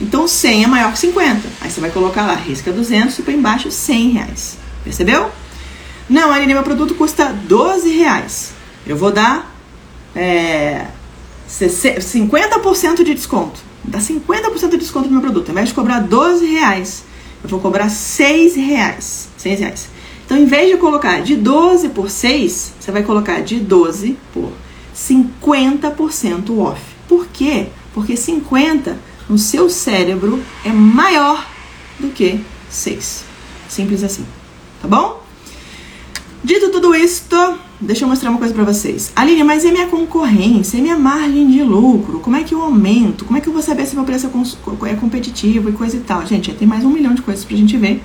Então 0.02 0.28
100 0.28 0.64
é 0.64 0.68
maior 0.68 0.92
que 0.92 1.00
50. 1.00 1.48
Aí 1.62 1.70
você 1.70 1.80
vai 1.80 1.92
colocar 1.92 2.26
lá, 2.26 2.34
risca 2.34 2.72
200 2.72 3.18
e 3.20 3.22
põe 3.22 3.36
embaixo 3.36 3.70
100 3.70 4.10
reais. 4.10 4.58
Percebeu? 4.84 5.30
Não, 6.10 6.32
Aline, 6.32 6.54
meu 6.56 6.64
produto 6.64 6.96
custa 6.96 7.32
12 7.32 7.90
reais. 7.90 8.52
Eu 8.86 8.98
vou 8.98 9.12
dar 9.12 9.56
é, 10.16 10.88
50% 11.48 13.04
de 13.04 13.14
desconto. 13.14 13.62
Dá 13.84 14.00
50% 14.00 14.72
de 14.72 14.78
desconto 14.78 15.06
no 15.06 15.14
meu 15.14 15.22
produto. 15.22 15.50
Ao 15.50 15.52
invés 15.54 15.70
de 15.70 15.76
cobrar 15.76 16.00
12 16.00 16.46
reais, 16.48 17.04
eu 17.44 17.50
vou 17.50 17.60
cobrar 17.60 17.90
6 17.90 18.56
reais. 18.56 19.30
6 19.38 19.60
reais. 19.60 19.90
Então, 20.26 20.38
em 20.38 20.46
vez 20.46 20.72
de 20.72 20.78
colocar 20.78 21.22
de 21.22 21.36
12 21.36 21.90
por 21.90 22.10
6, 22.10 22.74
você 22.80 22.92
vai 22.92 23.04
colocar 23.04 23.42
de 23.42 23.60
12 23.60 24.18
por 24.34 24.52
50% 24.96 26.58
off. 26.58 26.82
Por 27.08 27.28
quê? 27.28 27.68
Porque 27.94 28.16
50 28.16 29.11
no 29.32 29.38
seu 29.38 29.70
cérebro 29.70 30.44
é 30.66 30.70
maior 30.70 31.48
do 31.98 32.10
que 32.10 32.42
6. 32.70 33.24
Simples 33.70 34.04
assim. 34.04 34.26
Tá 34.82 34.90
bom? 34.90 35.24
Dito 36.44 36.70
tudo 36.70 36.94
isto, 36.94 37.38
deixa 37.80 38.04
eu 38.04 38.10
mostrar 38.10 38.30
uma 38.30 38.40
coisa 38.40 38.54
para 38.54 38.66
vocês. 38.66 39.14
Aline, 39.16 39.42
mas 39.46 39.64
é 39.64 39.72
minha 39.72 39.88
concorrência, 39.88 40.80
é 40.80 40.82
minha 40.82 40.98
margem 40.98 41.50
de 41.50 41.64
lucro? 41.64 42.20
Como 42.20 42.36
é 42.36 42.44
que 42.44 42.54
eu 42.54 42.62
aumento? 42.62 43.24
Como 43.24 43.38
é 43.38 43.42
que 43.42 43.48
eu 43.48 43.54
vou 43.54 43.62
saber 43.62 43.86
se 43.86 43.96
meu 43.96 44.04
preço 44.04 44.28
é, 44.28 44.90
é 44.90 44.96
competitivo 44.96 45.70
e 45.70 45.72
coisa 45.72 45.96
e 45.96 46.02
tal? 46.02 46.28
Gente, 46.28 46.54
tem 46.54 46.68
mais 46.68 46.84
um 46.84 46.90
milhão 46.90 47.14
de 47.14 47.22
coisas 47.22 47.46
pra 47.46 47.56
gente 47.56 47.78
ver. 47.78 48.04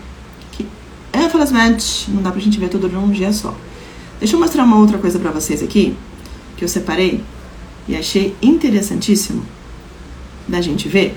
Que, 0.53 0.65
infelizmente, 1.13 2.09
não 2.09 2.23
dá 2.23 2.31
pra 2.31 2.41
gente 2.41 2.61
ver 2.61 2.69
tudo 2.69 2.89
de 2.89 2.95
um 2.95 3.11
dia 3.11 3.33
só. 3.33 3.53
Deixa 4.21 4.37
eu 4.37 4.41
mostrar 4.41 4.63
uma 4.63 4.77
outra 4.77 4.97
coisa 4.99 5.19
para 5.19 5.33
vocês 5.33 5.61
aqui, 5.61 5.97
que 6.57 6.65
eu 6.65 6.69
separei 6.69 7.21
e 7.89 7.97
achei 7.97 8.37
interessantíssimo 8.41 9.56
da 10.47 10.61
gente 10.61 10.89
ver, 10.89 11.17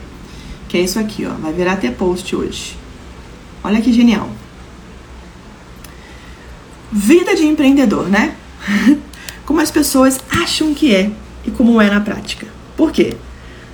que 0.67 0.77
é 0.77 0.81
isso 0.81 0.99
aqui, 0.99 1.25
ó. 1.25 1.31
Vai 1.41 1.53
virar 1.53 1.73
até 1.73 1.89
post 1.91 2.35
hoje. 2.35 2.77
Olha 3.63 3.81
que 3.81 3.91
genial. 3.91 4.29
Vida 6.91 7.35
de 7.35 7.45
empreendedor, 7.45 8.07
né? 8.07 8.35
como 9.45 9.59
as 9.59 9.71
pessoas 9.71 10.19
acham 10.29 10.73
que 10.73 10.93
é 10.93 11.11
e 11.45 11.51
como 11.51 11.81
é 11.81 11.89
na 11.89 11.99
prática. 11.99 12.47
Por 12.77 12.91
quê? 12.91 13.17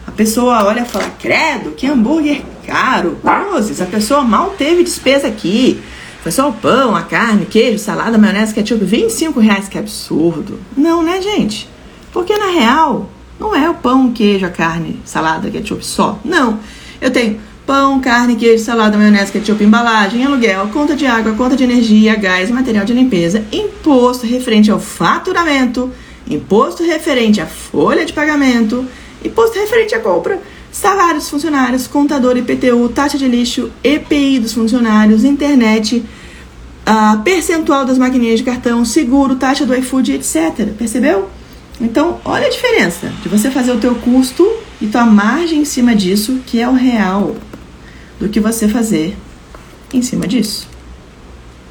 A 0.08 0.12
pessoa 0.12 0.64
olha 0.64 0.82
e 0.82 0.86
fala, 0.86 1.10
credo, 1.20 1.72
que 1.72 1.88
hambúrguer 1.88 2.44
caro, 2.66 3.18
cruzes, 3.22 3.82
a 3.82 3.86
pessoa 3.86 4.22
mal 4.22 4.52
teve 4.52 4.84
despesa 4.84 5.28
aqui. 5.28 5.82
Foi 6.22 6.32
só 6.32 6.50
o 6.50 6.54
pão, 6.54 6.96
a 6.96 7.04
carne, 7.04 7.46
queijo, 7.46 7.78
salada, 7.78 8.18
maionese, 8.18 8.54
ketchup, 8.54 8.84
25 8.84 9.40
reais, 9.40 9.68
que 9.68 9.78
absurdo. 9.78 10.60
Não, 10.76 11.04
né, 11.04 11.22
gente? 11.22 11.70
Porque 12.12 12.36
na 12.38 12.52
real, 12.52 13.10
não 13.40 13.56
é 13.56 13.70
o 13.70 13.74
pão, 13.74 14.12
queijo, 14.12 14.46
a 14.46 14.50
carne, 14.50 15.00
salada, 15.06 15.50
ketchup 15.50 15.86
só. 15.86 16.20
Não. 16.24 16.60
Eu 17.02 17.12
tenho 17.12 17.40
pão, 17.66 18.00
carne, 18.00 18.36
queijo, 18.36 18.64
salada, 18.64 18.98
maionese, 18.98 19.32
ketchup, 19.32 19.64
embalagem, 19.64 20.24
aluguel, 20.24 20.68
conta 20.72 20.96
de 20.96 21.06
água, 21.06 21.34
conta 21.34 21.56
de 21.56 21.64
energia, 21.64 22.16
gás, 22.16 22.50
material 22.50 22.86
de 22.86 22.94
limpeza, 22.94 23.44
imposto 23.52 24.26
referente 24.26 24.72
ao 24.72 24.80
faturamento, 24.80 25.92
imposto 26.30 26.84
referente 26.84 27.42
à 27.42 27.46
folha 27.46 28.06
de 28.06 28.14
pagamento, 28.14 28.86
imposto 29.24 29.60
referente 29.60 29.96
à 29.96 30.00
compra, 30.00 30.40
salário 30.72 31.16
dos 31.16 31.30
funcionários, 31.30 31.88
contador 31.88 32.38
IPTU, 32.38 32.90
taxa 32.90 33.18
de 33.18 33.28
lixo, 33.28 33.72
EPI 33.84 34.40
dos 34.40 34.54
funcionários, 34.54 35.24
internet, 35.24 36.04
uh, 36.86 37.22
percentual 37.24 37.86
das 37.86 37.98
maquininhas 37.98 38.40
de 38.40 38.46
cartão, 38.46 38.84
seguro, 38.86 39.36
taxa 39.36 39.66
do 39.66 39.76
iFood, 39.76 40.14
etc. 40.14 40.68
Percebeu? 40.78 41.30
Então, 41.80 42.20
olha 42.24 42.48
a 42.48 42.50
diferença 42.50 43.12
de 43.22 43.28
você 43.28 43.52
fazer 43.52 43.72
o 43.72 43.80
teu 43.80 43.96
custo 43.96 44.50
e 44.82 44.88
tua 44.88 45.06
margem 45.06 45.60
em 45.60 45.66
cima 45.66 45.96
disso, 45.96 46.40
que 46.46 46.60
é 46.60 46.68
o 46.68 46.74
real, 46.74 47.36
do 48.20 48.30
que 48.30 48.40
você 48.40 48.68
fazer 48.68 49.16
em 49.94 50.02
cima 50.02 50.28
disso. 50.28 50.68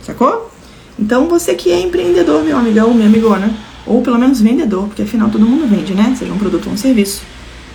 Sacou? 0.03 0.51
Então, 0.99 1.27
você 1.27 1.55
que 1.55 1.73
é 1.73 1.81
empreendedor, 1.81 2.45
meu 2.45 2.57
amigão, 2.59 2.93
minha 2.93 3.07
amigona, 3.07 3.51
ou 3.87 4.03
pelo 4.03 4.19
menos 4.19 4.41
vendedor, 4.41 4.87
porque 4.87 5.03
afinal 5.03 5.31
todo 5.31 5.47
mundo 5.47 5.67
vende, 5.67 5.95
né? 5.95 6.15
Seja 6.19 6.33
um 6.33 6.39
produto 6.39 6.67
ou 6.67 6.73
um 6.73 6.77
serviço. 6.77 7.23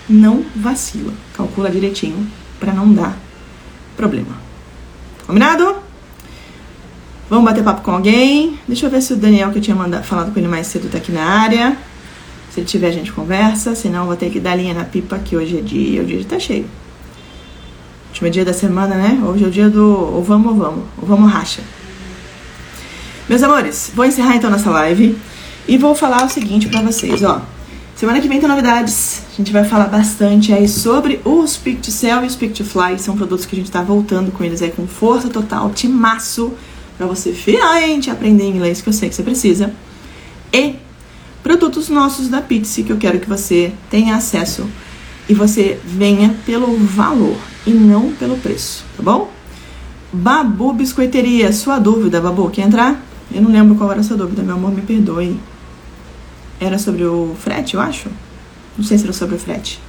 Não 0.08 0.44
vacila. 0.56 1.12
Calcula 1.34 1.70
direitinho 1.70 2.26
para 2.58 2.72
não 2.72 2.92
dar 2.92 3.16
problema. 3.96 4.36
Combinado? 5.26 5.76
Vamos 7.28 7.44
bater 7.44 7.62
papo 7.62 7.82
com 7.82 7.92
alguém. 7.92 8.58
Deixa 8.66 8.86
eu 8.86 8.90
ver 8.90 9.00
se 9.02 9.12
o 9.12 9.16
Daniel, 9.16 9.50
que 9.50 9.58
eu 9.58 9.62
tinha 9.62 9.76
mandado, 9.76 10.04
falado 10.04 10.32
com 10.32 10.38
ele 10.38 10.48
mais 10.48 10.66
cedo, 10.66 10.90
tá 10.90 10.98
aqui 10.98 11.12
na 11.12 11.22
área. 11.22 11.76
Se 12.60 12.66
tiver, 12.66 12.88
a 12.88 12.92
gente 12.92 13.10
conversa. 13.10 13.74
Senão, 13.74 14.06
vou 14.06 14.16
ter 14.16 14.30
que 14.30 14.38
dar 14.38 14.54
linha 14.54 14.74
na 14.74 14.84
pipa, 14.84 15.18
que 15.18 15.34
hoje 15.34 15.58
é 15.58 15.62
dia. 15.62 16.02
O 16.02 16.04
dia 16.04 16.22
tá 16.24 16.38
cheio. 16.38 16.66
Último 18.08 18.28
dia 18.28 18.44
da 18.44 18.52
semana, 18.52 18.96
né? 18.96 19.18
Hoje 19.24 19.44
é 19.44 19.46
o 19.46 19.50
dia 19.50 19.70
do 19.70 19.86
ou 19.86 20.22
vamos 20.22 20.52
ou 20.52 20.58
vamos. 20.58 20.84
Ou 21.00 21.08
vamos 21.08 21.32
racha. 21.32 21.62
Meus 23.28 23.42
amores, 23.42 23.92
vou 23.94 24.04
encerrar 24.04 24.36
então 24.36 24.50
nossa 24.50 24.68
live. 24.70 25.16
E 25.66 25.78
vou 25.78 25.94
falar 25.94 26.24
o 26.26 26.28
seguinte 26.28 26.68
pra 26.68 26.82
vocês, 26.82 27.22
ó. 27.22 27.40
Semana 27.96 28.20
que 28.20 28.28
vem 28.28 28.38
tem 28.38 28.48
novidades. 28.48 29.22
A 29.32 29.36
gente 29.36 29.52
vai 29.52 29.64
falar 29.64 29.86
bastante 29.86 30.52
aí 30.52 30.68
sobre 30.68 31.18
o 31.24 31.46
Speak 31.46 31.80
to 31.80 31.90
Sell 31.90 32.22
e 32.24 32.26
o 32.26 32.30
Speak 32.30 32.52
to 32.52 32.64
Fly. 32.64 32.98
São 32.98 33.16
produtos 33.16 33.46
que 33.46 33.56
a 33.56 33.58
gente 33.58 33.70
tá 33.70 33.80
voltando 33.80 34.30
com 34.32 34.44
eles 34.44 34.60
aí 34.60 34.70
com 34.70 34.86
força 34.86 35.30
total, 35.30 35.70
timaço, 35.70 36.52
pra 36.98 37.06
você 37.06 37.32
finalmente 37.32 38.10
aprender 38.10 38.46
inglês, 38.46 38.82
que 38.82 38.88
eu 38.90 38.92
sei 38.92 39.08
que 39.08 39.14
você 39.14 39.22
precisa. 39.22 39.72
E 40.52 40.74
produtos 41.42 41.88
nossos 41.88 42.28
da 42.28 42.40
Pizza 42.40 42.82
que 42.82 42.90
eu 42.90 42.96
quero 42.96 43.20
que 43.20 43.28
você 43.28 43.72
tenha 43.88 44.16
acesso 44.16 44.68
e 45.28 45.34
você 45.34 45.78
venha 45.84 46.34
pelo 46.44 46.76
valor 46.76 47.36
e 47.66 47.70
não 47.70 48.12
pelo 48.12 48.36
preço, 48.38 48.84
tá 48.96 49.02
bom? 49.02 49.30
Babu 50.12 50.72
Biscoiteria, 50.72 51.52
sua 51.52 51.78
dúvida, 51.78 52.20
Babu, 52.20 52.50
quer 52.50 52.62
entrar? 52.62 53.00
Eu 53.32 53.42
não 53.42 53.50
lembro 53.50 53.76
qual 53.76 53.90
era 53.92 54.00
a 54.00 54.02
sua 54.02 54.16
dúvida, 54.16 54.42
meu 54.42 54.56
amor, 54.56 54.72
me 54.72 54.82
perdoe. 54.82 55.38
Era 56.58 56.78
sobre 56.78 57.04
o 57.04 57.36
frete, 57.38 57.74
eu 57.74 57.80
acho? 57.80 58.08
Não 58.76 58.84
sei 58.84 58.98
se 58.98 59.04
era 59.04 59.12
sobre 59.12 59.36
o 59.36 59.38
frete. 59.38 59.80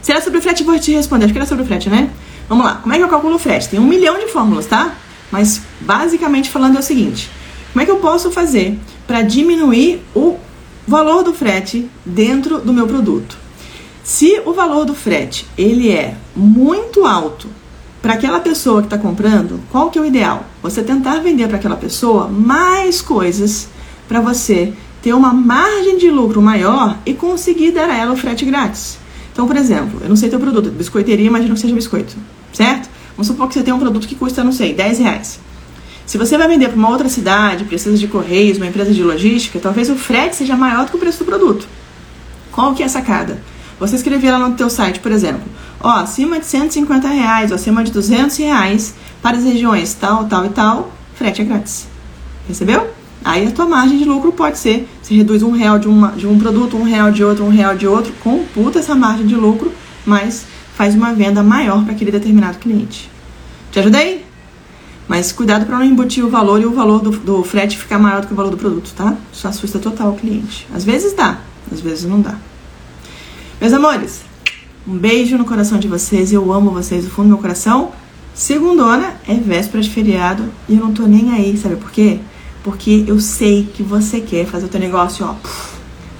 Se 0.00 0.12
era 0.12 0.20
sobre 0.20 0.38
o 0.38 0.42
frete, 0.42 0.62
vou 0.62 0.78
te 0.78 0.92
responder. 0.92 1.24
Acho 1.24 1.34
que 1.34 1.38
era 1.38 1.46
sobre 1.46 1.64
o 1.64 1.66
frete, 1.66 1.90
né? 1.90 2.10
Vamos 2.48 2.64
lá. 2.64 2.76
Como 2.76 2.94
é 2.94 2.96
que 2.96 3.02
eu 3.02 3.08
calculo 3.08 3.34
o 3.34 3.38
frete? 3.38 3.68
Tem 3.68 3.80
um 3.80 3.86
milhão 3.86 4.18
de 4.18 4.28
fórmulas, 4.28 4.66
tá? 4.66 4.94
Mas 5.30 5.60
basicamente 5.80 6.48
falando 6.48 6.76
é 6.76 6.78
o 6.78 6.82
seguinte: 6.82 7.28
como 7.72 7.82
é 7.82 7.84
que 7.84 7.90
eu 7.90 7.96
posso 7.96 8.30
fazer 8.30 8.78
para 9.08 9.22
diminuir 9.22 10.02
o 10.14 10.36
valor 10.86 11.24
do 11.24 11.32
frete 11.32 11.90
dentro 12.04 12.60
do 12.60 12.74
meu 12.74 12.86
produto? 12.86 13.38
Se 14.04 14.40
o 14.44 14.52
valor 14.52 14.84
do 14.84 14.94
frete 14.94 15.46
ele 15.56 15.90
é 15.90 16.14
muito 16.36 17.06
alto 17.06 17.48
para 18.02 18.14
aquela 18.14 18.38
pessoa 18.38 18.82
que 18.82 18.86
está 18.86 18.98
comprando, 18.98 19.60
qual 19.72 19.90
que 19.90 19.98
é 19.98 20.02
o 20.02 20.04
ideal? 20.04 20.44
Você 20.62 20.82
tentar 20.82 21.20
vender 21.20 21.48
para 21.48 21.56
aquela 21.56 21.76
pessoa 21.76 22.28
mais 22.28 23.00
coisas 23.00 23.68
para 24.06 24.20
você 24.20 24.74
ter 25.02 25.14
uma 25.14 25.32
margem 25.32 25.96
de 25.96 26.10
lucro 26.10 26.42
maior 26.42 26.98
e 27.06 27.14
conseguir 27.14 27.72
dar 27.72 27.88
a 27.88 27.96
ela 27.96 28.12
o 28.12 28.16
frete 28.16 28.44
grátis. 28.44 28.98
Então, 29.32 29.46
por 29.46 29.56
exemplo, 29.56 30.00
eu 30.02 30.08
não 30.08 30.16
sei 30.16 30.28
teu 30.28 30.38
produto, 30.38 30.70
biscoiteria, 30.70 31.26
imagino 31.26 31.54
que 31.54 31.60
seja 31.60 31.74
biscoito, 31.74 32.14
certo? 32.52 32.90
Vamos 33.16 33.26
supor 33.26 33.48
que 33.48 33.54
você 33.54 33.62
tem 33.62 33.72
um 33.72 33.78
produto 33.78 34.06
que 34.06 34.14
custa, 34.14 34.44
não 34.44 34.52
sei, 34.52 34.74
10 34.74 34.98
reais. 34.98 35.40
Se 36.08 36.16
você 36.16 36.38
vai 36.38 36.48
vender 36.48 36.68
para 36.68 36.78
uma 36.78 36.88
outra 36.88 37.06
cidade, 37.06 37.64
precisa 37.64 37.94
de 37.94 38.08
correios, 38.08 38.56
uma 38.56 38.66
empresa 38.66 38.94
de 38.94 39.02
logística, 39.04 39.58
talvez 39.58 39.90
o 39.90 39.94
frete 39.94 40.36
seja 40.36 40.56
maior 40.56 40.86
do 40.86 40.90
que 40.90 40.96
o 40.96 40.98
preço 40.98 41.18
do 41.18 41.26
produto. 41.26 41.68
Qual 42.50 42.74
que 42.74 42.82
é 42.82 42.86
a 42.86 42.88
sacada? 42.88 43.42
Você 43.78 43.96
escrever 43.96 44.30
lá 44.30 44.38
no 44.48 44.56
teu 44.56 44.70
site, 44.70 45.00
por 45.00 45.12
exemplo, 45.12 45.42
ó, 45.78 45.90
acima 45.90 46.40
de 46.40 46.46
150 46.46 47.06
reais 47.08 47.50
ou 47.50 47.56
acima 47.56 47.84
de 47.84 47.92
200 47.92 48.34
reais 48.38 48.94
para 49.20 49.36
as 49.36 49.44
regiões 49.44 49.92
tal, 49.92 50.24
tal 50.24 50.46
e 50.46 50.48
tal, 50.48 50.94
frete 51.14 51.42
é 51.42 51.44
grátis. 51.44 51.86
Percebeu? 52.46 52.88
Aí 53.22 53.46
a 53.46 53.50
tua 53.50 53.66
margem 53.66 53.98
de 53.98 54.06
lucro 54.06 54.32
pode 54.32 54.56
ser, 54.56 54.88
se 55.02 55.14
reduz 55.14 55.42
um 55.42 55.50
real 55.50 55.78
de, 55.78 55.88
uma, 55.88 56.12
de 56.12 56.26
um 56.26 56.38
produto, 56.38 56.78
um 56.78 56.84
real 56.84 57.12
de 57.12 57.22
outro, 57.22 57.44
um 57.44 57.50
real 57.50 57.76
de 57.76 57.86
outro, 57.86 58.14
computa 58.24 58.78
essa 58.78 58.94
margem 58.94 59.26
de 59.26 59.34
lucro, 59.34 59.70
mas 60.06 60.46
faz 60.74 60.94
uma 60.94 61.12
venda 61.12 61.42
maior 61.42 61.84
para 61.84 61.92
aquele 61.92 62.10
determinado 62.10 62.56
cliente. 62.56 63.10
Te 63.70 63.80
ajudei? 63.80 64.27
Mas 65.08 65.32
cuidado 65.32 65.64
para 65.64 65.78
não 65.78 65.84
embutir 65.84 66.22
o 66.22 66.28
valor 66.28 66.60
e 66.60 66.66
o 66.66 66.72
valor 66.72 67.00
do, 67.00 67.10
do 67.10 67.42
frete 67.42 67.78
ficar 67.78 67.98
maior 67.98 68.20
do 68.20 68.26
que 68.26 68.32
o 68.34 68.36
valor 68.36 68.50
do 68.50 68.58
produto, 68.58 68.92
tá? 68.94 69.16
Isso 69.32 69.48
assusta 69.48 69.78
total 69.78 70.10
o 70.10 70.16
cliente. 70.16 70.68
Às 70.72 70.84
vezes 70.84 71.14
dá, 71.14 71.38
às 71.72 71.80
vezes 71.80 72.04
não 72.04 72.20
dá. 72.20 72.34
Meus 73.58 73.72
amores, 73.72 74.20
um 74.86 74.96
beijo 74.96 75.38
no 75.38 75.46
coração 75.46 75.78
de 75.78 75.88
vocês. 75.88 76.30
Eu 76.30 76.52
amo 76.52 76.70
vocês 76.70 77.04
do 77.04 77.10
fundo 77.10 77.24
do 77.24 77.28
meu 77.30 77.38
coração. 77.38 77.90
Segundona 78.34 79.14
é 79.26 79.34
véspera 79.34 79.82
de 79.82 79.90
feriado 79.90 80.44
e 80.68 80.76
eu 80.76 80.80
não 80.80 80.92
tô 80.92 81.06
nem 81.06 81.32
aí, 81.32 81.56
sabe 81.56 81.76
por 81.76 81.90
quê? 81.90 82.20
Porque 82.62 83.04
eu 83.06 83.18
sei 83.18 83.64
que 83.64 83.82
você 83.82 84.20
quer 84.20 84.46
fazer 84.46 84.66
o 84.66 84.68
teu 84.68 84.78
negócio, 84.78 85.26
ó, 85.26 85.34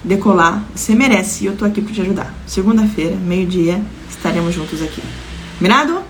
decolar. 0.02 0.64
Você 0.74 0.94
merece 0.94 1.44
e 1.44 1.46
eu 1.46 1.56
tô 1.56 1.64
aqui 1.64 1.82
para 1.82 1.92
te 1.92 2.00
ajudar. 2.00 2.34
Segunda-feira, 2.46 3.16
meio-dia, 3.16 3.80
estaremos 4.10 4.54
juntos 4.54 4.82
aqui. 4.82 5.02
Combinado? 5.58 6.00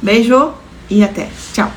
Beijo 0.00 0.52
e 0.90 1.02
até. 1.02 1.28
Tchau! 1.52 1.70